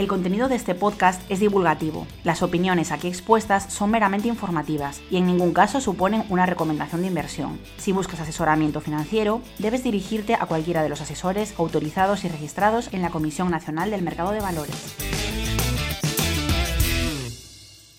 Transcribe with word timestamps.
El 0.00 0.08
contenido 0.08 0.48
de 0.48 0.54
este 0.54 0.74
podcast 0.74 1.20
es 1.30 1.40
divulgativo. 1.40 2.06
Las 2.24 2.42
opiniones 2.42 2.90
aquí 2.90 3.06
expuestas 3.06 3.70
son 3.70 3.90
meramente 3.90 4.28
informativas 4.28 5.02
y 5.10 5.18
en 5.18 5.26
ningún 5.26 5.52
caso 5.52 5.78
suponen 5.78 6.22
una 6.30 6.46
recomendación 6.46 7.02
de 7.02 7.08
inversión. 7.08 7.58
Si 7.76 7.92
buscas 7.92 8.18
asesoramiento 8.18 8.80
financiero, 8.80 9.42
debes 9.58 9.84
dirigirte 9.84 10.36
a 10.36 10.46
cualquiera 10.46 10.82
de 10.82 10.88
los 10.88 11.02
asesores 11.02 11.52
autorizados 11.58 12.24
y 12.24 12.28
registrados 12.28 12.88
en 12.94 13.02
la 13.02 13.10
Comisión 13.10 13.50
Nacional 13.50 13.90
del 13.90 14.00
Mercado 14.00 14.30
de 14.30 14.40
Valores. 14.40 14.96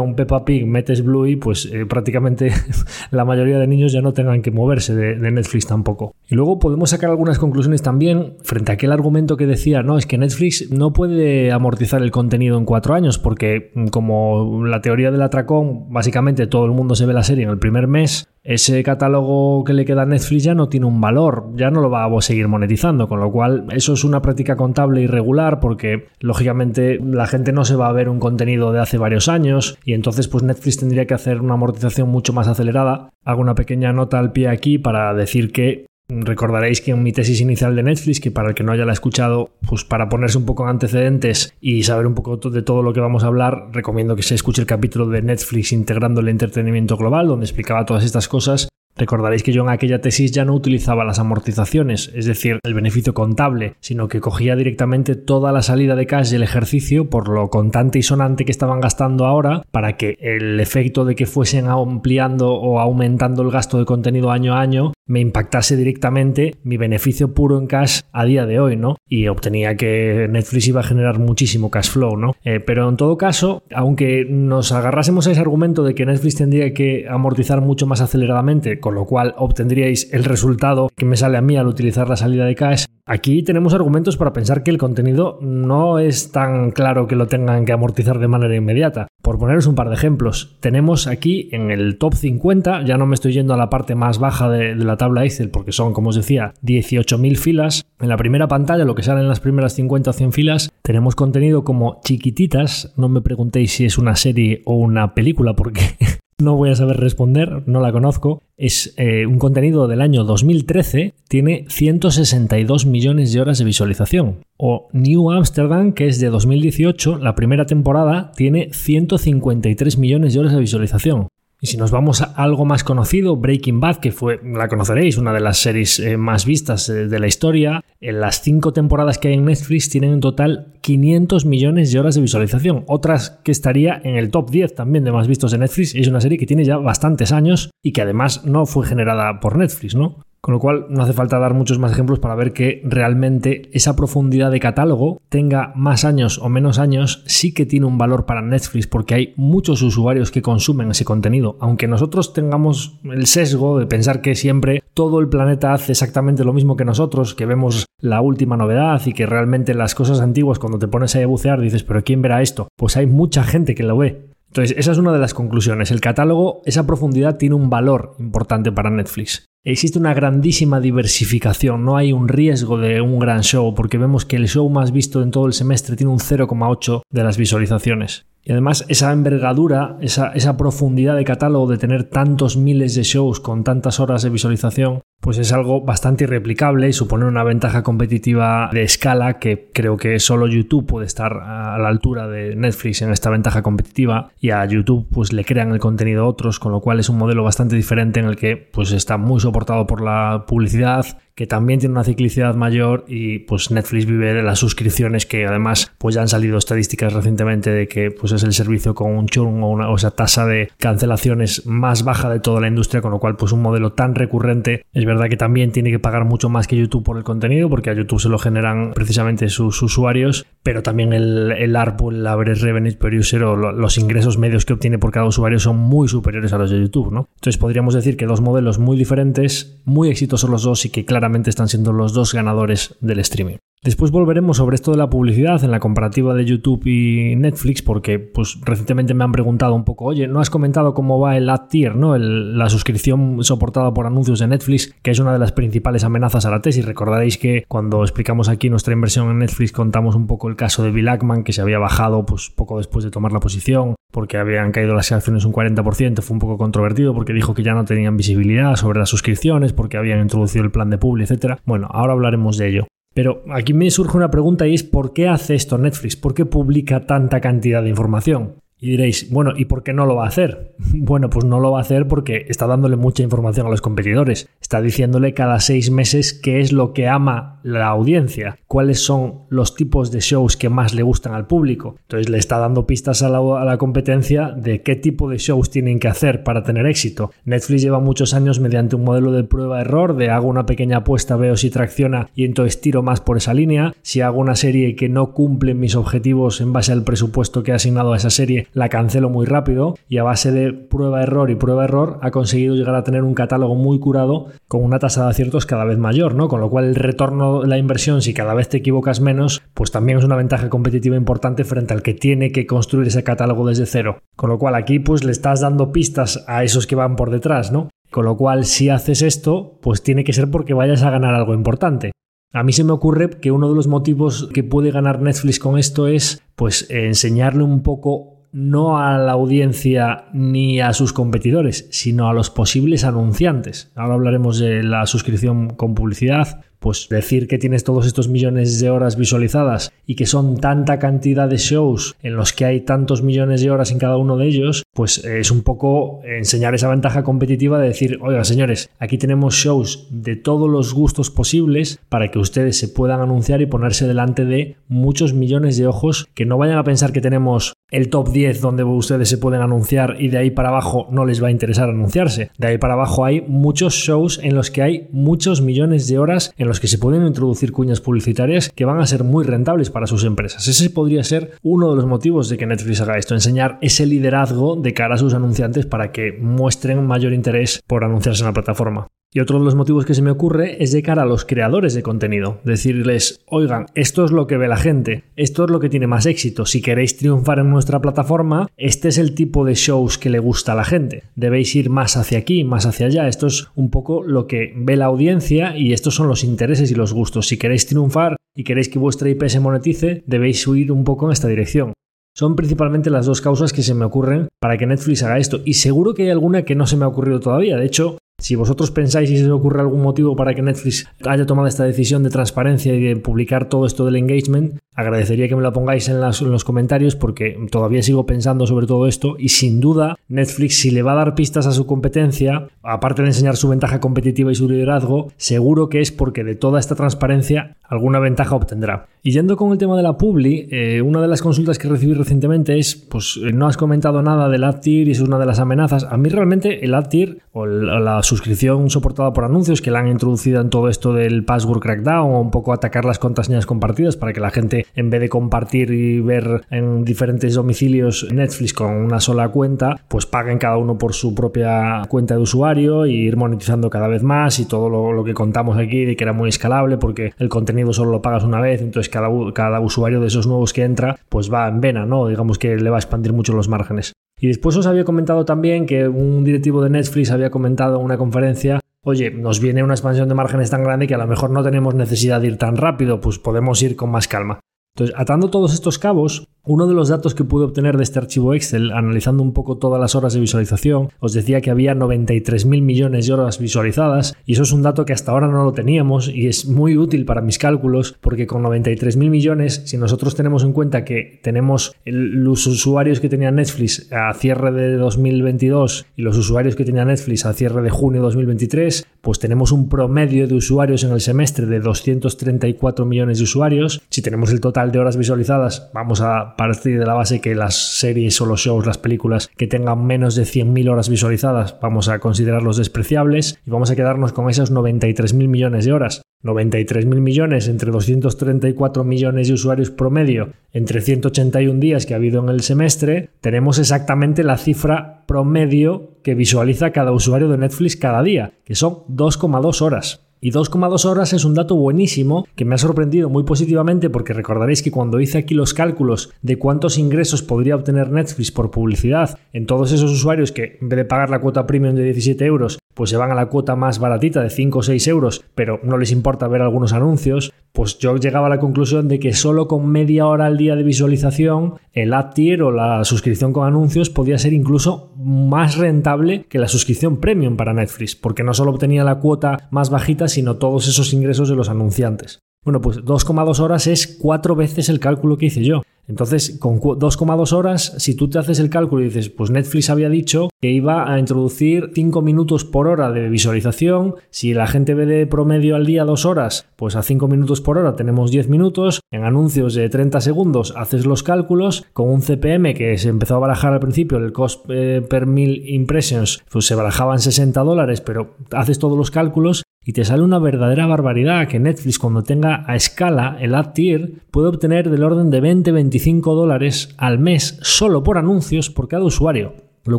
un 0.00 0.14
Peppa 0.14 0.44
Pig 0.44 0.66
metes 0.66 1.02
Bluey, 1.02 1.36
pues 1.36 1.66
eh, 1.66 1.86
prácticamente 1.86 2.52
la 3.10 3.24
mayoría 3.24 3.58
de 3.58 3.66
niños 3.66 3.92
ya 3.92 4.02
no 4.02 4.12
tengan 4.12 4.29
que 4.42 4.50
moverse 4.50 4.94
de, 4.94 5.16
Netflix 5.30 5.66
tampoco. 5.66 6.14
Y 6.28 6.34
luego 6.34 6.58
podemos 6.58 6.90
sacar 6.90 7.10
algunas 7.10 7.38
conclusiones 7.38 7.82
también 7.82 8.34
frente 8.42 8.72
a 8.72 8.74
aquel 8.74 8.92
argumento 8.92 9.36
que 9.36 9.46
decía, 9.46 9.82
no, 9.82 9.98
es 9.98 10.06
que 10.06 10.18
Netflix 10.18 10.70
no 10.70 10.92
puede 10.92 11.52
amortizar 11.52 12.02
el 12.02 12.10
contenido 12.10 12.56
en 12.56 12.64
cuatro 12.64 12.94
años, 12.94 13.18
porque 13.18 13.72
mm, 13.74 13.88
como 13.88 14.64
la 14.64 14.80
teoría 14.80 15.10
del 15.10 15.22
atracón, 15.22 15.92
básicamente 15.92 16.46
todo 16.46 16.64
el 16.64 16.72
mundo 16.72 16.94
se 16.94 17.06
ve 17.06 17.12
la 17.12 17.24
serie 17.24 17.44
en 17.44 17.50
el 17.50 17.58
primer 17.58 17.88
mes, 17.88 18.28
ese 18.42 18.82
catálogo 18.82 19.64
que 19.64 19.74
le 19.74 19.84
queda 19.84 20.02
a 20.02 20.06
Netflix 20.06 20.44
ya 20.44 20.54
no 20.54 20.68
tiene 20.68 20.86
un 20.86 21.00
valor, 21.00 21.50
ya 21.56 21.70
no 21.70 21.80
lo 21.80 21.90
va 21.90 22.04
a 22.04 22.20
seguir 22.22 22.48
monetizando, 22.48 23.08
con 23.08 23.20
lo 23.20 23.30
cual 23.30 23.66
eso 23.70 23.92
es 23.92 24.04
una 24.04 24.22
práctica 24.22 24.56
contable 24.56 25.02
irregular 25.02 25.60
porque 25.60 26.06
lógicamente 26.20 26.98
la 27.02 27.26
gente 27.26 27.52
no 27.52 27.64
se 27.64 27.76
va 27.76 27.88
a 27.88 27.92
ver 27.92 28.08
un 28.08 28.20
contenido 28.20 28.72
de 28.72 28.80
hace 28.80 28.98
varios 28.98 29.28
años 29.28 29.78
y 29.84 29.92
entonces 29.92 30.28
pues 30.28 30.42
Netflix 30.42 30.78
tendría 30.78 31.06
que 31.06 31.14
hacer 31.14 31.40
una 31.40 31.54
amortización 31.54 32.08
mucho 32.08 32.32
más 32.32 32.48
acelerada. 32.48 33.10
Hago 33.24 33.40
una 33.40 33.54
pequeña 33.54 33.92
nota 33.92 34.18
al 34.18 34.32
pie 34.32 34.48
aquí 34.48 34.78
para 34.78 35.12
decir 35.14 35.52
que 35.52 35.89
Recordaréis 36.10 36.80
que 36.80 36.90
en 36.90 37.02
mi 37.02 37.12
tesis 37.12 37.40
inicial 37.40 37.76
de 37.76 37.82
Netflix, 37.82 38.20
que 38.20 38.30
para 38.30 38.48
el 38.48 38.54
que 38.54 38.64
no 38.64 38.72
haya 38.72 38.84
la 38.84 38.92
escuchado, 38.92 39.50
pues 39.66 39.84
para 39.84 40.08
ponerse 40.08 40.38
un 40.38 40.44
poco 40.44 40.64
en 40.64 40.70
antecedentes 40.70 41.54
y 41.60 41.84
saber 41.84 42.06
un 42.06 42.14
poco 42.14 42.36
de 42.36 42.62
todo 42.62 42.82
lo 42.82 42.92
que 42.92 43.00
vamos 43.00 43.22
a 43.22 43.28
hablar, 43.28 43.68
recomiendo 43.72 44.16
que 44.16 44.22
se 44.22 44.34
escuche 44.34 44.60
el 44.60 44.66
capítulo 44.66 45.06
de 45.06 45.22
Netflix 45.22 45.72
integrando 45.72 46.20
el 46.20 46.28
entretenimiento 46.28 46.96
global, 46.96 47.28
donde 47.28 47.46
explicaba 47.46 47.86
todas 47.86 48.04
estas 48.04 48.28
cosas. 48.28 48.68
Recordaréis 49.00 49.42
que 49.42 49.52
yo 49.52 49.62
en 49.62 49.70
aquella 49.70 50.02
tesis 50.02 50.30
ya 50.30 50.44
no 50.44 50.52
utilizaba 50.52 51.06
las 51.06 51.18
amortizaciones, 51.18 52.12
es 52.14 52.26
decir, 52.26 52.58
el 52.62 52.74
beneficio 52.74 53.14
contable, 53.14 53.76
sino 53.80 54.08
que 54.08 54.20
cogía 54.20 54.56
directamente 54.56 55.16
toda 55.16 55.52
la 55.52 55.62
salida 55.62 55.96
de 55.96 56.04
cash 56.04 56.30
del 56.30 56.42
ejercicio 56.42 57.08
por 57.08 57.30
lo 57.30 57.48
contante 57.48 57.98
y 57.98 58.02
sonante 58.02 58.44
que 58.44 58.52
estaban 58.52 58.78
gastando 58.78 59.24
ahora 59.24 59.62
para 59.70 59.96
que 59.96 60.18
el 60.20 60.60
efecto 60.60 61.06
de 61.06 61.14
que 61.14 61.24
fuesen 61.24 61.66
ampliando 61.68 62.52
o 62.52 62.78
aumentando 62.78 63.40
el 63.40 63.50
gasto 63.50 63.78
de 63.78 63.86
contenido 63.86 64.30
año 64.30 64.54
a 64.54 64.60
año 64.60 64.92
me 65.06 65.18
impactase 65.18 65.76
directamente 65.76 66.54
mi 66.62 66.76
beneficio 66.76 67.34
puro 67.34 67.58
en 67.58 67.66
cash 67.66 68.02
a 68.12 68.24
día 68.24 68.46
de 68.46 68.60
hoy, 68.60 68.76
¿no? 68.76 68.94
Y 69.08 69.26
obtenía 69.26 69.76
que 69.76 70.28
Netflix 70.30 70.68
iba 70.68 70.80
a 70.80 70.84
generar 70.84 71.18
muchísimo 71.18 71.68
cash 71.68 71.90
flow, 71.90 72.16
¿no? 72.16 72.36
Eh, 72.44 72.60
pero 72.60 72.88
en 72.88 72.96
todo 72.96 73.18
caso, 73.18 73.64
aunque 73.74 74.24
nos 74.28 74.70
agarrásemos 74.70 75.26
a 75.26 75.32
ese 75.32 75.40
argumento 75.40 75.82
de 75.82 75.96
que 75.96 76.06
Netflix 76.06 76.36
tendría 76.36 76.72
que 76.72 77.06
amortizar 77.08 77.60
mucho 77.60 77.88
más 77.88 78.00
aceleradamente, 78.00 78.78
con 78.90 78.96
lo 78.96 79.04
cual 79.04 79.34
obtendríais 79.38 80.12
el 80.12 80.24
resultado 80.24 80.90
que 80.96 81.04
me 81.04 81.16
sale 81.16 81.38
a 81.38 81.40
mí 81.40 81.56
al 81.56 81.68
utilizar 81.68 82.08
la 82.08 82.16
salida 82.16 82.44
de 82.44 82.56
cash, 82.56 82.86
Aquí 83.10 83.42
tenemos 83.42 83.74
argumentos 83.74 84.16
para 84.16 84.32
pensar 84.32 84.62
que 84.62 84.70
el 84.70 84.78
contenido 84.78 85.40
no 85.42 85.98
es 85.98 86.30
tan 86.30 86.70
claro 86.70 87.08
que 87.08 87.16
lo 87.16 87.26
tengan 87.26 87.64
que 87.64 87.72
amortizar 87.72 88.20
de 88.20 88.28
manera 88.28 88.54
inmediata. 88.54 89.08
Por 89.20 89.36
poneros 89.36 89.66
un 89.66 89.74
par 89.74 89.88
de 89.88 89.96
ejemplos, 89.96 90.56
tenemos 90.60 91.08
aquí 91.08 91.48
en 91.50 91.72
el 91.72 91.98
top 91.98 92.14
50, 92.14 92.84
ya 92.84 92.98
no 92.98 93.06
me 93.06 93.16
estoy 93.16 93.32
yendo 93.32 93.52
a 93.52 93.56
la 93.56 93.68
parte 93.68 93.96
más 93.96 94.20
baja 94.20 94.48
de, 94.48 94.76
la 94.76 94.96
tabla 94.96 95.24
Excel 95.24 95.50
porque 95.50 95.72
son, 95.72 95.92
como 95.92 96.10
os 96.10 96.14
decía, 96.14 96.54
18.000 96.62 97.36
filas. 97.36 97.84
En 97.98 98.10
la 98.10 98.16
primera 98.16 98.46
pantalla, 98.46 98.84
lo 98.84 98.94
que 98.94 99.02
sale 99.02 99.22
en 99.22 99.28
las 99.28 99.40
primeras 99.40 99.72
50 99.72 100.10
o 100.10 100.12
100 100.12 100.32
filas, 100.32 100.70
tenemos 100.82 101.16
contenido 101.16 101.64
como 101.64 102.00
chiquititas. 102.04 102.94
No 102.96 103.08
me 103.08 103.22
preguntéis 103.22 103.72
si 103.72 103.86
es 103.86 103.98
una 103.98 104.14
serie 104.14 104.62
o 104.66 104.74
una 104.74 105.14
película 105.14 105.54
porque 105.54 105.80
no 106.40 106.56
voy 106.56 106.70
a 106.70 106.76
saber 106.76 106.98
responder, 106.98 107.62
no 107.66 107.80
la 107.80 107.92
conozco. 107.92 108.42
Es 108.56 108.94
eh, 108.96 109.26
un 109.26 109.38
contenido 109.38 109.88
del 109.88 110.00
año 110.00 110.24
2013, 110.24 111.14
tiene 111.28 111.64
162 111.68 112.86
millones 112.86 113.32
de 113.32 113.40
horas 113.40 113.58
de 113.58 113.64
visualización. 113.64 114.40
O 114.56 114.88
New 114.92 115.30
Amsterdam, 115.30 115.92
que 115.92 116.06
es 116.06 116.20
de 116.20 116.28
2018, 116.28 117.18
la 117.18 117.34
primera 117.34 117.66
temporada, 117.66 118.32
tiene 118.36 118.70
153 118.72 119.98
millones 119.98 120.34
de 120.34 120.40
horas 120.40 120.52
de 120.52 120.60
visualización. 120.60 121.28
Y 121.60 121.66
si 121.66 121.76
nos 121.76 121.90
vamos 121.90 122.22
a 122.22 122.32
algo 122.36 122.64
más 122.64 122.84
conocido, 122.84 123.36
Breaking 123.36 123.80
Bad, 123.80 123.96
que 123.96 124.12
fue, 124.12 124.40
la 124.42 124.68
conoceréis, 124.68 125.18
una 125.18 125.32
de 125.32 125.40
las 125.40 125.58
series 125.58 126.00
eh, 126.00 126.16
más 126.16 126.46
vistas 126.46 126.88
eh, 126.88 127.06
de 127.06 127.18
la 127.18 127.26
historia, 127.26 127.84
en 128.00 128.20
las 128.20 128.40
cinco 128.40 128.72
temporadas 128.72 129.18
que 129.18 129.28
hay 129.28 129.34
en 129.34 129.44
Netflix 129.44 129.90
tienen 129.90 130.14
en 130.14 130.20
total 130.20 130.72
500 130.80 131.44
millones 131.44 131.92
de 131.92 132.00
horas 132.00 132.14
de 132.14 132.22
visualización. 132.22 132.84
Otras 132.86 133.40
que 133.44 133.52
estaría 133.52 134.00
en 134.02 134.16
el 134.16 134.30
top 134.30 134.50
10 134.50 134.74
también 134.74 135.04
de 135.04 135.12
más 135.12 135.28
vistos 135.28 135.52
de 135.52 135.58
Netflix. 135.58 135.94
Es 135.94 136.08
una 136.08 136.22
serie 136.22 136.38
que 136.38 136.46
tiene 136.46 136.64
ya 136.64 136.78
bastantes 136.78 137.30
años 137.30 137.70
y 137.82 137.92
que 137.92 138.02
además 138.02 138.46
no 138.46 138.64
fue 138.64 138.86
generada 138.86 139.40
por 139.40 139.56
Netflix, 139.56 139.94
¿no? 139.94 140.16
Con 140.40 140.54
lo 140.54 140.60
cual 140.60 140.86
no 140.88 141.02
hace 141.02 141.12
falta 141.12 141.38
dar 141.38 141.52
muchos 141.52 141.78
más 141.78 141.92
ejemplos 141.92 142.18
para 142.18 142.34
ver 142.34 142.52
que 142.52 142.80
realmente 142.84 143.68
esa 143.72 143.94
profundidad 143.94 144.50
de 144.50 144.60
catálogo, 144.60 145.20
tenga 145.28 145.72
más 145.76 146.04
años 146.04 146.38
o 146.38 146.48
menos 146.48 146.78
años, 146.78 147.22
sí 147.26 147.52
que 147.52 147.66
tiene 147.66 147.86
un 147.86 147.98
valor 147.98 148.24
para 148.24 148.40
Netflix 148.40 148.86
porque 148.86 149.14
hay 149.14 149.34
muchos 149.36 149.82
usuarios 149.82 150.30
que 150.30 150.42
consumen 150.42 150.90
ese 150.90 151.04
contenido. 151.04 151.56
Aunque 151.60 151.88
nosotros 151.88 152.32
tengamos 152.32 152.98
el 153.04 153.26
sesgo 153.26 153.78
de 153.78 153.86
pensar 153.86 154.22
que 154.22 154.34
siempre 154.34 154.82
todo 154.94 155.20
el 155.20 155.28
planeta 155.28 155.74
hace 155.74 155.92
exactamente 155.92 156.44
lo 156.44 156.52
mismo 156.52 156.76
que 156.76 156.84
nosotros, 156.84 157.34
que 157.34 157.46
vemos 157.46 157.86
la 158.00 158.20
última 158.22 158.56
novedad 158.56 159.02
y 159.04 159.12
que 159.12 159.26
realmente 159.26 159.74
las 159.74 159.94
cosas 159.94 160.20
antiguas 160.20 160.58
cuando 160.58 160.78
te 160.78 160.88
pones 160.88 161.14
a 161.16 161.26
bucear 161.26 161.60
dices, 161.60 161.84
pero 161.84 162.02
¿quién 162.02 162.22
verá 162.22 162.40
esto? 162.40 162.68
Pues 162.76 162.96
hay 162.96 163.06
mucha 163.06 163.42
gente 163.42 163.74
que 163.74 163.82
lo 163.82 163.98
ve. 163.98 164.29
Entonces, 164.50 164.76
esa 164.76 164.90
es 164.92 164.98
una 164.98 165.12
de 165.12 165.20
las 165.20 165.32
conclusiones. 165.32 165.92
El 165.92 166.00
catálogo, 166.00 166.60
esa 166.64 166.84
profundidad 166.84 167.36
tiene 167.36 167.54
un 167.54 167.70
valor 167.70 168.16
importante 168.18 168.72
para 168.72 168.90
Netflix. 168.90 169.46
Existe 169.62 169.98
una 169.98 170.14
grandísima 170.14 170.80
diversificación, 170.80 171.84
no 171.84 171.96
hay 171.96 172.12
un 172.12 172.28
riesgo 172.28 172.78
de 172.78 173.00
un 173.00 173.18
gran 173.18 173.42
show, 173.42 173.74
porque 173.74 173.98
vemos 173.98 174.24
que 174.24 174.36
el 174.36 174.48
show 174.48 174.68
más 174.70 174.90
visto 174.90 175.22
en 175.22 175.30
todo 175.30 175.46
el 175.46 175.52
semestre 175.52 175.96
tiene 175.96 176.12
un 176.12 176.18
0,8 176.18 177.02
de 177.10 177.22
las 177.22 177.36
visualizaciones. 177.36 178.26
Y 178.42 178.52
además 178.52 178.86
esa 178.88 179.12
envergadura, 179.12 179.98
esa, 180.00 180.32
esa, 180.32 180.56
profundidad 180.56 181.14
de 181.14 181.24
catálogo 181.24 181.66
de 181.66 181.76
tener 181.76 182.04
tantos 182.04 182.56
miles 182.56 182.94
de 182.94 183.02
shows 183.02 183.38
con 183.38 183.64
tantas 183.64 184.00
horas 184.00 184.22
de 184.22 184.30
visualización, 184.30 185.02
pues 185.20 185.38
es 185.38 185.52
algo 185.52 185.82
bastante 185.82 186.24
irreplicable 186.24 186.88
y 186.88 186.92
supone 186.92 187.26
una 187.26 187.44
ventaja 187.44 187.82
competitiva 187.82 188.70
de 188.72 188.82
escala 188.82 189.38
que 189.38 189.68
creo 189.72 189.96
que 189.96 190.18
solo 190.18 190.46
YouTube 190.46 190.86
puede 190.86 191.06
estar 191.06 191.34
a 191.34 191.78
la 191.78 191.88
altura 191.88 192.26
de 192.26 192.56
Netflix 192.56 193.02
en 193.02 193.10
esta 193.10 193.30
ventaja 193.30 193.62
competitiva 193.62 194.32
y 194.40 194.50
a 194.50 194.64
YouTube 194.64 195.06
pues 195.12 195.32
le 195.32 195.44
crean 195.44 195.72
el 195.72 195.78
contenido 195.78 196.26
otros, 196.26 196.58
con 196.58 196.72
lo 196.72 196.80
cual 196.80 197.00
es 197.00 197.08
un 197.08 197.18
modelo 197.18 197.44
bastante 197.44 197.76
diferente 197.76 198.20
en 198.20 198.26
el 198.26 198.36
que 198.36 198.56
pues 198.56 198.92
está 198.92 199.18
muy 199.18 199.40
soportado 199.40 199.86
por 199.86 200.00
la 200.00 200.44
publicidad, 200.46 201.06
que 201.34 201.46
también 201.46 201.80
tiene 201.80 201.92
una 201.92 202.04
ciclicidad 202.04 202.54
mayor 202.54 203.04
y 203.08 203.40
pues 203.40 203.70
Netflix 203.70 204.06
vive 204.06 204.34
de 204.34 204.42
las 204.42 204.58
suscripciones 204.58 205.26
que 205.26 205.46
además 205.46 205.90
pues 205.98 206.14
ya 206.14 206.22
han 206.22 206.28
salido 206.28 206.58
estadísticas 206.58 207.12
recientemente 207.12 207.70
de 207.70 207.88
que 207.88 208.10
pues 208.10 208.32
es 208.32 208.42
el 208.42 208.52
servicio 208.52 208.94
con 208.94 209.12
un 209.12 209.26
churn 209.26 209.62
o, 209.62 209.70
una, 209.70 209.88
o 209.90 209.96
esa 209.96 210.10
tasa 210.10 210.46
de 210.46 210.70
cancelaciones 210.78 211.66
más 211.66 212.04
baja 212.04 212.28
de 212.28 212.40
toda 212.40 212.60
la 212.60 212.68
industria 212.68 213.00
con 213.00 213.10
lo 213.10 213.18
cual 213.18 213.36
pues 213.36 213.52
un 213.52 213.62
modelo 213.62 213.92
tan 213.92 214.14
recurrente 214.14 214.84
es 214.92 215.04
verdad 215.10 215.28
que 215.28 215.36
también 215.36 215.72
tiene 215.72 215.90
que 215.90 215.98
pagar 215.98 216.24
mucho 216.24 216.48
más 216.48 216.66
que 216.66 216.76
YouTube 216.76 217.04
por 217.04 217.16
el 217.16 217.24
contenido 217.24 217.68
porque 217.68 217.90
a 217.90 217.94
YouTube 217.94 218.20
se 218.20 218.28
lo 218.28 218.38
generan 218.38 218.92
precisamente 218.94 219.48
sus 219.48 219.80
usuarios 219.82 220.46
pero 220.62 220.82
también 220.82 221.12
el, 221.12 221.52
el 221.52 221.76
ARPU, 221.76 222.10
el 222.10 222.26
Average 222.26 222.64
Revenue 222.64 222.92
Per 222.92 223.14
User 223.14 223.42
o 223.44 223.56
los 223.56 223.98
ingresos 223.98 224.38
medios 224.38 224.64
que 224.64 224.72
obtiene 224.72 224.98
por 224.98 225.10
cada 225.10 225.26
usuario 225.26 225.58
son 225.58 225.78
muy 225.78 226.08
superiores 226.08 226.52
a 226.52 226.58
los 226.58 226.70
de 226.70 226.80
YouTube 226.80 227.12
¿no? 227.12 227.28
entonces 227.34 227.58
podríamos 227.58 227.94
decir 227.94 228.16
que 228.16 228.26
dos 228.26 228.40
modelos 228.40 228.78
muy 228.78 228.96
diferentes 228.96 229.80
muy 229.84 230.08
exitosos 230.08 230.48
los 230.48 230.62
dos 230.62 230.84
y 230.84 230.90
que 230.90 231.04
claramente 231.04 231.50
están 231.50 231.68
siendo 231.68 231.92
los 231.92 232.12
dos 232.12 232.32
ganadores 232.32 232.96
del 233.00 233.18
streaming. 233.20 233.56
Después 233.82 234.10
volveremos 234.10 234.58
sobre 234.58 234.74
esto 234.74 234.90
de 234.90 234.98
la 234.98 235.08
publicidad 235.08 235.64
en 235.64 235.70
la 235.70 235.80
comparativa 235.80 236.34
de 236.34 236.44
YouTube 236.44 236.86
y 236.86 237.34
Netflix, 237.36 237.80
porque 237.80 238.18
pues 238.18 238.60
recientemente 238.60 239.14
me 239.14 239.24
han 239.24 239.32
preguntado 239.32 239.74
un 239.74 239.84
poco, 239.84 240.04
oye, 240.04 240.28
¿no 240.28 240.40
has 240.40 240.50
comentado 240.50 240.92
cómo 240.92 241.18
va 241.18 241.38
el 241.38 241.48
ad 241.48 241.68
tier, 241.70 241.96
¿no? 241.96 242.18
la 242.18 242.68
suscripción 242.68 243.42
soportada 243.42 243.94
por 243.94 244.06
anuncios 244.06 244.40
de 244.40 244.48
Netflix, 244.48 244.94
que 245.02 245.10
es 245.10 245.18
una 245.18 245.32
de 245.32 245.38
las 245.38 245.52
principales 245.52 246.04
amenazas 246.04 246.46
a 246.46 246.50
la 246.50 246.60
tesis. 246.60 246.84
Recordaréis 246.84 247.38
que 247.38 247.64
cuando 247.68 248.02
explicamos 248.02 248.48
aquí 248.48 248.70
nuestra 248.70 248.92
inversión 248.92 249.30
en 249.30 249.38
Netflix 249.38 249.72
contamos 249.72 250.14
un 250.14 250.26
poco 250.26 250.48
el 250.48 250.56
caso 250.56 250.82
de 250.82 250.90
Bill 250.90 251.08
Ackman, 251.08 251.44
que 251.44 251.52
se 251.52 251.62
había 251.62 251.78
bajado 251.78 252.26
pues 252.26 252.50
poco 252.50 252.78
después 252.78 253.04
de 253.04 253.10
tomar 253.10 253.32
la 253.32 253.40
posición, 253.40 253.94
porque 254.12 254.36
habían 254.36 254.72
caído 254.72 254.94
las 254.94 255.10
acciones 255.12 255.44
un 255.44 255.52
40%, 255.52 256.20
fue 256.22 256.34
un 256.34 256.40
poco 256.40 256.58
controvertido 256.58 257.14
porque 257.14 257.32
dijo 257.32 257.54
que 257.54 257.62
ya 257.62 257.74
no 257.74 257.84
tenían 257.84 258.16
visibilidad 258.16 258.76
sobre 258.76 258.98
las 258.98 259.08
suscripciones, 259.08 259.72
porque 259.72 259.96
habían 259.96 260.20
introducido 260.20 260.64
el 260.64 260.70
plan 260.70 260.90
de 260.90 260.98
publi, 260.98 261.24
etc. 261.24 261.58
Bueno, 261.64 261.88
ahora 261.90 262.12
hablaremos 262.12 262.56
de 262.56 262.68
ello. 262.68 262.86
Pero 263.12 263.42
aquí 263.50 263.74
me 263.74 263.90
surge 263.90 264.16
una 264.16 264.30
pregunta 264.30 264.68
y 264.68 264.74
es 264.74 264.84
¿por 264.84 265.12
qué 265.12 265.28
hace 265.28 265.54
esto 265.54 265.78
Netflix? 265.78 266.14
¿Por 266.14 266.32
qué 266.32 266.44
publica 266.44 267.06
tanta 267.06 267.40
cantidad 267.40 267.82
de 267.82 267.88
información? 267.88 268.59
Y 268.80 268.90
diréis, 268.90 269.30
bueno, 269.30 269.52
¿y 269.56 269.66
por 269.66 269.82
qué 269.82 269.92
no 269.92 270.06
lo 270.06 270.16
va 270.16 270.24
a 270.24 270.28
hacer? 270.28 270.74
Bueno, 270.92 271.30
pues 271.30 271.44
no 271.44 271.60
lo 271.60 271.72
va 271.72 271.78
a 271.78 271.82
hacer 271.82 272.06
porque 272.08 272.46
está 272.48 272.66
dándole 272.66 272.96
mucha 272.96 273.22
información 273.22 273.66
a 273.66 273.70
los 273.70 273.80
competidores. 273.80 274.48
Está 274.60 274.80
diciéndole 274.80 275.34
cada 275.34 275.58
seis 275.60 275.90
meses 275.90 276.32
qué 276.34 276.60
es 276.60 276.72
lo 276.72 276.92
que 276.92 277.08
ama 277.08 277.60
la 277.62 277.88
audiencia, 277.88 278.58
cuáles 278.66 279.00
son 279.04 279.42
los 279.48 279.74
tipos 279.74 280.10
de 280.10 280.20
shows 280.20 280.56
que 280.56 280.68
más 280.68 280.94
le 280.94 281.02
gustan 281.02 281.34
al 281.34 281.46
público. 281.46 281.96
Entonces 282.02 282.28
le 282.28 282.38
está 282.38 282.58
dando 282.58 282.86
pistas 282.86 283.22
a 283.22 283.28
la, 283.28 283.76
competencia 283.78 284.50
de 284.50 284.82
qué 284.82 284.96
tipo 284.96 285.28
de 285.28 285.38
shows 285.38 285.70
tienen 285.70 285.98
que 285.98 286.08
hacer 286.08 286.42
para 286.42 286.62
tener 286.62 286.86
éxito. 286.86 287.30
Netflix 287.44 287.82
lleva 287.82 288.00
muchos 288.00 288.34
años 288.34 288.60
mediante 288.60 288.96
un 288.96 289.04
modelo 289.04 289.32
de 289.32 289.44
prueba-error, 289.44 290.16
de 290.16 290.30
hago 290.30 290.48
una 290.48 290.66
pequeña 290.66 290.98
apuesta, 290.98 291.36
veo 291.36 291.56
si 291.56 291.70
tracciona 291.70 292.28
y 292.34 292.44
entonces 292.44 292.80
tiro 292.80 293.02
más 293.02 293.20
por 293.20 293.36
esa 293.36 293.54
línea. 293.54 293.94
Si 294.02 294.20
hago 294.20 294.40
una 294.40 294.56
serie 294.56 294.96
que 294.96 295.08
no 295.08 295.32
cumple 295.32 295.74
mis 295.74 295.96
objetivos 295.96 296.60
en 296.60 296.72
base 296.72 296.92
al 296.92 297.04
presupuesto 297.04 297.62
que 297.62 297.72
he 297.72 297.74
asignado 297.74 298.12
a 298.12 298.16
esa 298.16 298.30
serie, 298.30 298.68
la 298.72 298.88
cancelo 298.88 299.30
muy 299.30 299.46
rápido 299.46 299.94
y 300.08 300.18
a 300.18 300.22
base 300.22 300.52
de 300.52 300.72
prueba-error 300.72 301.50
y 301.50 301.54
prueba-error 301.54 302.18
ha 302.22 302.30
conseguido 302.30 302.74
llegar 302.74 302.94
a 302.94 303.04
tener 303.04 303.22
un 303.22 303.34
catálogo 303.34 303.74
muy 303.74 303.98
curado 303.98 304.46
con 304.68 304.82
una 304.82 304.98
tasa 304.98 305.24
de 305.24 305.30
aciertos 305.30 305.66
cada 305.66 305.84
vez 305.84 305.98
mayor, 305.98 306.34
¿no? 306.34 306.48
Con 306.48 306.60
lo 306.60 306.70
cual 306.70 306.84
el 306.84 306.94
retorno 306.94 307.60
de 307.60 307.68
la 307.68 307.78
inversión, 307.78 308.22
si 308.22 308.34
cada 308.34 308.54
vez 308.54 308.68
te 308.68 308.78
equivocas 308.78 309.20
menos, 309.20 309.62
pues 309.74 309.90
también 309.90 310.18
es 310.18 310.24
una 310.24 310.36
ventaja 310.36 310.68
competitiva 310.68 311.16
importante 311.16 311.64
frente 311.64 311.94
al 311.94 312.02
que 312.02 312.14
tiene 312.14 312.52
que 312.52 312.66
construir 312.66 313.08
ese 313.08 313.24
catálogo 313.24 313.66
desde 313.66 313.86
cero. 313.86 314.18
Con 314.36 314.50
lo 314.50 314.58
cual 314.58 314.74
aquí 314.74 314.98
pues 314.98 315.24
le 315.24 315.32
estás 315.32 315.60
dando 315.60 315.92
pistas 315.92 316.44
a 316.46 316.64
esos 316.64 316.86
que 316.86 316.96
van 316.96 317.16
por 317.16 317.30
detrás, 317.30 317.72
¿no? 317.72 317.88
Con 318.10 318.24
lo 318.24 318.36
cual 318.36 318.64
si 318.64 318.88
haces 318.88 319.22
esto, 319.22 319.78
pues 319.82 320.02
tiene 320.02 320.24
que 320.24 320.32
ser 320.32 320.50
porque 320.50 320.74
vayas 320.74 321.02
a 321.02 321.10
ganar 321.10 321.34
algo 321.34 321.54
importante. 321.54 322.12
A 322.52 322.64
mí 322.64 322.72
se 322.72 322.82
me 322.82 322.92
ocurre 322.92 323.30
que 323.30 323.52
uno 323.52 323.68
de 323.68 323.76
los 323.76 323.86
motivos 323.86 324.48
que 324.52 324.64
puede 324.64 324.90
ganar 324.90 325.22
Netflix 325.22 325.60
con 325.60 325.78
esto 325.78 326.08
es 326.08 326.42
pues 326.56 326.90
enseñarle 326.90 327.62
un 327.62 327.84
poco 327.84 328.39
no 328.52 328.98
a 328.98 329.18
la 329.18 329.32
audiencia 329.32 330.24
ni 330.32 330.80
a 330.80 330.92
sus 330.92 331.12
competidores, 331.12 331.86
sino 331.90 332.28
a 332.28 332.34
los 332.34 332.50
posibles 332.50 333.04
anunciantes. 333.04 333.90
Ahora 333.94 334.14
hablaremos 334.14 334.58
de 334.58 334.82
la 334.82 335.06
suscripción 335.06 335.70
con 335.70 335.94
publicidad, 335.94 336.62
pues 336.80 337.08
decir 337.10 337.46
que 337.46 337.58
tienes 337.58 337.84
todos 337.84 338.06
estos 338.06 338.28
millones 338.28 338.80
de 338.80 338.90
horas 338.90 339.16
visualizadas 339.16 339.92
y 340.06 340.14
que 340.14 340.26
son 340.26 340.56
tanta 340.56 340.98
cantidad 340.98 341.48
de 341.48 341.58
shows 341.58 342.16
en 342.22 342.36
los 342.36 342.52
que 342.52 342.64
hay 342.64 342.80
tantos 342.80 343.22
millones 343.22 343.60
de 343.60 343.70
horas 343.70 343.92
en 343.92 343.98
cada 343.98 344.16
uno 344.16 344.36
de 344.36 344.46
ellos, 344.46 344.82
pues 344.92 345.24
es 345.24 345.50
un 345.50 345.62
poco 345.62 346.20
enseñar 346.24 346.74
esa 346.74 346.88
ventaja 346.88 347.22
competitiva 347.22 347.78
de 347.78 347.88
decir, 347.88 348.18
oiga 348.22 348.44
señores, 348.44 348.90
aquí 348.98 349.18
tenemos 349.18 349.54
shows 349.54 350.08
de 350.10 350.36
todos 350.36 350.68
los 350.68 350.94
gustos 350.94 351.30
posibles 351.30 352.00
para 352.08 352.30
que 352.30 352.38
ustedes 352.38 352.78
se 352.78 352.88
puedan 352.88 353.20
anunciar 353.20 353.60
y 353.60 353.66
ponerse 353.66 354.06
delante 354.06 354.44
de 354.44 354.76
muchos 354.88 355.32
millones 355.32 355.76
de 355.76 355.86
ojos 355.86 356.28
que 356.34 356.46
no 356.46 356.58
vayan 356.58 356.78
a 356.78 356.84
pensar 356.84 357.12
que 357.12 357.20
tenemos 357.20 357.74
el 357.90 358.08
top 358.08 358.30
10 358.30 358.60
donde 358.60 358.84
ustedes 358.84 359.28
se 359.28 359.38
pueden 359.38 359.62
anunciar 359.62 360.16
y 360.18 360.28
de 360.28 360.38
ahí 360.38 360.50
para 360.50 360.68
abajo 360.68 361.08
no 361.10 361.24
les 361.24 361.42
va 361.42 361.48
a 361.48 361.52
interesar 361.52 361.88
anunciarse. 361.88 362.50
De 362.58 362.68
ahí 362.68 362.78
para 362.78 362.94
abajo 362.94 363.24
hay 363.24 363.42
muchos 363.42 363.94
shows 363.94 364.40
en 364.42 364.54
los 364.54 364.70
que 364.70 364.82
hay 364.82 365.08
muchos 365.12 365.60
millones 365.60 366.06
de 366.08 366.18
horas 366.18 366.52
en 366.56 366.68
los 366.68 366.80
que 366.80 366.88
se 366.88 366.98
pueden 366.98 367.26
introducir 367.26 367.72
cuñas 367.72 368.00
publicitarias 368.00 368.70
que 368.74 368.84
van 368.84 369.00
a 369.00 369.06
ser 369.06 369.24
muy 369.24 369.44
rentables 369.44 369.90
para 369.90 370.06
sus 370.06 370.24
empresas. 370.24 370.66
Ese 370.66 370.90
podría 370.90 371.24
ser 371.24 371.52
uno 371.62 371.90
de 371.90 371.96
los 371.96 372.06
motivos 372.06 372.48
de 372.48 372.58
que 372.58 372.66
Netflix 372.66 373.00
haga 373.00 373.18
esto, 373.18 373.34
enseñar 373.34 373.78
ese 373.80 374.06
liderazgo 374.06 374.79
de 374.80 374.94
cara 374.94 375.14
a 375.14 375.18
sus 375.18 375.34
anunciantes 375.34 375.86
para 375.86 376.12
que 376.12 376.32
muestren 376.32 377.06
mayor 377.06 377.32
interés 377.32 377.80
por 377.86 378.04
anunciarse 378.04 378.42
en 378.42 378.46
la 378.46 378.52
plataforma. 378.52 379.06
Y 379.32 379.38
otro 379.38 379.60
de 379.60 379.64
los 379.64 379.76
motivos 379.76 380.04
que 380.04 380.14
se 380.14 380.22
me 380.22 380.32
ocurre 380.32 380.82
es 380.82 380.90
de 380.90 381.04
cara 381.04 381.22
a 381.22 381.26
los 381.26 381.44
creadores 381.44 381.94
de 381.94 382.02
contenido. 382.02 382.60
Decirles, 382.64 383.44
oigan, 383.46 383.86
esto 383.94 384.24
es 384.24 384.32
lo 384.32 384.48
que 384.48 384.56
ve 384.56 384.66
la 384.66 384.76
gente, 384.76 385.22
esto 385.36 385.64
es 385.64 385.70
lo 385.70 385.78
que 385.78 385.88
tiene 385.88 386.08
más 386.08 386.26
éxito. 386.26 386.66
Si 386.66 386.82
queréis 386.82 387.16
triunfar 387.16 387.60
en 387.60 387.70
nuestra 387.70 388.00
plataforma, 388.00 388.66
este 388.76 389.06
es 389.06 389.18
el 389.18 389.36
tipo 389.36 389.64
de 389.64 389.74
shows 389.74 390.18
que 390.18 390.30
le 390.30 390.40
gusta 390.40 390.72
a 390.72 390.74
la 390.74 390.84
gente. 390.84 391.22
Debéis 391.36 391.76
ir 391.76 391.90
más 391.90 392.16
hacia 392.16 392.38
aquí, 392.38 392.64
más 392.64 392.86
hacia 392.86 393.06
allá. 393.06 393.28
Esto 393.28 393.46
es 393.46 393.68
un 393.76 393.90
poco 393.90 394.24
lo 394.24 394.48
que 394.48 394.72
ve 394.74 394.96
la 394.96 395.04
audiencia 395.04 395.76
y 395.76 395.92
estos 395.92 396.16
son 396.16 396.26
los 396.26 396.42
intereses 396.42 396.90
y 396.90 396.96
los 396.96 397.12
gustos. 397.12 397.46
Si 397.46 397.56
queréis 397.56 397.86
triunfar 397.86 398.34
y 398.56 398.64
queréis 398.64 398.88
que 398.88 398.98
vuestra 398.98 399.28
IP 399.28 399.44
se 399.46 399.60
monetice, 399.60 400.24
debéis 400.26 400.66
huir 400.66 400.90
un 400.90 401.04
poco 401.04 401.26
en 401.26 401.32
esta 401.32 401.46
dirección. 401.46 401.92
Son 402.34 402.56
principalmente 402.56 403.10
las 403.10 403.26
dos 403.26 403.40
causas 403.40 403.72
que 403.72 403.82
se 403.82 403.94
me 403.94 404.04
ocurren 404.04 404.48
para 404.60 404.78
que 404.78 404.86
Netflix 404.86 405.22
haga 405.22 405.38
esto. 405.38 405.60
Y 405.64 405.74
seguro 405.74 406.14
que 406.14 406.24
hay 406.24 406.30
alguna 406.30 406.62
que 406.62 406.74
no 406.74 406.86
se 406.86 406.96
me 406.96 407.04
ha 407.04 407.08
ocurrido 407.08 407.40
todavía. 407.40 407.76
De 407.76 407.86
hecho, 407.86 408.18
si 408.40 408.54
vosotros 408.54 408.90
pensáis 408.90 409.30
y 409.30 409.36
se 409.36 409.44
os 409.44 409.58
ocurre 409.58 409.80
algún 409.80 410.02
motivo 410.02 410.34
para 410.34 410.54
que 410.54 410.62
Netflix 410.62 411.06
haya 411.26 411.44
tomado 411.44 411.68
esta 411.68 411.84
decisión 411.84 412.22
de 412.22 412.30
transparencia 412.30 412.94
y 412.94 413.00
de 413.00 413.16
publicar 413.16 413.68
todo 413.68 413.84
esto 413.84 414.06
del 414.06 414.16
engagement, 414.16 414.78
agradecería 415.00 415.48
que 415.48 415.56
me 415.56 415.62
lo 415.62 415.72
pongáis 415.72 416.08
en, 416.08 416.20
los 416.20 416.64
comentarios 416.64 417.16
porque 417.16 417.58
todavía 417.70 418.02
sigo 418.02 418.26
pensando 418.26 418.66
sobre 418.66 418.86
todo 418.86 419.06
esto 419.06 419.36
y 419.38 419.50
sin 419.50 419.80
duda 419.80 420.18
Netflix 420.28 420.76
si 420.76 420.90
le 420.90 421.02
va 421.02 421.12
a 421.12 421.16
dar 421.16 421.34
pistas 421.34 421.66
a 421.66 421.72
su 421.72 421.86
competencia, 421.86 422.68
aparte 422.82 423.22
de 423.22 423.28
enseñar 423.28 423.56
su 423.56 423.68
ventaja 423.68 424.00
competitiva 424.00 424.52
y 424.52 424.54
su 424.54 424.68
liderazgo, 424.68 425.32
seguro 425.36 425.88
que 425.88 426.00
es 426.00 426.12
porque 426.12 426.44
de 426.44 426.54
toda 426.54 426.80
esta 426.80 426.94
transparencia 426.94 427.76
alguna 427.90 428.20
ventaja 428.20 428.54
obtendrá. 428.54 429.08
Y 429.22 429.32
yendo 429.32 429.56
con 429.56 429.72
el 429.72 429.78
tema 429.78 429.96
de 429.96 430.02
la 430.02 430.16
Publi, 430.16 430.68
eh, 430.70 431.02
una 431.02 431.20
de 431.20 431.28
las 431.28 431.42
consultas 431.42 431.78
que 431.78 431.88
recibí 431.88 432.14
recientemente 432.14 432.78
es, 432.78 432.96
pues 432.96 433.38
eh, 433.42 433.52
no 433.52 433.66
has 433.66 433.76
comentado 433.76 434.22
nada 434.22 434.48
del 434.48 434.64
ad 434.64 434.80
tier 434.80 435.08
y 435.08 435.10
es 435.10 435.20
una 435.20 435.38
de 435.38 435.44
las 435.44 435.58
amenazas. 435.58 436.04
A 436.04 436.16
mí 436.16 436.30
realmente 436.30 436.84
el 436.84 436.94
ad 436.94 437.08
tier 437.08 437.38
o 437.52 437.66
la 437.66 438.22
suscripción 438.22 438.88
soportada 438.88 439.32
por 439.32 439.44
anuncios 439.44 439.82
que 439.82 439.90
la 439.90 439.98
han 439.98 440.08
introducido 440.08 440.60
en 440.60 440.70
todo 440.70 440.88
esto 440.88 441.12
del 441.12 441.44
password 441.44 441.80
crackdown 441.80 442.32
o 442.32 442.40
un 442.40 442.50
poco 442.50 442.72
atacar 442.72 443.04
las 443.04 443.18
contraseñas 443.18 443.66
compartidas 443.66 444.16
para 444.16 444.32
que 444.32 444.40
la 444.40 444.50
gente 444.50 444.86
en 444.94 445.10
vez 445.10 445.20
de 445.20 445.28
compartir 445.28 445.90
y 445.90 446.20
ver 446.20 446.62
en 446.70 447.04
diferentes 447.04 447.54
domicilios 447.54 448.28
Netflix 448.32 448.72
con 448.72 448.92
una 448.92 449.20
sola 449.20 449.48
cuenta, 449.48 450.00
pues 450.08 450.26
paguen 450.26 450.58
cada 450.58 450.76
uno 450.76 450.98
por 450.98 451.14
su 451.14 451.34
propia 451.34 452.02
cuenta 452.08 452.34
de 452.34 452.40
usuario 452.40 453.06
y 453.06 453.14
ir 453.14 453.36
monetizando 453.36 453.90
cada 453.90 454.08
vez 454.08 454.22
más 454.22 454.58
y 454.58 454.66
todo 454.66 454.88
lo, 454.88 455.12
lo 455.12 455.24
que 455.24 455.34
contamos 455.34 455.76
aquí 455.78 456.04
de 456.04 456.16
que 456.16 456.24
era 456.24 456.32
muy 456.32 456.48
escalable 456.48 456.98
porque 456.98 457.32
el 457.38 457.48
contenido 457.48 457.92
solo 457.92 458.10
lo 458.10 458.22
pagas 458.22 458.44
una 458.44 458.60
vez, 458.60 458.80
entonces 458.80 459.10
cada, 459.10 459.28
cada 459.52 459.80
usuario 459.80 460.20
de 460.20 460.26
esos 460.26 460.46
nuevos 460.46 460.72
que 460.72 460.84
entra 460.84 461.18
pues 461.28 461.52
va 461.52 461.68
en 461.68 461.80
vena, 461.80 462.06
¿no? 462.06 462.28
Digamos 462.28 462.58
que 462.58 462.76
le 462.76 462.90
va 462.90 462.96
a 462.96 463.00
expandir 463.00 463.32
mucho 463.32 463.52
los 463.52 463.68
márgenes. 463.68 464.12
Y 464.40 464.48
después 464.48 464.76
os 464.76 464.86
había 464.86 465.04
comentado 465.04 465.44
también 465.44 465.84
que 465.84 466.08
un 466.08 466.44
directivo 466.44 466.82
de 466.82 466.90
Netflix 466.90 467.30
había 467.30 467.50
comentado 467.50 467.98
en 467.98 468.04
una 468.04 468.16
conferencia 468.16 468.80
oye, 469.02 469.30
nos 469.30 469.60
viene 469.60 469.82
una 469.82 469.94
expansión 469.94 470.28
de 470.28 470.34
márgenes 470.34 470.70
tan 470.70 470.82
grande 470.82 471.06
que 471.06 471.14
a 471.14 471.18
lo 471.18 471.26
mejor 471.26 471.50
no 471.50 471.62
tenemos 471.62 471.94
necesidad 471.94 472.40
de 472.40 472.48
ir 472.48 472.58
tan 472.58 472.76
rápido, 472.76 473.20
pues 473.20 473.38
podemos 473.38 473.82
ir 473.82 473.96
con 473.96 474.10
más 474.10 474.28
calma. 474.28 474.60
Entonces, 475.00 475.16
atando 475.18 475.48
todos 475.48 475.72
estos 475.72 475.98
cabos, 475.98 476.46
uno 476.64 476.86
de 476.86 476.94
los 476.94 477.08
datos 477.08 477.34
que 477.34 477.44
pude 477.44 477.64
obtener 477.64 477.96
de 477.96 478.02
este 478.02 478.18
archivo 478.18 478.54
Excel, 478.54 478.92
analizando 478.92 479.42
un 479.42 479.52
poco 479.52 479.78
todas 479.78 480.00
las 480.00 480.14
horas 480.14 480.34
de 480.34 480.40
visualización, 480.40 481.08
os 481.18 481.32
decía 481.32 481.60
que 481.60 481.70
había 481.70 481.94
93.000 481.94 482.82
millones 482.82 483.26
de 483.26 483.32
horas 483.32 483.58
visualizadas, 483.58 484.34
y 484.46 484.52
eso 484.52 484.62
es 484.62 484.72
un 484.72 484.82
dato 484.82 485.04
que 485.04 485.12
hasta 485.12 485.32
ahora 485.32 485.48
no 485.48 485.64
lo 485.64 485.72
teníamos 485.72 486.28
y 486.28 486.46
es 486.46 486.66
muy 486.66 486.96
útil 486.96 487.24
para 487.24 487.40
mis 487.40 487.58
cálculos, 487.58 488.16
porque 488.20 488.46
con 488.46 488.62
93.000 488.62 489.30
millones, 489.30 489.82
si 489.86 489.96
nosotros 489.96 490.34
tenemos 490.34 490.64
en 490.64 490.72
cuenta 490.72 491.04
que 491.04 491.40
tenemos 491.42 491.94
los 492.04 492.66
usuarios 492.66 493.20
que 493.20 493.28
tenía 493.28 493.50
Netflix 493.50 494.10
a 494.12 494.32
cierre 494.34 494.72
de 494.72 494.96
2022 494.96 496.06
y 496.16 496.22
los 496.22 496.36
usuarios 496.36 496.76
que 496.76 496.84
tenía 496.84 497.04
Netflix 497.04 497.46
a 497.46 497.52
cierre 497.52 497.82
de 497.82 497.90
junio 497.90 498.20
de 498.20 498.26
2023, 498.26 499.06
pues 499.20 499.38
tenemos 499.38 499.72
un 499.72 499.88
promedio 499.88 500.46
de 500.46 500.54
usuarios 500.54 501.04
en 501.04 501.12
el 501.12 501.20
semestre 501.20 501.66
de 501.66 501.80
234 501.80 503.04
millones 503.04 503.38
de 503.38 503.44
usuarios. 503.44 504.02
Si 504.08 504.22
tenemos 504.22 504.50
el 504.50 504.60
total 504.60 504.92
de 504.92 504.98
horas 504.98 505.16
visualizadas, 505.16 505.90
vamos 505.92 506.20
a 506.20 506.56
partir 506.60 506.98
de 506.98 507.06
la 507.06 507.14
base 507.14 507.40
que 507.40 507.54
las 507.54 507.74
series 507.74 508.38
o 508.42 508.44
los 508.44 508.60
shows, 508.60 508.84
las 508.84 508.98
películas 508.98 509.48
que 509.56 509.66
tengan 509.66 510.04
menos 510.04 510.34
de 510.34 510.42
100.000 510.42 510.90
horas 510.90 511.08
visualizadas, 511.08 511.80
vamos 511.80 512.10
a 512.10 512.18
considerarlos 512.18 512.76
despreciables 512.76 513.58
y 513.64 513.70
vamos 513.70 513.90
a 513.90 513.96
quedarnos 513.96 514.34
con 514.34 514.50
esos 514.50 514.70
93.000 514.70 515.48
millones 515.48 515.86
de 515.86 515.92
horas. 515.94 516.20
93.000 516.44 517.06
millones 517.06 517.66
entre 517.66 517.90
234 517.90 519.04
millones 519.04 519.48
de 519.48 519.54
usuarios 519.54 519.90
promedio 519.90 520.50
entre 520.74 521.00
181 521.00 521.80
días 521.80 522.04
que 522.04 522.12
ha 522.12 522.18
habido 522.18 522.42
en 522.42 522.50
el 522.50 522.60
semestre, 522.60 523.30
tenemos 523.40 523.78
exactamente 523.78 524.44
la 524.44 524.58
cifra 524.58 525.24
promedio 525.26 526.18
que 526.22 526.34
visualiza 526.34 526.90
cada 526.90 527.12
usuario 527.12 527.48
de 527.48 527.56
Netflix 527.56 527.96
cada 527.96 528.22
día, 528.22 528.52
que 528.66 528.74
son 528.74 529.04
2,2 529.08 529.80
horas. 529.80 530.29
Y 530.42 530.52
2,2 530.52 531.04
horas 531.04 531.34
es 531.34 531.44
un 531.44 531.52
dato 531.52 531.76
buenísimo 531.76 532.46
que 532.56 532.64
me 532.64 532.74
ha 532.74 532.78
sorprendido 532.78 533.28
muy 533.28 533.42
positivamente 533.42 534.08
porque 534.08 534.32
recordaréis 534.32 534.82
que 534.82 534.90
cuando 534.90 535.20
hice 535.20 535.36
aquí 535.36 535.52
los 535.52 535.74
cálculos 535.74 536.32
de 536.40 536.56
cuántos 536.56 536.96
ingresos 536.96 537.42
podría 537.42 537.76
obtener 537.76 538.10
Netflix 538.10 538.50
por 538.50 538.70
publicidad 538.70 539.38
en 539.52 539.66
todos 539.66 539.92
esos 539.92 540.10
usuarios 540.10 540.50
que 540.50 540.78
en 540.80 540.88
vez 540.88 540.96
de 540.96 541.04
pagar 541.04 541.28
la 541.28 541.40
cuota 541.40 541.66
premium 541.66 541.94
de 541.94 542.04
17 542.04 542.42
euros, 542.46 542.78
pues 542.94 543.10
se 543.10 543.18
van 543.18 543.30
a 543.30 543.34
la 543.34 543.46
cuota 543.46 543.76
más 543.76 543.98
baratita 543.98 544.42
de 544.42 544.48
5 544.48 544.78
o 544.78 544.82
6 544.82 545.08
euros, 545.08 545.44
pero 545.54 545.78
no 545.82 545.98
les 545.98 546.10
importa 546.10 546.48
ver 546.48 546.62
algunos 546.62 546.94
anuncios, 546.94 547.52
pues 547.72 547.98
yo 547.98 548.16
llegaba 548.16 548.46
a 548.46 548.50
la 548.50 548.60
conclusión 548.60 549.08
de 549.08 549.18
que 549.18 549.32
solo 549.32 549.68
con 549.68 549.88
media 549.88 550.26
hora 550.26 550.46
al 550.46 550.56
día 550.56 550.74
de 550.74 550.82
visualización 550.82 551.74
el 551.92 552.14
ad 552.14 552.30
tier 552.32 552.62
o 552.62 552.70
la 552.70 553.04
suscripción 553.04 553.52
con 553.52 553.66
anuncios 553.66 554.10
podía 554.10 554.38
ser 554.38 554.52
incluso 554.52 555.09
más 555.22 555.76
rentable 555.76 556.44
que 556.48 556.58
la 556.58 556.68
suscripción 556.68 557.18
premium 557.18 557.56
para 557.56 557.72
Netflix, 557.72 558.16
porque 558.16 558.42
no 558.42 558.54
solo 558.54 558.72
obtenía 558.72 559.04
la 559.04 559.18
cuota 559.18 559.68
más 559.70 559.90
bajita, 559.90 560.28
sino 560.28 560.56
todos 560.56 560.88
esos 560.88 561.12
ingresos 561.12 561.48
de 561.48 561.56
los 561.56 561.68
anunciantes. 561.68 562.40
Bueno, 562.64 562.80
pues 562.80 562.98
2,2 562.98 563.58
horas 563.60 563.86
es 563.86 564.06
cuatro 564.06 564.54
veces 564.54 564.88
el 564.88 565.00
cálculo 565.00 565.38
que 565.38 565.46
hice 565.46 565.64
yo. 565.64 565.82
Entonces, 566.10 566.58
con 566.58 566.80
2,2 566.80 567.52
horas, 567.52 567.94
si 567.98 568.16
tú 568.16 568.28
te 568.28 568.40
haces 568.40 568.58
el 568.58 568.68
cálculo 568.68 569.02
y 569.02 569.04
dices, 569.04 569.30
pues 569.30 569.50
Netflix 569.50 569.90
había 569.90 570.08
dicho 570.08 570.48
que 570.60 570.68
iba 570.68 571.10
a 571.10 571.20
introducir 571.20 571.92
5 571.94 572.20
minutos 572.20 572.64
por 572.64 572.88
hora 572.88 573.12
de 573.12 573.28
visualización, 573.28 574.16
si 574.30 574.52
la 574.52 574.66
gente 574.66 574.94
ve 574.94 575.06
de 575.06 575.28
promedio 575.28 575.76
al 575.76 575.86
día 575.86 576.04
2 576.04 576.26
horas, 576.26 576.66
pues 576.74 576.96
a 576.96 577.04
5 577.04 577.28
minutos 577.28 577.60
por 577.60 577.78
hora 577.78 577.94
tenemos 577.94 578.32
10 578.32 578.48
minutos, 578.48 579.00
en 579.12 579.22
anuncios 579.22 579.74
de 579.74 579.88
30 579.88 580.20
segundos 580.20 580.74
haces 580.76 581.06
los 581.06 581.22
cálculos, 581.22 581.86
con 581.92 582.10
un 582.10 582.22
CPM 582.22 582.74
que 582.74 582.98
se 582.98 583.08
empezó 583.08 583.36
a 583.36 583.40
barajar 583.40 583.72
al 583.72 583.80
principio, 583.80 584.18
el 584.18 584.32
cost 584.32 584.64
eh, 584.68 585.02
per 585.08 585.26
mil 585.26 585.62
impressions, 585.68 586.42
pues 586.50 586.66
se 586.66 586.74
barajaban 586.74 587.20
60 587.20 587.60
dólares, 587.60 588.00
pero 588.00 588.34
haces 588.50 588.80
todos 588.80 588.98
los 588.98 589.12
cálculos 589.12 589.62
y 589.84 589.92
te 589.92 590.04
sale 590.04 590.22
una 590.22 590.38
verdadera 590.38 590.86
barbaridad 590.86 591.48
que 591.48 591.58
Netflix 591.58 591.98
cuando 591.98 592.22
tenga 592.22 592.64
a 592.66 592.76
escala 592.76 593.38
el 593.40 593.54
ad 593.54 593.72
tier 593.72 594.12
puede 594.30 594.48
obtener 594.48 594.90
del 594.90 595.04
orden 595.04 595.30
de 595.30 595.42
20-25 595.42 596.34
dólares 596.34 596.94
al 596.98 597.18
mes 597.18 597.58
solo 597.62 598.02
por 598.02 598.18
anuncios 598.18 598.68
por 598.68 598.88
cada 598.88 599.04
usuario. 599.04 599.69
Lo 599.90 599.98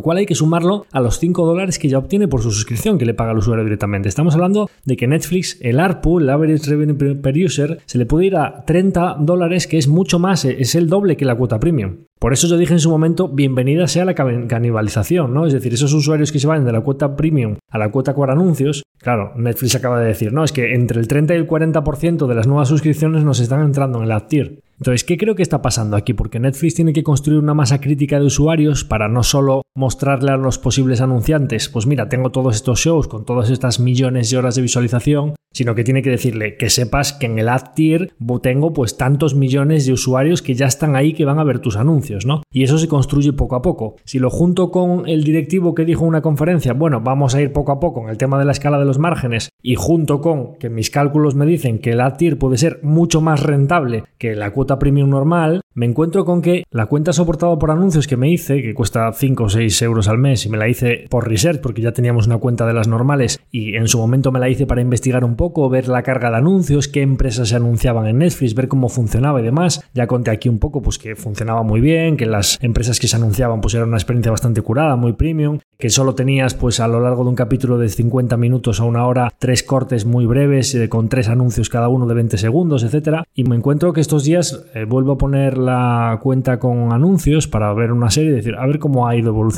cual 0.00 0.16
hay 0.16 0.24
que 0.24 0.34
sumarlo 0.34 0.86
a 0.90 1.00
los 1.02 1.18
5 1.18 1.44
dólares 1.44 1.78
que 1.78 1.90
ya 1.90 1.98
obtiene 1.98 2.26
por 2.26 2.40
su 2.40 2.50
suscripción 2.50 2.96
que 2.96 3.04
le 3.04 3.12
paga 3.12 3.32
al 3.32 3.36
usuario 3.36 3.62
directamente. 3.62 4.08
Estamos 4.08 4.32
hablando 4.32 4.70
de 4.86 4.96
que 4.96 5.06
Netflix, 5.06 5.58
el 5.60 5.78
ARPU, 5.78 6.18
el 6.18 6.30
Average 6.30 6.70
Revenue 6.70 7.16
Per 7.16 7.44
User, 7.44 7.78
se 7.84 7.98
le 7.98 8.06
puede 8.06 8.24
ir 8.24 8.36
a 8.36 8.64
30 8.64 9.18
dólares, 9.20 9.66
que 9.66 9.76
es 9.76 9.88
mucho 9.88 10.18
más, 10.18 10.46
es 10.46 10.74
el 10.76 10.88
doble 10.88 11.18
que 11.18 11.26
la 11.26 11.34
cuota 11.34 11.60
premium. 11.60 12.06
Por 12.18 12.32
eso 12.32 12.46
yo 12.46 12.56
dije 12.56 12.72
en 12.72 12.78
su 12.78 12.88
momento, 12.88 13.28
bienvenida 13.28 13.86
sea 13.86 14.06
la 14.06 14.14
canibalización, 14.14 15.34
¿no? 15.34 15.44
Es 15.44 15.52
decir, 15.52 15.74
esos 15.74 15.92
usuarios 15.92 16.32
que 16.32 16.38
se 16.38 16.46
van 16.46 16.64
de 16.64 16.72
la 16.72 16.80
cuota 16.80 17.14
premium 17.14 17.56
a 17.68 17.78
la 17.78 17.90
cuota 17.90 18.14
por 18.14 18.30
anuncios, 18.30 18.84
claro, 18.98 19.32
Netflix 19.36 19.74
acaba 19.74 20.00
de 20.00 20.06
decir, 20.06 20.32
no, 20.32 20.44
es 20.44 20.52
que 20.52 20.72
entre 20.72 21.00
el 21.00 21.08
30 21.08 21.34
y 21.34 21.36
el 21.36 21.48
40% 21.48 22.26
de 22.28 22.34
las 22.34 22.46
nuevas 22.46 22.68
suscripciones 22.68 23.24
nos 23.24 23.40
están 23.40 23.62
entrando 23.62 23.98
en 23.98 24.04
el 24.04 24.12
ad 24.12 24.22
tier. 24.28 24.60
Entonces, 24.78 25.04
¿qué 25.04 25.16
creo 25.16 25.34
que 25.34 25.42
está 25.42 25.62
pasando 25.62 25.96
aquí? 25.96 26.12
Porque 26.12 26.38
Netflix 26.38 26.74
tiene 26.74 26.92
que 26.92 27.02
construir 27.02 27.40
una 27.40 27.54
masa 27.54 27.80
crítica 27.80 28.20
de 28.20 28.26
usuarios 28.26 28.84
para 28.84 29.08
no 29.08 29.24
solo 29.24 29.61
mostrarle 29.74 30.32
a 30.32 30.36
los 30.36 30.58
posibles 30.58 31.00
anunciantes, 31.00 31.68
pues 31.68 31.86
mira, 31.86 32.08
tengo 32.08 32.30
todos 32.30 32.56
estos 32.56 32.80
shows 32.80 33.08
con 33.08 33.24
todas 33.24 33.50
estas 33.50 33.80
millones 33.80 34.30
de 34.30 34.36
horas 34.36 34.54
de 34.54 34.62
visualización, 34.62 35.34
sino 35.52 35.74
que 35.74 35.84
tiene 35.84 36.02
que 36.02 36.10
decirle 36.10 36.56
que 36.56 36.70
sepas 36.70 37.12
que 37.12 37.26
en 37.26 37.38
el 37.38 37.48
ad 37.48 37.72
tier 37.74 38.14
tengo 38.42 38.72
pues 38.72 38.96
tantos 38.96 39.34
millones 39.34 39.86
de 39.86 39.92
usuarios 39.92 40.42
que 40.42 40.54
ya 40.54 40.66
están 40.66 40.96
ahí 40.96 41.12
que 41.12 41.24
van 41.24 41.38
a 41.38 41.44
ver 41.44 41.58
tus 41.58 41.76
anuncios, 41.76 42.26
¿no? 42.26 42.42
Y 42.50 42.62
eso 42.62 42.78
se 42.78 42.88
construye 42.88 43.32
poco 43.32 43.56
a 43.56 43.62
poco. 43.62 43.96
Si 44.04 44.18
lo 44.18 44.30
junto 44.30 44.70
con 44.70 45.08
el 45.08 45.24
directivo 45.24 45.74
que 45.74 45.84
dijo 45.84 46.02
en 46.02 46.08
una 46.08 46.22
conferencia, 46.22 46.72
bueno, 46.72 47.00
vamos 47.00 47.34
a 47.34 47.42
ir 47.42 47.52
poco 47.52 47.72
a 47.72 47.80
poco 47.80 48.02
en 48.02 48.08
el 48.08 48.18
tema 48.18 48.38
de 48.38 48.46
la 48.46 48.52
escala 48.52 48.78
de 48.78 48.84
los 48.84 48.98
márgenes 48.98 49.50
y 49.62 49.74
junto 49.74 50.20
con 50.20 50.56
que 50.56 50.70
mis 50.70 50.90
cálculos 50.90 51.34
me 51.34 51.46
dicen 51.46 51.78
que 51.78 51.90
el 51.90 52.00
ad 52.00 52.16
tier 52.16 52.38
puede 52.38 52.56
ser 52.56 52.80
mucho 52.82 53.20
más 53.20 53.42
rentable 53.42 54.04
que 54.18 54.34
la 54.34 54.52
cuota 54.52 54.78
premium 54.78 55.10
normal, 55.10 55.60
me 55.74 55.86
encuentro 55.86 56.24
con 56.24 56.42
que 56.42 56.64
la 56.70 56.86
cuenta 56.86 57.12
soportada 57.12 57.58
por 57.58 57.70
anuncios 57.70 58.06
que 58.06 58.16
me 58.16 58.30
hice, 58.30 58.62
que 58.62 58.74
cuesta 58.74 59.12
5 59.12 59.44
o 59.44 59.48
6 59.48 59.61
euros 59.82 60.08
al 60.08 60.18
mes 60.18 60.44
y 60.46 60.48
me 60.48 60.58
la 60.58 60.68
hice 60.68 61.06
por 61.08 61.28
research 61.28 61.60
porque 61.60 61.82
ya 61.82 61.92
teníamos 61.92 62.26
una 62.26 62.38
cuenta 62.38 62.66
de 62.66 62.72
las 62.72 62.88
normales 62.88 63.40
y 63.50 63.76
en 63.76 63.88
su 63.88 63.98
momento 63.98 64.32
me 64.32 64.40
la 64.40 64.48
hice 64.48 64.66
para 64.66 64.80
investigar 64.80 65.24
un 65.24 65.36
poco, 65.36 65.68
ver 65.68 65.88
la 65.88 66.02
carga 66.02 66.30
de 66.30 66.36
anuncios, 66.36 66.88
qué 66.88 67.02
empresas 67.02 67.50
se 67.50 67.56
anunciaban 67.56 68.06
en 68.06 68.18
Netflix, 68.18 68.54
ver 68.54 68.68
cómo 68.68 68.88
funcionaba 68.88 69.40
y 69.40 69.44
demás. 69.44 69.82
Ya 69.94 70.06
conté 70.06 70.30
aquí 70.30 70.48
un 70.48 70.58
poco 70.58 70.82
pues 70.82 70.98
que 70.98 71.16
funcionaba 71.16 71.62
muy 71.62 71.80
bien, 71.80 72.16
que 72.16 72.26
las 72.26 72.58
empresas 72.62 72.98
que 72.98 73.08
se 73.08 73.16
anunciaban 73.16 73.60
pues 73.60 73.74
era 73.74 73.84
una 73.84 73.96
experiencia 73.96 74.30
bastante 74.30 74.62
curada, 74.62 74.96
muy 74.96 75.12
premium, 75.12 75.58
que 75.78 75.90
solo 75.90 76.14
tenías 76.14 76.54
pues 76.54 76.80
a 76.80 76.88
lo 76.88 77.00
largo 77.00 77.24
de 77.24 77.30
un 77.30 77.36
capítulo 77.36 77.78
de 77.78 77.88
50 77.88 78.36
minutos 78.36 78.80
a 78.80 78.84
una 78.84 79.06
hora 79.06 79.32
tres 79.38 79.62
cortes 79.62 80.04
muy 80.04 80.26
breves 80.26 80.74
eh, 80.74 80.88
con 80.88 81.08
tres 81.08 81.28
anuncios 81.28 81.68
cada 81.68 81.88
uno 81.88 82.06
de 82.06 82.14
20 82.14 82.38
segundos, 82.38 82.82
etcétera. 82.84 83.24
Y 83.34 83.44
me 83.44 83.56
encuentro 83.56 83.92
que 83.92 84.00
estos 84.00 84.24
días 84.24 84.64
eh, 84.74 84.84
vuelvo 84.84 85.12
a 85.12 85.18
poner 85.18 85.58
la 85.58 86.18
cuenta 86.22 86.58
con 86.58 86.92
anuncios 86.92 87.48
para 87.48 87.72
ver 87.74 87.92
una 87.92 88.10
serie 88.10 88.30
y 88.30 88.34
decir 88.34 88.54
a 88.56 88.66
ver 88.66 88.78
cómo 88.78 89.06
ha 89.06 89.16
ido 89.16 89.30
evolucionando 89.30 89.51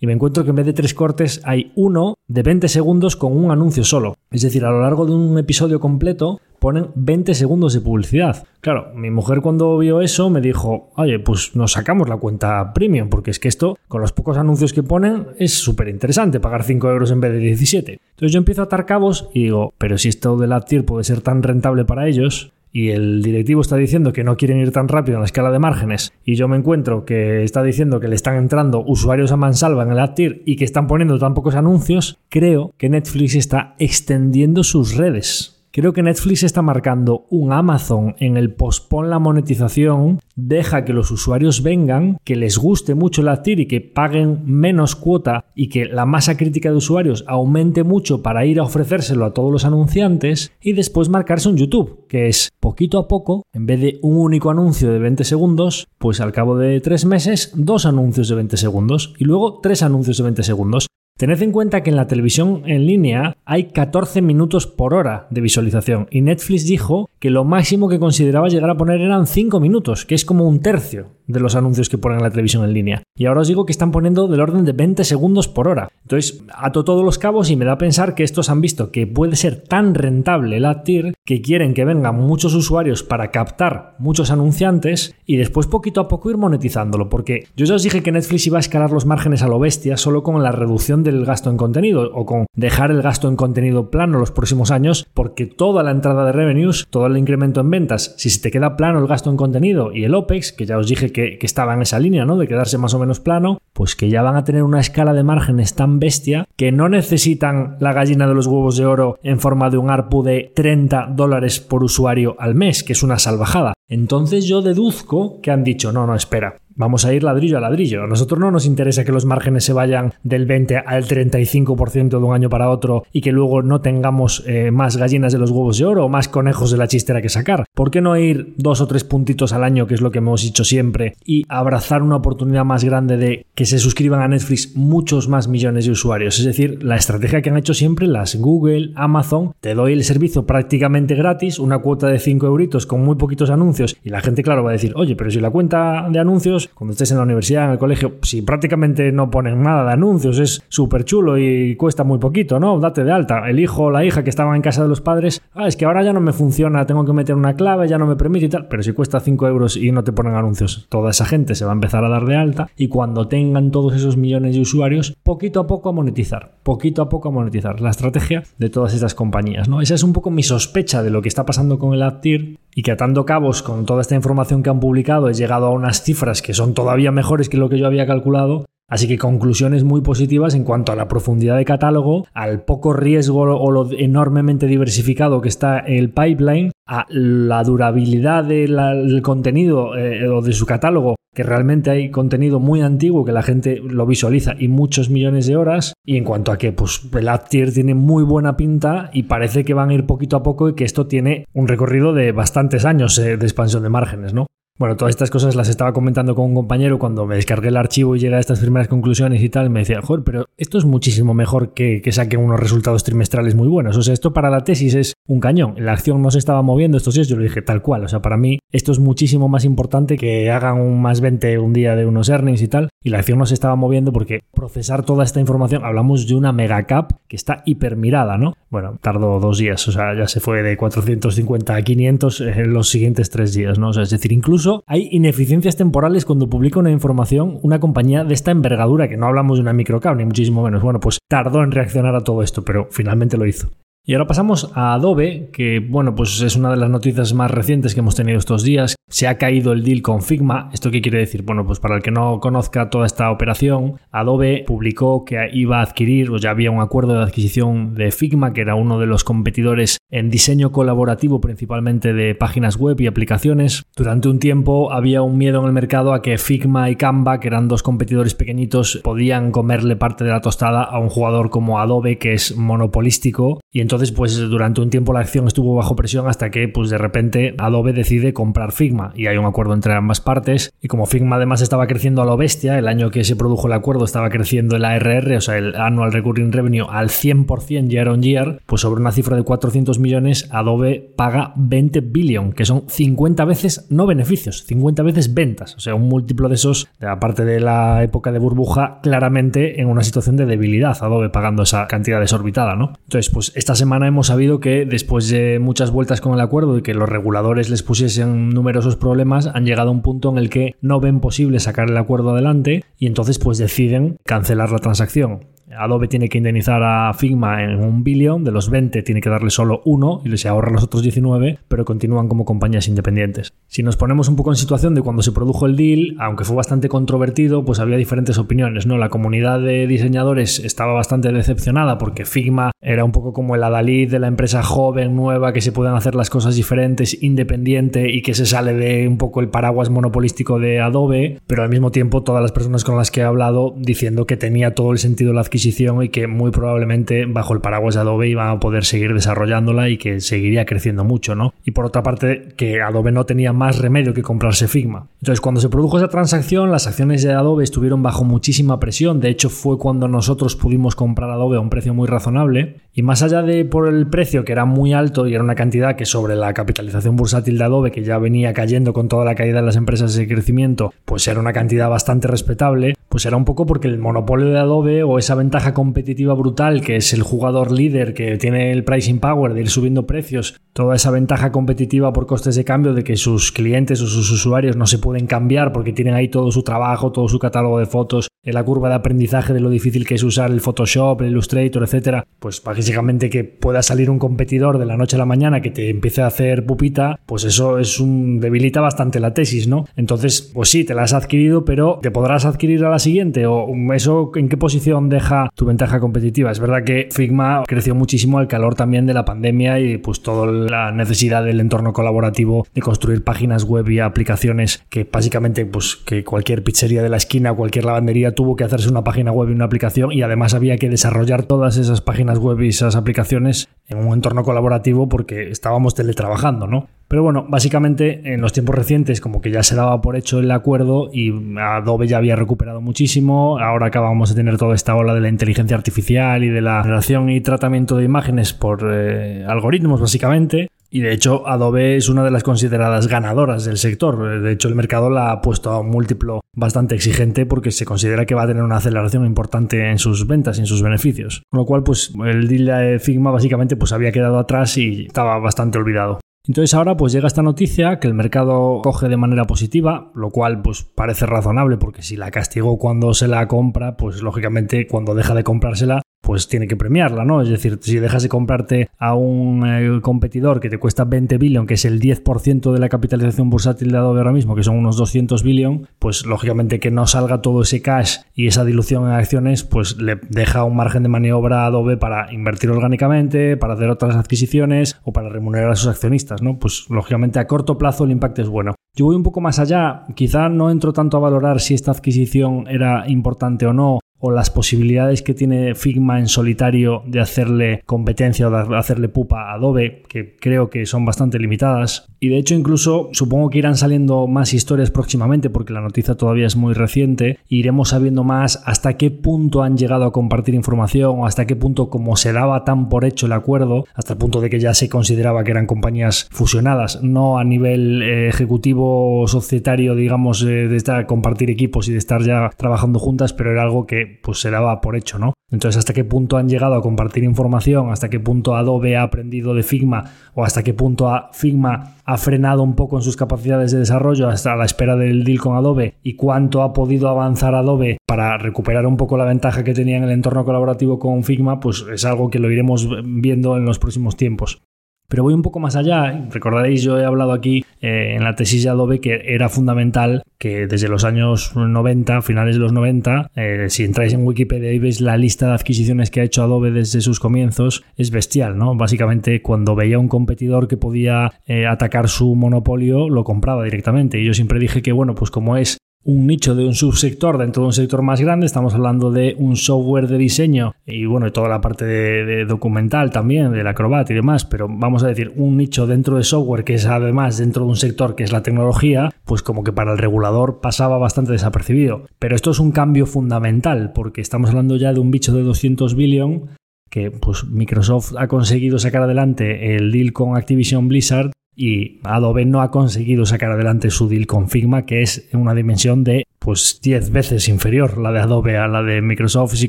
y 0.00 0.06
me 0.06 0.12
encuentro 0.12 0.44
que 0.44 0.50
en 0.50 0.56
vez 0.56 0.66
de 0.66 0.72
tres 0.72 0.94
cortes 0.94 1.40
hay 1.44 1.72
uno 1.74 2.16
de 2.26 2.42
20 2.42 2.68
segundos 2.68 3.16
con 3.16 3.36
un 3.36 3.50
anuncio 3.50 3.84
solo. 3.84 4.16
Es 4.30 4.42
decir, 4.42 4.64
a 4.64 4.70
lo 4.70 4.82
largo 4.82 5.06
de 5.06 5.14
un 5.14 5.38
episodio 5.38 5.80
completo 5.80 6.40
ponen 6.58 6.88
20 6.94 7.34
segundos 7.34 7.72
de 7.72 7.80
publicidad. 7.80 8.46
Claro, 8.60 8.92
mi 8.94 9.10
mujer 9.10 9.40
cuando 9.40 9.78
vio 9.78 10.00
eso 10.00 10.30
me 10.30 10.40
dijo, 10.40 10.90
oye, 10.96 11.18
pues 11.18 11.56
nos 11.56 11.72
sacamos 11.72 12.08
la 12.08 12.18
cuenta 12.18 12.72
premium, 12.72 13.08
porque 13.08 13.30
es 13.30 13.40
que 13.40 13.48
esto, 13.48 13.78
con 13.88 14.00
los 14.00 14.12
pocos 14.12 14.36
anuncios 14.36 14.72
que 14.72 14.82
ponen, 14.82 15.26
es 15.38 15.52
súper 15.52 15.88
interesante 15.88 16.38
pagar 16.38 16.62
5 16.62 16.90
euros 16.90 17.10
en 17.10 17.20
vez 17.20 17.32
de 17.32 17.38
17. 17.38 17.98
Entonces 18.10 18.32
yo 18.32 18.38
empiezo 18.38 18.62
a 18.62 18.64
atar 18.64 18.86
cabos 18.86 19.28
y 19.34 19.44
digo, 19.44 19.74
pero 19.78 19.98
si 19.98 20.08
esto 20.08 20.36
de 20.36 20.46
la 20.46 20.60
tier 20.60 20.84
puede 20.84 21.04
ser 21.04 21.20
tan 21.20 21.42
rentable 21.42 21.84
para 21.84 22.06
ellos, 22.06 22.52
y 22.72 22.90
el 22.90 23.22
directivo 23.22 23.60
está 23.60 23.76
diciendo 23.76 24.12
que 24.12 24.24
no 24.24 24.36
quieren 24.36 24.58
ir 24.58 24.72
tan 24.72 24.88
rápido 24.88 25.16
en 25.16 25.22
la 25.22 25.26
escala 25.26 25.50
de 25.50 25.58
márgenes 25.58 26.12
y 26.24 26.36
yo 26.36 26.48
me 26.48 26.56
encuentro 26.56 27.04
que 27.04 27.42
está 27.42 27.62
diciendo 27.62 28.00
que 28.00 28.08
le 28.08 28.14
están 28.14 28.36
entrando 28.36 28.82
usuarios 28.84 29.32
a 29.32 29.36
mansalva 29.36 29.82
en 29.82 29.92
el 29.92 29.98
ad 29.98 30.14
tier 30.14 30.42
y 30.44 30.56
que 30.56 30.64
están 30.64 30.86
poniendo 30.86 31.18
tan 31.18 31.34
pocos 31.34 31.54
anuncios, 31.54 32.18
creo 32.28 32.72
que 32.78 32.88
Netflix 32.88 33.34
está 33.34 33.74
extendiendo 33.78 34.64
sus 34.64 34.96
redes. 34.96 35.61
Creo 35.74 35.94
que 35.94 36.02
Netflix 36.02 36.42
está 36.42 36.60
marcando 36.60 37.24
un 37.30 37.50
Amazon 37.50 38.14
en 38.18 38.36
el 38.36 38.52
pospon 38.52 39.08
la 39.08 39.18
monetización, 39.18 40.20
deja 40.36 40.84
que 40.84 40.92
los 40.92 41.10
usuarios 41.10 41.62
vengan, 41.62 42.18
que 42.24 42.36
les 42.36 42.58
guste 42.58 42.94
mucho 42.94 43.22
la 43.22 43.40
TIR 43.40 43.60
y 43.60 43.66
que 43.66 43.80
paguen 43.80 44.42
menos 44.44 44.94
cuota 44.96 45.46
y 45.54 45.70
que 45.70 45.86
la 45.86 46.04
masa 46.04 46.36
crítica 46.36 46.68
de 46.68 46.76
usuarios 46.76 47.24
aumente 47.26 47.84
mucho 47.84 48.22
para 48.22 48.44
ir 48.44 48.60
a 48.60 48.64
ofrecérselo 48.64 49.24
a 49.24 49.32
todos 49.32 49.50
los 49.50 49.64
anunciantes 49.64 50.52
y 50.60 50.74
después 50.74 51.08
marcarse 51.08 51.48
un 51.48 51.56
YouTube, 51.56 52.06
que 52.06 52.28
es 52.28 52.52
poquito 52.60 52.98
a 52.98 53.08
poco, 53.08 53.46
en 53.54 53.64
vez 53.64 53.80
de 53.80 53.98
un 54.02 54.18
único 54.18 54.50
anuncio 54.50 54.92
de 54.92 54.98
20 54.98 55.24
segundos, 55.24 55.88
pues 55.96 56.20
al 56.20 56.32
cabo 56.32 56.58
de 56.58 56.82
tres 56.82 57.06
meses, 57.06 57.50
dos 57.56 57.86
anuncios 57.86 58.28
de 58.28 58.34
20 58.34 58.58
segundos 58.58 59.14
y 59.18 59.24
luego 59.24 59.60
tres 59.62 59.82
anuncios 59.82 60.18
de 60.18 60.24
20 60.24 60.42
segundos. 60.42 60.86
Tened 61.18 61.40
en 61.42 61.52
cuenta 61.52 61.82
que 61.82 61.90
en 61.90 61.96
la 61.96 62.06
televisión 62.06 62.62
en 62.66 62.86
línea 62.86 63.36
hay 63.44 63.66
14 63.66 64.22
minutos 64.22 64.66
por 64.66 64.94
hora 64.94 65.28
de 65.30 65.40
visualización 65.40 66.08
y 66.10 66.20
Netflix 66.20 66.66
dijo 66.66 67.08
que 67.20 67.30
lo 67.30 67.44
máximo 67.44 67.88
que 67.88 68.00
consideraba 68.00 68.48
llegar 68.48 68.70
a 68.70 68.76
poner 68.76 69.00
eran 69.00 69.26
5 69.26 69.60
minutos, 69.60 70.04
que 70.04 70.14
es 70.14 70.24
como 70.24 70.48
un 70.48 70.60
tercio 70.60 71.10
de 71.26 71.40
los 71.40 71.54
anuncios 71.54 71.88
que 71.88 71.98
ponen 71.98 72.18
en 72.18 72.24
la 72.24 72.30
televisión 72.30 72.64
en 72.64 72.72
línea. 72.72 73.02
Y 73.16 73.26
ahora 73.26 73.42
os 73.42 73.48
digo 73.48 73.66
que 73.66 73.72
están 73.72 73.92
poniendo 73.92 74.28
del 74.28 74.40
orden 74.40 74.64
de 74.64 74.72
20 74.72 75.04
segundos 75.04 75.48
por 75.48 75.68
hora. 75.68 75.88
Entonces, 76.02 76.42
ato 76.54 76.84
todos 76.84 77.04
los 77.04 77.18
cabos 77.18 77.50
y 77.50 77.56
me 77.56 77.64
da 77.64 77.72
a 77.72 77.78
pensar 77.78 78.14
que 78.14 78.24
estos 78.24 78.50
han 78.50 78.60
visto 78.60 78.90
que 78.90 79.06
puede 79.06 79.36
ser 79.36 79.62
tan 79.62 79.94
rentable 79.94 80.56
el 80.56 80.64
ad 80.64 80.82
tier 80.82 81.14
que 81.24 81.40
quieren 81.40 81.74
que 81.74 81.84
vengan 81.84 82.16
muchos 82.16 82.54
usuarios 82.54 83.02
para 83.02 83.30
captar 83.30 83.96
muchos 83.98 84.30
anunciantes 84.30 85.14
y 85.26 85.36
después 85.36 85.66
poquito 85.66 86.00
a 86.00 86.08
poco 86.08 86.30
ir 86.30 86.36
monetizándolo. 86.36 87.08
Porque 87.08 87.46
yo 87.56 87.66
ya 87.66 87.74
os 87.74 87.82
dije 87.82 88.02
que 88.02 88.12
Netflix 88.12 88.46
iba 88.46 88.58
a 88.58 88.60
escalar 88.60 88.90
los 88.90 89.06
márgenes 89.06 89.42
a 89.42 89.48
lo 89.48 89.58
bestia 89.58 89.96
solo 89.96 90.22
con 90.22 90.42
la 90.42 90.52
reducción 90.52 91.02
del 91.02 91.24
gasto 91.24 91.50
en 91.50 91.56
contenido 91.56 92.10
o 92.14 92.26
con 92.26 92.46
dejar 92.54 92.90
el 92.90 93.02
gasto 93.02 93.28
en 93.28 93.36
contenido 93.36 93.90
plano 93.90 94.18
los 94.18 94.30
próximos 94.30 94.70
años 94.70 95.06
porque 95.14 95.46
toda 95.46 95.82
la 95.82 95.90
entrada 95.90 96.24
de 96.26 96.32
revenues, 96.32 96.86
todo 96.90 97.06
el 97.06 97.16
incremento 97.16 97.60
en 97.60 97.70
ventas, 97.70 98.14
si 98.18 98.30
se 98.30 98.40
te 98.40 98.50
queda 98.50 98.76
plano 98.76 98.98
el 98.98 99.06
gasto 99.06 99.30
en 99.30 99.36
contenido 99.36 99.92
y 99.92 100.04
el 100.04 100.14
OPEX, 100.14 100.52
que 100.52 100.66
ya 100.66 100.78
os 100.78 100.88
dije 100.88 101.12
que, 101.12 101.21
estaba 101.40 101.74
en 101.74 101.82
esa 101.82 101.98
línea, 101.98 102.24
¿no? 102.24 102.36
De 102.36 102.48
quedarse 102.48 102.78
más 102.78 102.94
o 102.94 102.98
menos 102.98 103.20
plano, 103.20 103.58
pues 103.72 103.96
que 103.96 104.08
ya 104.08 104.22
van 104.22 104.36
a 104.36 104.44
tener 104.44 104.62
una 104.62 104.80
escala 104.80 105.12
de 105.12 105.22
márgenes 105.22 105.74
tan 105.74 105.98
bestia 105.98 106.46
que 106.56 106.72
no 106.72 106.88
necesitan 106.88 107.76
la 107.80 107.92
gallina 107.92 108.26
de 108.26 108.34
los 108.34 108.46
huevos 108.46 108.76
de 108.76 108.86
oro 108.86 109.18
en 109.22 109.40
forma 109.40 109.70
de 109.70 109.78
un 109.78 109.90
ARPU 109.90 110.22
de 110.22 110.52
30 110.54 111.08
dólares 111.14 111.60
por 111.60 111.82
usuario 111.82 112.36
al 112.38 112.54
mes, 112.54 112.82
que 112.82 112.92
es 112.92 113.02
una 113.02 113.18
salvajada. 113.18 113.74
Entonces 113.88 114.46
yo 114.46 114.62
deduzco 114.62 115.40
que 115.40 115.50
han 115.50 115.64
dicho, 115.64 115.92
no, 115.92 116.06
no, 116.06 116.14
espera, 116.14 116.56
Vamos 116.74 117.04
a 117.04 117.12
ir 117.12 117.22
ladrillo 117.22 117.58
a 117.58 117.60
ladrillo. 117.60 118.04
A 118.04 118.06
nosotros 118.06 118.40
no 118.40 118.50
nos 118.50 118.66
interesa 118.66 119.04
que 119.04 119.12
los 119.12 119.24
márgenes 119.24 119.64
se 119.64 119.72
vayan 119.72 120.14
del 120.22 120.46
20 120.46 120.78
al 120.78 121.04
35% 121.04 122.08
de 122.08 122.16
un 122.16 122.34
año 122.34 122.48
para 122.48 122.70
otro 122.70 123.04
y 123.12 123.20
que 123.20 123.32
luego 123.32 123.62
no 123.62 123.80
tengamos 123.80 124.42
eh, 124.46 124.70
más 124.70 124.96
gallinas 124.96 125.32
de 125.32 125.38
los 125.38 125.50
huevos 125.50 125.78
de 125.78 125.84
oro 125.84 126.06
o 126.06 126.08
más 126.08 126.28
conejos 126.28 126.70
de 126.70 126.78
la 126.78 126.88
chistera 126.88 127.22
que 127.22 127.28
sacar. 127.28 127.64
¿Por 127.74 127.90
qué 127.90 128.00
no 128.00 128.16
ir 128.16 128.54
dos 128.56 128.80
o 128.80 128.86
tres 128.86 129.04
puntitos 129.04 129.52
al 129.52 129.64
año, 129.64 129.86
que 129.86 129.94
es 129.94 130.00
lo 130.00 130.10
que 130.10 130.18
hemos 130.18 130.42
dicho 130.42 130.64
siempre, 130.64 131.14
y 131.24 131.44
abrazar 131.48 132.02
una 132.02 132.16
oportunidad 132.16 132.64
más 132.64 132.84
grande 132.84 133.16
de 133.16 133.46
que 133.54 133.61
se 133.66 133.78
suscriban 133.78 134.20
a 134.20 134.28
Netflix 134.28 134.76
muchos 134.76 135.28
más 135.28 135.48
millones 135.48 135.86
de 135.86 135.92
usuarios? 135.92 136.38
Es 136.38 136.44
decir, 136.44 136.82
la 136.82 136.96
estrategia 136.96 137.42
que 137.42 137.50
han 137.50 137.56
hecho 137.56 137.74
siempre 137.74 138.06
las 138.06 138.36
Google, 138.36 138.92
Amazon, 138.94 139.52
te 139.60 139.74
doy 139.74 139.92
el 139.92 140.04
servicio 140.04 140.46
prácticamente 140.46 141.14
gratis, 141.14 141.58
una 141.58 141.78
cuota 141.78 142.08
de 142.08 142.18
5 142.18 142.46
euritos 142.46 142.86
con 142.86 143.04
muy 143.04 143.16
poquitos 143.16 143.50
anuncios 143.50 143.96
y 144.04 144.10
la 144.10 144.20
gente, 144.20 144.42
claro, 144.42 144.62
va 144.64 144.70
a 144.70 144.72
decir, 144.72 144.92
oye, 144.96 145.16
pero 145.16 145.30
si 145.30 145.40
la 145.40 145.50
cuenta 145.50 146.08
de 146.10 146.18
anuncios 146.18 146.70
cuando 146.74 146.92
estés 146.92 147.10
en 147.10 147.18
la 147.18 147.22
universidad, 147.24 147.66
en 147.66 147.70
el 147.72 147.78
colegio, 147.78 148.16
si 148.22 148.42
prácticamente 148.42 149.12
no 149.12 149.30
ponen 149.30 149.62
nada 149.62 149.84
de 149.84 149.92
anuncios, 149.92 150.38
es 150.38 150.62
súper 150.68 151.04
chulo 151.04 151.38
y 151.38 151.76
cuesta 151.76 152.04
muy 152.04 152.18
poquito, 152.18 152.58
¿no? 152.60 152.78
Date 152.78 153.04
de 153.04 153.12
alta. 153.12 153.48
El 153.48 153.60
hijo 153.60 153.84
o 153.84 153.90
la 153.90 154.04
hija 154.04 154.22
que 154.24 154.30
estaban 154.30 154.56
en 154.56 154.62
casa 154.62 154.82
de 154.82 154.88
los 154.88 155.00
padres, 155.00 155.42
ah, 155.54 155.66
es 155.66 155.76
que 155.76 155.84
ahora 155.84 156.02
ya 156.02 156.12
no 156.12 156.20
me 156.20 156.32
funciona, 156.32 156.86
tengo 156.86 157.04
que 157.04 157.12
meter 157.12 157.34
una 157.34 157.54
clave, 157.54 157.88
ya 157.88 157.98
no 157.98 158.06
me 158.06 158.16
permite 158.16 158.46
y 158.46 158.48
tal. 158.48 158.68
Pero 158.68 158.82
si 158.82 158.92
cuesta 158.92 159.20
5 159.20 159.46
euros 159.46 159.76
y 159.76 159.92
no 159.92 160.04
te 160.04 160.12
ponen 160.12 160.34
anuncios, 160.34 160.86
toda 160.88 161.10
esa 161.10 161.24
gente 161.24 161.54
se 161.54 161.64
va 161.64 161.72
a 161.72 161.74
empezar 161.74 162.04
a 162.04 162.08
dar 162.08 162.24
de 162.24 162.36
alta 162.36 162.68
y 162.76 162.88
cuando 162.88 163.28
tengan 163.52 163.70
todos 163.70 163.94
esos 163.94 164.16
millones 164.16 164.54
de 164.54 164.62
usuarios, 164.62 165.14
poquito 165.22 165.60
a 165.60 165.66
poco 165.66 165.90
a 165.90 165.92
monetizar, 165.92 166.54
poquito 166.62 167.02
a 167.02 167.10
poco 167.10 167.28
a 167.28 167.32
monetizar. 167.32 167.82
La 167.82 167.90
estrategia 167.90 168.44
de 168.56 168.70
todas 168.70 168.94
estas 168.94 169.14
compañías, 169.14 169.68
¿no? 169.68 169.82
Esa 169.82 169.94
es 169.94 170.02
un 170.02 170.14
poco 170.14 170.30
mi 170.30 170.42
sospecha 170.42 171.02
de 171.02 171.10
lo 171.10 171.20
que 171.20 171.28
está 171.28 171.44
pasando 171.44 171.78
con 171.78 171.92
el 171.92 172.02
AdTier 172.02 172.56
y 172.74 172.82
que 172.82 172.92
atando 172.92 173.26
cabos 173.26 173.62
con 173.62 173.84
toda 173.84 174.00
esta 174.00 174.14
información 174.14 174.62
que 174.62 174.70
han 174.70 174.80
publicado 174.80 175.28
he 175.28 175.34
llegado 175.34 175.66
a 175.66 175.70
unas 175.70 176.02
cifras 176.02 176.40
que 176.40 176.54
son 176.54 176.72
todavía 176.72 177.12
mejores 177.12 177.50
que 177.50 177.58
lo 177.58 177.68
que 177.68 177.78
yo 177.78 177.86
había 177.86 178.06
calculado. 178.06 178.64
Así 178.92 179.08
que 179.08 179.16
conclusiones 179.16 179.84
muy 179.84 180.02
positivas 180.02 180.54
en 180.54 180.64
cuanto 180.64 180.92
a 180.92 180.96
la 180.96 181.08
profundidad 181.08 181.56
de 181.56 181.64
catálogo, 181.64 182.26
al 182.34 182.62
poco 182.66 182.92
riesgo 182.92 183.40
o 183.40 183.70
lo 183.70 183.90
enormemente 183.90 184.66
diversificado 184.66 185.40
que 185.40 185.48
está 185.48 185.78
el 185.78 186.10
pipeline, 186.10 186.72
a 186.86 187.06
la 187.08 187.64
durabilidad 187.64 188.44
del 188.44 189.22
contenido 189.22 189.96
eh, 189.96 190.28
o 190.28 190.42
de 190.42 190.52
su 190.52 190.66
catálogo, 190.66 191.16
que 191.34 191.42
realmente 191.42 191.88
hay 191.88 192.10
contenido 192.10 192.60
muy 192.60 192.82
antiguo 192.82 193.24
que 193.24 193.32
la 193.32 193.42
gente 193.42 193.80
lo 193.82 194.04
visualiza 194.04 194.56
y 194.58 194.68
muchos 194.68 195.08
millones 195.08 195.46
de 195.46 195.56
horas. 195.56 195.94
Y 196.04 196.18
en 196.18 196.24
cuanto 196.24 196.52
a 196.52 196.58
que 196.58 196.72
pues, 196.72 197.00
el 197.18 197.28
ad 197.28 197.44
tier 197.48 197.72
tiene 197.72 197.94
muy 197.94 198.24
buena 198.24 198.58
pinta 198.58 199.08
y 199.14 199.22
parece 199.22 199.64
que 199.64 199.72
van 199.72 199.88
a 199.88 199.94
ir 199.94 200.04
poquito 200.04 200.36
a 200.36 200.42
poco 200.42 200.68
y 200.68 200.74
que 200.74 200.84
esto 200.84 201.06
tiene 201.06 201.46
un 201.54 201.66
recorrido 201.66 202.12
de 202.12 202.32
bastantes 202.32 202.84
años 202.84 203.18
eh, 203.18 203.38
de 203.38 203.46
expansión 203.46 203.84
de 203.84 203.88
márgenes, 203.88 204.34
¿no? 204.34 204.48
Bueno, 204.82 204.96
todas 204.96 205.10
estas 205.10 205.30
cosas 205.30 205.54
las 205.54 205.68
estaba 205.68 205.92
comentando 205.92 206.34
con 206.34 206.46
un 206.46 206.54
compañero 206.56 206.98
cuando 206.98 207.24
me 207.24 207.36
descargué 207.36 207.68
el 207.68 207.76
archivo 207.76 208.16
y 208.16 208.18
llegué 208.18 208.34
a 208.34 208.40
estas 208.40 208.58
primeras 208.58 208.88
conclusiones 208.88 209.40
y 209.40 209.48
tal. 209.48 209.70
Me 209.70 209.78
decía, 209.78 210.02
joder, 210.02 210.24
pero 210.24 210.46
esto 210.56 210.76
es 210.76 210.84
muchísimo 210.84 211.34
mejor 211.34 211.72
que, 211.72 212.02
que 212.02 212.10
saquen 212.10 212.40
unos 212.40 212.58
resultados 212.58 213.04
trimestrales 213.04 213.54
muy 213.54 213.68
buenos. 213.68 213.96
O 213.96 214.02
sea, 214.02 214.12
esto 214.12 214.32
para 214.32 214.50
la 214.50 214.64
tesis 214.64 214.96
es 214.96 215.14
un 215.28 215.38
cañón. 215.38 215.76
La 215.78 215.92
acción 215.92 216.20
no 216.20 216.32
se 216.32 216.40
estaba 216.40 216.62
moviendo 216.62 216.96
estos 216.96 217.14
días, 217.14 217.28
yo 217.28 217.36
le 217.36 217.44
dije 217.44 217.62
tal 217.62 217.80
cual. 217.80 218.02
O 218.02 218.08
sea, 218.08 218.22
para 218.22 218.36
mí 218.36 218.58
esto 218.72 218.90
es 218.90 218.98
muchísimo 218.98 219.48
más 219.48 219.64
importante 219.64 220.18
que 220.18 220.50
hagan 220.50 220.80
un 220.80 221.00
más 221.00 221.20
20 221.20 221.60
un 221.60 221.72
día 221.72 221.94
de 221.94 222.04
unos 222.04 222.28
earnings 222.28 222.60
y 222.60 222.66
tal. 222.66 222.88
Y 223.04 223.10
la 223.10 223.18
acción 223.18 223.38
no 223.38 223.46
se 223.46 223.54
estaba 223.54 223.76
moviendo 223.76 224.12
porque 224.12 224.40
procesar 224.52 225.04
toda 225.04 225.22
esta 225.22 225.38
información, 225.38 225.84
hablamos 225.84 226.26
de 226.26 226.34
una 226.34 226.50
mega 226.50 226.82
cap 226.84 227.12
que 227.28 227.36
está 227.36 227.62
hipermirada, 227.66 228.36
¿no? 228.36 228.54
Bueno, 228.68 228.98
tardó 229.00 229.38
dos 229.38 229.58
días, 229.58 229.86
o 229.86 229.92
sea, 229.92 230.16
ya 230.16 230.26
se 230.26 230.40
fue 230.40 230.62
de 230.62 230.76
450 230.76 231.74
a 231.74 231.82
500 231.82 232.40
en 232.40 232.72
los 232.72 232.88
siguientes 232.88 233.30
tres 233.30 233.54
días, 233.54 233.78
¿no? 233.78 233.90
O 233.90 233.92
sea, 233.92 234.02
es 234.02 234.10
decir, 234.10 234.32
incluso 234.32 234.71
hay 234.86 235.08
ineficiencias 235.10 235.76
temporales 235.76 236.24
cuando 236.24 236.48
publica 236.48 236.80
una 236.80 236.90
información 236.90 237.58
una 237.62 237.80
compañía 237.80 238.24
de 238.24 238.34
esta 238.34 238.50
envergadura, 238.50 239.08
que 239.08 239.16
no 239.16 239.26
hablamos 239.26 239.58
de 239.58 239.62
una 239.62 239.72
microcap 239.72 240.16
ni 240.16 240.24
muchísimo 240.24 240.62
menos. 240.62 240.82
Bueno, 240.82 241.00
pues 241.00 241.18
tardó 241.28 241.62
en 241.62 241.72
reaccionar 241.72 242.14
a 242.14 242.24
todo 242.24 242.42
esto, 242.42 242.64
pero 242.64 242.88
finalmente 242.90 243.36
lo 243.36 243.46
hizo. 243.46 243.68
Y 244.04 244.14
ahora 244.14 244.26
pasamos 244.26 244.72
a 244.74 244.94
Adobe, 244.94 245.50
que 245.52 245.78
bueno, 245.78 246.16
pues 246.16 246.40
es 246.40 246.56
una 246.56 246.70
de 246.70 246.76
las 246.76 246.90
noticias 246.90 247.34
más 247.34 247.50
recientes 247.50 247.94
que 247.94 248.00
hemos 248.00 248.16
tenido 248.16 248.38
estos 248.38 248.64
días. 248.64 248.96
Se 249.08 249.28
ha 249.28 249.36
caído 249.36 249.72
el 249.72 249.84
deal 249.84 250.00
con 250.00 250.22
Figma. 250.22 250.70
¿Esto 250.72 250.90
qué 250.90 251.02
quiere 251.02 251.18
decir? 251.18 251.42
Bueno, 251.42 251.66
pues 251.66 251.80
para 251.80 251.96
el 251.96 252.02
que 252.02 252.10
no 252.10 252.40
conozca 252.40 252.88
toda 252.88 253.04
esta 253.04 253.30
operación, 253.30 253.96
Adobe 254.10 254.64
publicó 254.66 255.26
que 255.26 255.50
iba 255.52 255.80
a 255.80 255.82
adquirir, 255.82 256.30
o 256.30 256.38
ya 256.38 256.50
había 256.50 256.70
un 256.70 256.80
acuerdo 256.80 257.14
de 257.14 257.22
adquisición 257.22 257.94
de 257.94 258.10
Figma, 258.10 258.54
que 258.54 258.62
era 258.62 258.74
uno 258.74 258.98
de 258.98 259.06
los 259.06 259.22
competidores 259.22 259.98
en 260.10 260.30
diseño 260.30 260.72
colaborativo 260.72 261.40
principalmente 261.40 262.14
de 262.14 262.34
páginas 262.34 262.76
web 262.76 263.00
y 263.00 263.06
aplicaciones. 263.06 263.84
Durante 263.96 264.28
un 264.28 264.38
tiempo 264.38 264.92
había 264.92 265.20
un 265.20 265.36
miedo 265.36 265.60
en 265.60 265.66
el 265.66 265.72
mercado 265.72 266.14
a 266.14 266.22
que 266.22 266.38
Figma 266.38 266.88
y 266.88 266.96
Canva, 266.96 267.38
que 267.38 267.48
eran 267.48 267.68
dos 267.68 267.82
competidores 267.82 268.34
pequeñitos, 268.34 269.00
podían 269.04 269.50
comerle 269.50 269.96
parte 269.96 270.24
de 270.24 270.30
la 270.30 270.40
tostada 270.40 270.84
a 270.84 270.98
un 270.98 271.10
jugador 271.10 271.50
como 271.50 271.80
Adobe, 271.80 272.16
que 272.16 272.32
es 272.32 272.56
monopolístico. 272.56 273.60
Y 273.70 273.80
entonces, 273.80 274.10
pues 274.12 274.38
durante 274.38 274.80
un 274.80 274.90
tiempo 274.90 275.12
la 275.12 275.20
acción 275.20 275.46
estuvo 275.46 275.74
bajo 275.74 275.96
presión 275.96 276.28
hasta 276.28 276.50
que, 276.50 276.68
pues 276.68 276.88
de 276.88 276.98
repente, 276.98 277.54
Adobe 277.58 277.92
decide 277.92 278.32
comprar 278.32 278.72
Figma 278.72 278.91
y 279.14 279.26
hay 279.26 279.36
un 279.36 279.46
acuerdo 279.46 279.74
entre 279.74 279.94
ambas 279.94 280.20
partes. 280.20 280.72
Y 280.80 280.88
como 280.88 281.06
Figma 281.06 281.36
además 281.36 281.62
estaba 281.62 281.86
creciendo 281.86 282.22
a 282.22 282.24
lo 282.24 282.36
bestia, 282.36 282.78
el 282.78 282.88
año 282.88 283.10
que 283.10 283.24
se 283.24 283.36
produjo 283.36 283.66
el 283.66 283.72
acuerdo 283.72 284.04
estaba 284.04 284.30
creciendo 284.30 284.76
el 284.76 284.84
ARR, 284.84 285.36
o 285.36 285.40
sea, 285.40 285.58
el 285.58 285.74
Annual 285.76 286.12
Recurring 286.12 286.52
Revenue 286.52 286.86
al 286.88 287.08
100% 287.08 287.88
year 287.88 288.08
on 288.08 288.22
year, 288.22 288.60
pues 288.66 288.82
sobre 288.82 289.00
una 289.00 289.12
cifra 289.12 289.36
de 289.36 289.42
400 289.42 289.98
millones, 289.98 290.48
Adobe 290.50 291.12
paga 291.16 291.52
20 291.56 292.00
billion, 292.00 292.52
que 292.52 292.64
son 292.64 292.84
50 292.88 293.44
veces 293.44 293.86
no 293.90 294.06
beneficios, 294.06 294.64
50 294.64 295.02
veces 295.02 295.34
ventas, 295.34 295.74
o 295.76 295.80
sea, 295.80 295.94
un 295.94 296.08
múltiplo 296.08 296.48
de 296.48 296.54
esos, 296.54 296.88
aparte 297.00 297.44
de 297.44 297.60
la 297.60 298.02
época 298.02 298.32
de 298.32 298.38
burbuja, 298.38 299.00
claramente 299.02 299.80
en 299.80 299.88
una 299.88 300.02
situación 300.02 300.36
de 300.36 300.46
debilidad, 300.46 300.96
Adobe 301.00 301.30
pagando 301.30 301.62
esa 301.62 301.86
cantidad 301.86 302.20
desorbitada, 302.20 302.76
¿no? 302.76 302.92
Entonces, 303.04 303.30
pues 303.30 303.52
esta 303.54 303.74
semana 303.74 304.06
hemos 304.06 304.28
sabido 304.28 304.60
que 304.60 304.84
después 304.84 305.28
de 305.28 305.58
muchas 305.58 305.90
vueltas 305.90 306.20
con 306.20 306.34
el 306.34 306.40
acuerdo 306.40 306.78
y 306.78 306.82
que 306.82 306.94
los 306.94 307.08
reguladores 307.08 307.70
les 307.70 307.82
pusiesen 307.82 308.50
numerosos 308.82 308.96
problemas, 309.00 309.46
han 309.46 309.64
llegado 309.64 309.90
a 309.90 309.92
un 309.92 310.02
punto 310.02 310.28
en 310.30 310.38
el 310.38 310.50
que 310.50 310.74
no 310.80 310.98
ven 310.98 311.20
posible 311.20 311.60
sacar 311.60 311.88
el 311.88 311.96
acuerdo 311.96 312.30
adelante 312.30 312.84
y 312.98 313.06
entonces 313.06 313.38
pues 313.38 313.58
deciden 313.58 314.16
cancelar 314.24 314.72
la 314.72 314.78
transacción. 314.78 315.44
Adobe 315.78 316.08
tiene 316.08 316.28
que 316.28 316.38
indemnizar 316.38 316.82
a 316.82 317.12
Figma 317.14 317.62
en 317.64 317.78
un 317.80 318.04
billón, 318.04 318.44
de 318.44 318.52
los 318.52 318.70
20 318.70 319.02
tiene 319.02 319.20
que 319.20 319.30
darle 319.30 319.50
solo 319.50 319.82
uno 319.84 320.20
y 320.24 320.36
se 320.36 320.48
ahorra 320.48 320.70
los 320.70 320.84
otros 320.84 321.02
19, 321.02 321.58
pero 321.68 321.84
continúan 321.84 322.28
como 322.28 322.44
compañías 322.44 322.88
independientes. 322.88 323.52
Si 323.68 323.82
nos 323.82 323.96
ponemos 323.96 324.28
un 324.28 324.36
poco 324.36 324.50
en 324.50 324.56
situación 324.56 324.94
de 324.94 325.02
cuando 325.02 325.22
se 325.22 325.32
produjo 325.32 325.66
el 325.66 325.76
deal, 325.76 326.16
aunque 326.18 326.44
fue 326.44 326.56
bastante 326.56 326.88
controvertido, 326.88 327.64
pues 327.64 327.80
había 327.80 327.96
diferentes 327.96 328.38
opiniones, 328.38 328.86
¿no? 328.86 328.98
La 328.98 329.08
comunidad 329.08 329.60
de 329.60 329.86
diseñadores 329.86 330.58
estaba 330.58 330.92
bastante 330.92 331.32
decepcionada 331.32 331.98
porque 331.98 332.24
Figma 332.24 332.72
era 332.80 333.04
un 333.04 333.12
poco 333.12 333.32
como 333.32 333.54
el 333.54 333.62
adalid 333.62 334.10
de 334.10 334.18
la 334.18 334.28
empresa 334.28 334.62
joven, 334.62 335.14
nueva, 335.16 335.52
que 335.52 335.60
se 335.60 335.72
pueden 335.72 335.94
hacer 335.94 336.14
las 336.14 336.30
cosas 336.30 336.56
diferentes, 336.56 337.22
independiente 337.22 338.10
y 338.10 338.22
que 338.22 338.34
se 338.34 338.46
sale 338.46 338.74
de 338.74 339.08
un 339.08 339.18
poco 339.18 339.40
el 339.40 339.48
paraguas 339.48 339.90
monopolístico 339.90 340.58
de 340.58 340.80
Adobe, 340.80 341.40
pero 341.46 341.62
al 341.62 341.68
mismo 341.68 341.90
tiempo 341.90 342.22
todas 342.22 342.42
las 342.42 342.52
personas 342.52 342.84
con 342.84 342.96
las 342.96 343.10
que 343.10 343.20
he 343.20 343.24
hablado 343.24 343.74
diciendo 343.76 344.26
que 344.26 344.36
tenía 344.36 344.74
todo 344.74 344.92
el 344.92 344.98
sentido 344.98 345.32
la 345.32 345.40
adquisición 345.40 345.61
y 345.66 346.08
que 346.08 346.26
muy 346.26 346.50
probablemente 346.50 347.26
bajo 347.26 347.54
el 347.54 347.60
paraguas 347.60 347.94
de 347.94 348.00
Adobe 348.00 348.28
iban 348.28 348.48
a 348.48 348.60
poder 348.60 348.84
seguir 348.84 349.14
desarrollándola 349.14 349.88
y 349.88 349.98
que 349.98 350.20
seguiría 350.20 350.64
creciendo 350.64 351.04
mucho, 351.04 351.34
¿no? 351.34 351.54
Y 351.64 351.70
por 351.72 351.84
otra 351.84 352.02
parte, 352.02 352.48
que 352.56 352.80
Adobe 352.80 353.12
no 353.12 353.24
tenía 353.24 353.52
más 353.52 353.78
remedio 353.78 354.14
que 354.14 354.22
comprarse 354.22 354.68
Figma. 354.68 355.08
Entonces, 355.20 355.40
cuando 355.40 355.60
se 355.60 355.68
produjo 355.68 355.98
esa 355.98 356.08
transacción, 356.08 356.70
las 356.70 356.86
acciones 356.86 357.22
de 357.22 357.32
Adobe 357.32 357.64
estuvieron 357.64 358.02
bajo 358.02 358.24
muchísima 358.24 358.80
presión. 358.80 359.20
De 359.20 359.28
hecho, 359.28 359.50
fue 359.50 359.78
cuando 359.78 360.08
nosotros 360.08 360.56
pudimos 360.56 360.96
comprar 360.96 361.30
Adobe 361.30 361.56
a 361.56 361.60
un 361.60 361.70
precio 361.70 361.94
muy 361.94 362.08
razonable. 362.08 362.76
Y 362.94 363.00
más 363.00 363.22
allá 363.22 363.40
de 363.40 363.64
por 363.64 363.88
el 363.88 364.06
precio, 364.06 364.44
que 364.44 364.52
era 364.52 364.66
muy 364.66 364.92
alto 364.92 365.26
y 365.26 365.34
era 365.34 365.42
una 365.42 365.54
cantidad 365.54 365.96
que 365.96 366.04
sobre 366.04 366.36
la 366.36 366.52
capitalización 366.52 367.16
bursátil 367.16 367.56
de 367.56 367.64
Adobe, 367.64 367.90
que 367.90 368.04
ya 368.04 368.18
venía 368.18 368.52
cayendo 368.52 368.92
con 368.92 369.08
toda 369.08 369.24
la 369.24 369.34
caída 369.34 369.60
de 369.60 369.66
las 369.66 369.76
empresas 369.76 370.14
de 370.14 370.28
crecimiento, 370.28 370.92
pues 371.06 371.26
era 371.26 371.40
una 371.40 371.54
cantidad 371.54 371.88
bastante 371.88 372.28
respetable, 372.28 372.94
pues 373.08 373.24
era 373.24 373.38
un 373.38 373.46
poco 373.46 373.64
porque 373.64 373.88
el 373.88 373.98
monopolio 373.98 374.48
de 374.48 374.58
Adobe 374.58 375.04
o 375.04 375.18
esa 375.18 375.34
ventaja 375.34 375.72
competitiva 375.72 376.34
brutal 376.34 376.82
que 376.82 376.96
es 376.96 377.14
el 377.14 377.22
jugador 377.22 377.72
líder 377.72 378.12
que 378.12 378.36
tiene 378.36 378.72
el 378.72 378.84
pricing 378.84 379.20
power 379.20 379.54
de 379.54 379.62
ir 379.62 379.70
subiendo 379.70 380.06
precios, 380.06 380.60
toda 380.74 380.96
esa 380.96 381.10
ventaja 381.10 381.50
competitiva 381.50 382.12
por 382.12 382.26
costes 382.26 382.56
de 382.56 382.64
cambio 382.64 382.92
de 382.92 383.04
que 383.04 383.16
sus 383.16 383.52
clientes 383.52 384.02
o 384.02 384.06
sus 384.06 384.30
usuarios 384.30 384.76
no 384.76 384.86
se 384.86 384.98
pueden 384.98 385.26
cambiar 385.26 385.72
porque 385.72 385.92
tienen 385.92 386.14
ahí 386.14 386.28
todo 386.28 386.50
su 386.50 386.62
trabajo, 386.62 387.12
todo 387.12 387.28
su 387.28 387.38
catálogo 387.38 387.78
de 387.78 387.86
fotos, 387.86 388.28
la 388.44 388.64
curva 388.64 388.88
de 388.88 388.96
aprendizaje 388.96 389.52
de 389.52 389.60
lo 389.60 389.70
difícil 389.70 390.06
que 390.06 390.14
es 390.16 390.22
usar 390.22 390.50
el 390.50 390.60
Photoshop, 390.60 391.20
el 391.20 391.28
Illustrator, 391.28 391.82
etcétera, 391.82 392.26
pues 392.38 392.60
básicamente 392.82 393.30
que 393.30 393.44
pueda 393.44 393.80
salir 393.80 394.10
un 394.10 394.18
competidor 394.18 394.78
de 394.78 394.86
la 394.86 394.96
noche 394.96 395.14
a 395.14 395.18
la 395.20 395.24
mañana 395.24 395.62
que 395.62 395.70
te 395.70 395.88
empiece 395.88 396.20
a 396.20 396.26
hacer 396.26 396.66
pupita, 396.66 397.20
pues 397.26 397.44
eso 397.44 397.78
es 397.78 398.00
un 398.00 398.40
debilita 398.40 398.80
bastante 398.80 399.20
la 399.20 399.34
tesis, 399.34 399.68
¿no? 399.68 399.86
Entonces, 399.94 400.50
pues 400.52 400.68
sí, 400.68 400.82
te 400.82 400.94
la 400.94 401.04
has 401.04 401.12
adquirido, 401.12 401.64
pero 401.64 402.00
te 402.02 402.10
podrás 402.10 402.44
adquirir 402.44 402.84
a 402.84 402.90
la 402.90 402.98
siguiente 402.98 403.46
o 403.46 403.68
eso 403.94 404.32
en 404.34 404.48
qué 404.48 404.56
posición 404.56 405.08
deja 405.08 405.48
tu 405.54 405.64
ventaja 405.64 406.00
competitiva. 406.00 406.50
Es 406.50 406.58
verdad 406.58 406.82
que 406.82 407.08
Figma 407.12 407.62
creció 407.68 407.94
muchísimo 407.94 408.40
al 408.40 408.48
calor 408.48 408.74
también 408.74 409.06
de 409.06 409.14
la 409.14 409.24
pandemia 409.24 409.78
y 409.78 409.98
pues 409.98 410.20
toda 410.20 410.50
la 410.50 410.90
necesidad 410.90 411.44
del 411.44 411.60
entorno 411.60 411.92
colaborativo 411.92 412.66
de 412.74 412.80
construir 412.80 413.22
páginas 413.22 413.62
web 413.62 413.88
y 413.90 414.00
aplicaciones 414.00 414.82
que 414.88 415.08
básicamente 415.10 415.66
pues 415.66 415.94
que 415.94 416.24
cualquier 416.24 416.64
pizzería 416.64 417.00
de 417.00 417.08
la 417.08 417.18
esquina, 417.18 417.54
cualquier 417.54 417.84
lavandería 417.84 418.34
tuvo 418.34 418.56
que 418.56 418.64
hacerse 418.64 418.88
una 418.88 419.04
página 419.04 419.30
web 419.30 419.50
y 419.50 419.52
una 419.52 419.66
aplicación 419.66 420.10
y 420.10 420.22
además 420.22 420.54
había 420.54 420.76
que 420.78 420.88
desarrollar 420.88 421.44
todas 421.44 421.76
esas 421.76 422.00
páginas 422.00 422.38
web 422.38 422.60
y 422.60 422.71
esas 422.76 422.96
aplicaciones 422.96 423.68
en 423.88 423.98
un 423.98 424.12
entorno 424.12 424.42
colaborativo 424.42 425.08
porque 425.08 425.50
estábamos 425.50 425.94
teletrabajando, 425.94 426.66
¿no? 426.66 426.88
Pero 427.08 427.22
bueno, 427.22 427.44
básicamente 427.48 428.32
en 428.32 428.40
los 428.40 428.52
tiempos 428.52 428.74
recientes 428.74 429.20
como 429.20 429.40
que 429.40 429.50
ya 429.50 429.62
se 429.62 429.76
daba 429.76 430.00
por 430.00 430.16
hecho 430.16 430.38
el 430.38 430.50
acuerdo 430.50 431.10
y 431.12 431.32
Adobe 431.58 432.06
ya 432.06 432.16
había 432.16 432.36
recuperado 432.36 432.80
muchísimo, 432.80 433.58
ahora 433.58 433.88
acabamos 433.88 434.30
de 434.30 434.34
tener 434.34 434.56
toda 434.56 434.74
esta 434.74 434.96
ola 434.96 435.14
de 435.14 435.20
la 435.20 435.28
inteligencia 435.28 435.76
artificial 435.76 436.42
y 436.42 436.48
de 436.48 436.62
la 436.62 436.82
relación 436.82 437.28
y 437.28 437.40
tratamiento 437.42 437.96
de 437.96 438.04
imágenes 438.04 438.54
por 438.54 438.90
eh, 438.90 439.44
algoritmos 439.46 440.00
básicamente. 440.00 440.68
Y 440.94 441.00
de 441.00 441.14
hecho, 441.14 441.48
Adobe 441.48 441.96
es 441.96 442.10
una 442.10 442.22
de 442.22 442.30
las 442.30 442.42
consideradas 442.42 443.08
ganadoras 443.08 443.64
del 443.64 443.78
sector. 443.78 444.42
De 444.42 444.52
hecho, 444.52 444.68
el 444.68 444.74
mercado 444.74 445.08
la 445.08 445.32
ha 445.32 445.40
puesto 445.40 445.70
a 445.70 445.80
un 445.80 445.88
múltiplo 445.88 446.42
bastante 446.54 446.94
exigente 446.94 447.46
porque 447.46 447.70
se 447.70 447.86
considera 447.86 448.26
que 448.26 448.34
va 448.34 448.42
a 448.42 448.46
tener 448.46 448.62
una 448.62 448.76
aceleración 448.76 449.24
importante 449.24 449.90
en 449.90 449.98
sus 449.98 450.26
ventas 450.26 450.58
y 450.58 450.60
en 450.60 450.66
sus 450.66 450.82
beneficios. 450.82 451.44
Con 451.50 451.60
lo 451.60 451.64
cual, 451.64 451.82
pues 451.82 452.12
el 452.26 452.46
deal 452.46 452.66
de 452.66 452.98
Figma 452.98 453.30
básicamente 453.30 453.74
pues 453.74 453.92
había 453.92 454.12
quedado 454.12 454.38
atrás 454.38 454.76
y 454.76 455.06
estaba 455.06 455.38
bastante 455.38 455.78
olvidado. 455.78 456.20
Entonces 456.46 456.74
ahora 456.74 456.94
pues 456.96 457.12
llega 457.14 457.26
esta 457.26 457.40
noticia 457.40 457.98
que 457.98 458.08
el 458.08 458.14
mercado 458.14 458.82
coge 458.82 459.08
de 459.08 459.16
manera 459.16 459.44
positiva, 459.44 460.10
lo 460.14 460.28
cual 460.28 460.60
pues 460.60 460.82
parece 460.82 461.24
razonable 461.24 461.78
porque 461.78 462.02
si 462.02 462.16
la 462.16 462.30
castigó 462.30 462.78
cuando 462.78 463.14
se 463.14 463.28
la 463.28 463.48
compra, 463.48 463.96
pues 463.96 464.20
lógicamente 464.20 464.86
cuando 464.86 465.14
deja 465.14 465.34
de 465.34 465.44
comprársela 465.44 466.02
pues 466.22 466.48
tiene 466.48 466.68
que 466.68 466.76
premiarla, 466.76 467.24
¿no? 467.24 467.42
Es 467.42 467.48
decir, 467.48 467.78
si 467.82 467.98
dejas 467.98 468.22
de 468.22 468.28
comprarte 468.28 468.88
a 468.98 469.14
un 469.14 469.66
eh, 469.66 470.00
competidor 470.00 470.60
que 470.60 470.70
te 470.70 470.78
cuesta 470.78 471.04
20 471.04 471.36
billion, 471.36 471.66
que 471.66 471.74
es 471.74 471.84
el 471.84 472.00
10% 472.00 472.72
de 472.72 472.78
la 472.78 472.88
capitalización 472.88 473.50
bursátil 473.50 473.90
de 473.90 473.98
Adobe 473.98 474.20
ahora 474.20 474.32
mismo, 474.32 474.54
que 474.54 474.62
son 474.62 474.76
unos 474.76 474.96
200 474.96 475.42
billion, 475.42 475.88
pues 475.98 476.24
lógicamente 476.24 476.78
que 476.78 476.92
no 476.92 477.06
salga 477.06 477.42
todo 477.42 477.62
ese 477.62 477.82
cash 477.82 478.18
y 478.34 478.46
esa 478.46 478.64
dilución 478.64 479.04
en 479.04 479.12
acciones, 479.12 479.64
pues 479.64 479.98
le 479.98 480.20
deja 480.30 480.64
un 480.64 480.76
margen 480.76 481.02
de 481.02 481.08
maniobra 481.08 481.64
a 481.64 481.66
Adobe 481.66 481.96
para 481.96 482.32
invertir 482.32 482.70
orgánicamente, 482.70 483.56
para 483.56 483.74
hacer 483.74 483.90
otras 483.90 484.14
adquisiciones 484.14 485.00
o 485.02 485.12
para 485.12 485.28
remunerar 485.28 485.72
a 485.72 485.76
sus 485.76 485.88
accionistas, 485.88 486.40
¿no? 486.40 486.58
Pues 486.58 486.86
lógicamente 486.88 487.40
a 487.40 487.48
corto 487.48 487.76
plazo 487.78 488.04
el 488.04 488.12
impacto 488.12 488.42
es 488.42 488.48
bueno. 488.48 488.74
Yo 488.94 489.06
voy 489.06 489.16
un 489.16 489.22
poco 489.22 489.40
más 489.40 489.58
allá, 489.58 490.04
quizá 490.14 490.50
no 490.50 490.70
entro 490.70 490.92
tanto 490.92 491.16
a 491.16 491.20
valorar 491.20 491.60
si 491.60 491.72
esta 491.72 491.92
adquisición 491.92 492.68
era 492.68 493.08
importante 493.08 493.64
o 493.64 493.72
no, 493.72 494.00
o 494.18 494.30
las 494.30 494.50
posibilidades 494.50 495.22
que 495.22 495.32
tiene 495.32 495.74
Figma 495.74 496.18
en 496.18 496.28
solitario 496.28 497.02
de 497.06 497.20
hacerle 497.20 497.82
competencia 497.86 498.48
o 498.48 498.50
de 498.50 498.76
hacerle 498.76 499.08
pupa 499.08 499.50
a 499.50 499.54
Adobe, 499.54 500.02
que 500.08 500.36
creo 500.36 500.68
que 500.68 500.84
son 500.84 501.06
bastante 501.06 501.38
limitadas. 501.38 502.11
Y 502.22 502.28
de 502.28 502.38
hecho 502.38 502.54
incluso 502.54 503.08
supongo 503.10 503.50
que 503.50 503.58
irán 503.58 503.76
saliendo 503.76 504.28
más 504.28 504.54
historias 504.54 504.92
próximamente 504.92 505.50
porque 505.50 505.72
la 505.72 505.80
noticia 505.80 506.14
todavía 506.14 506.46
es 506.46 506.54
muy 506.54 506.72
reciente. 506.72 507.40
iremos 507.48 507.88
sabiendo 507.88 508.22
más 508.22 508.62
hasta 508.64 508.96
qué 508.96 509.10
punto 509.10 509.64
han 509.64 509.76
llegado 509.76 510.04
a 510.04 510.12
compartir 510.12 510.54
información 510.54 511.18
o 511.18 511.26
hasta 511.26 511.46
qué 511.46 511.56
punto 511.56 511.90
como 511.90 512.14
se 512.14 512.32
daba 512.32 512.62
tan 512.62 512.88
por 512.88 513.04
hecho 513.04 513.26
el 513.26 513.32
acuerdo, 513.32 513.86
hasta 513.92 514.12
el 514.12 514.20
punto 514.20 514.40
de 514.40 514.50
que 514.50 514.60
ya 514.60 514.72
se 514.72 514.88
consideraba 514.88 515.42
que 515.42 515.50
eran 515.50 515.66
compañías 515.66 516.28
fusionadas, 516.30 517.02
no 517.02 517.38
a 517.38 517.44
nivel 517.44 518.02
eh, 518.02 518.28
ejecutivo 518.28 519.26
societario, 519.26 519.96
digamos, 519.96 520.44
de 520.44 520.76
estar 520.76 521.04
compartir 521.06 521.50
equipos 521.50 521.88
y 521.88 521.92
de 521.92 521.98
estar 521.98 522.22
ya 522.22 522.50
trabajando 522.56 523.00
juntas, 523.00 523.32
pero 523.32 523.50
era 523.50 523.62
algo 523.62 523.84
que 523.84 524.20
pues 524.22 524.38
se 524.38 524.52
daba 524.52 524.80
por 524.80 524.94
hecho, 524.94 525.18
¿no? 525.18 525.32
Entonces, 525.52 525.80
¿hasta 525.80 525.92
qué 525.92 526.02
punto 526.02 526.38
han 526.38 526.48
llegado 526.48 526.74
a 526.74 526.80
compartir 526.80 527.24
información? 527.24 527.90
¿Hasta 527.90 528.08
qué 528.08 528.18
punto 528.18 528.56
Adobe 528.56 528.96
ha 528.96 529.02
aprendido 529.02 529.54
de 529.54 529.62
Figma? 529.62 530.04
¿O 530.34 530.44
hasta 530.44 530.62
qué 530.62 530.72
punto 530.72 531.12
Figma 531.32 531.96
ha 532.04 532.16
frenado 532.16 532.62
un 532.62 532.74
poco 532.74 532.96
en 532.96 533.02
sus 533.02 533.16
capacidades 533.16 533.72
de 533.72 533.78
desarrollo 533.78 534.28
hasta 534.28 534.56
la 534.56 534.64
espera 534.64 534.96
del 534.96 535.24
deal 535.24 535.38
con 535.38 535.56
Adobe 535.56 535.94
y 536.02 536.14
cuánto 536.14 536.62
ha 536.62 536.72
podido 536.72 537.08
avanzar 537.08 537.54
Adobe 537.54 537.98
para 538.06 538.38
recuperar 538.38 538.86
un 538.86 538.96
poco 538.96 539.16
la 539.16 539.24
ventaja 539.24 539.64
que 539.64 539.74
tenía 539.74 539.96
en 539.96 540.04
el 540.04 540.10
entorno 540.10 540.44
colaborativo 540.44 540.98
con 540.98 541.24
Figma, 541.24 541.60
pues 541.60 541.84
es 541.92 542.04
algo 542.04 542.30
que 542.30 542.38
lo 542.38 542.50
iremos 542.50 542.88
viendo 543.04 543.56
en 543.56 543.64
los 543.64 543.78
próximos 543.78 544.16
tiempos. 544.16 544.62
Pero 545.08 545.22
voy 545.22 545.34
un 545.34 545.42
poco 545.42 545.60
más 545.60 545.76
allá. 545.76 546.26
Recordaréis, 546.30 546.82
yo 546.82 546.98
he 546.98 547.04
hablado 547.04 547.32
aquí 547.32 547.64
eh, 547.80 548.14
en 548.16 548.24
la 548.24 548.34
tesis 548.34 548.62
de 548.62 548.70
Adobe 548.70 549.00
que 549.00 549.22
era 549.26 549.48
fundamental 549.48 550.22
que 550.38 550.66
desde 550.66 550.88
los 550.88 551.04
años 551.04 551.54
90, 551.54 552.22
finales 552.22 552.56
de 552.56 552.60
los 552.60 552.72
90, 552.72 553.30
eh, 553.36 553.66
si 553.68 553.84
entráis 553.84 554.12
en 554.12 554.26
Wikipedia 554.26 554.72
y 554.72 554.78
veis 554.78 555.00
la 555.00 555.16
lista 555.16 555.48
de 555.48 555.52
adquisiciones 555.52 556.10
que 556.10 556.20
ha 556.20 556.24
hecho 556.24 556.42
Adobe 556.42 556.70
desde 556.70 557.00
sus 557.00 557.20
comienzos, 557.20 557.84
es 557.96 558.10
bestial, 558.10 558.58
¿no? 558.58 558.74
Básicamente, 558.74 559.42
cuando 559.42 559.74
veía 559.74 559.98
un 559.98 560.08
competidor 560.08 560.66
que 560.66 560.76
podía 560.76 561.30
eh, 561.46 561.66
atacar 561.66 562.08
su 562.08 562.34
monopolio, 562.34 563.08
lo 563.08 563.22
compraba 563.22 563.64
directamente. 563.64 564.18
Y 564.18 564.24
yo 564.24 564.34
siempre 564.34 564.58
dije 564.58 564.82
que, 564.82 564.92
bueno, 564.92 565.14
pues 565.14 565.30
como 565.30 565.56
es 565.56 565.78
un 566.04 566.26
nicho 566.26 566.54
de 566.54 566.66
un 566.66 566.74
subsector 566.74 567.38
dentro 567.38 567.62
de 567.62 567.68
un 567.68 567.72
sector 567.72 568.02
más 568.02 568.20
grande. 568.20 568.46
Estamos 568.46 568.74
hablando 568.74 569.10
de 569.10 569.34
un 569.38 569.56
software 569.56 570.08
de 570.08 570.18
diseño 570.18 570.74
y 570.86 571.06
bueno, 571.06 571.32
toda 571.32 571.48
la 571.48 571.60
parte 571.60 571.84
de, 571.84 572.44
documental 572.44 573.10
también, 573.10 573.52
del 573.52 573.66
Acrobat 573.66 574.10
y 574.10 574.14
demás, 574.14 574.44
pero 574.44 574.66
vamos 574.68 575.04
a 575.04 575.08
decir, 575.08 575.32
un 575.36 575.56
nicho 575.56 575.86
dentro 575.86 576.16
de 576.16 576.24
software 576.24 576.64
que 576.64 576.74
es 576.74 576.86
además 576.86 577.38
dentro 577.38 577.64
de 577.64 577.70
un 577.70 577.76
sector 577.76 578.14
que 578.14 578.24
es 578.24 578.32
la 578.32 578.42
tecnología, 578.42 579.10
pues 579.24 579.42
como 579.42 579.64
que 579.64 579.72
para 579.72 579.92
el 579.92 579.98
regulador 579.98 580.60
pasaba 580.60 580.98
bastante 580.98 581.32
desapercibido. 581.32 582.06
Pero 582.18 582.34
esto 582.34 582.50
es 582.50 582.58
un 582.58 582.72
cambio 582.72 583.06
fundamental 583.06 583.92
porque 583.94 584.20
estamos 584.20 584.50
hablando 584.50 584.76
ya 584.76 584.92
de 584.92 585.00
un 585.00 585.10
bicho 585.10 585.32
de 585.32 585.42
200 585.42 585.94
billion 585.94 586.50
que 586.90 587.10
pues 587.10 587.44
Microsoft 587.44 588.12
ha 588.18 588.28
conseguido 588.28 588.78
sacar 588.78 589.02
adelante 589.02 589.76
el 589.76 589.90
deal 589.92 590.12
con 590.12 590.36
Activision 590.36 590.88
Blizzard 590.88 591.32
y 591.54 592.00
Adobe 592.04 592.44
no 592.44 592.62
ha 592.62 592.70
conseguido 592.70 593.26
sacar 593.26 593.52
adelante 593.52 593.90
su 593.90 594.08
deal 594.08 594.26
con 594.26 594.48
Figma, 594.48 594.86
que 594.86 595.02
es 595.02 595.28
una 595.32 595.54
dimensión 595.54 596.04
de 596.04 596.24
pues 596.38 596.80
10 596.82 597.10
veces 597.10 597.48
inferior 597.48 597.98
la 597.98 598.10
de 598.12 598.20
Adobe 598.20 598.58
a 598.58 598.66
la 598.66 598.82
de 598.82 599.00
Microsoft. 599.00 599.54
Si 599.54 599.68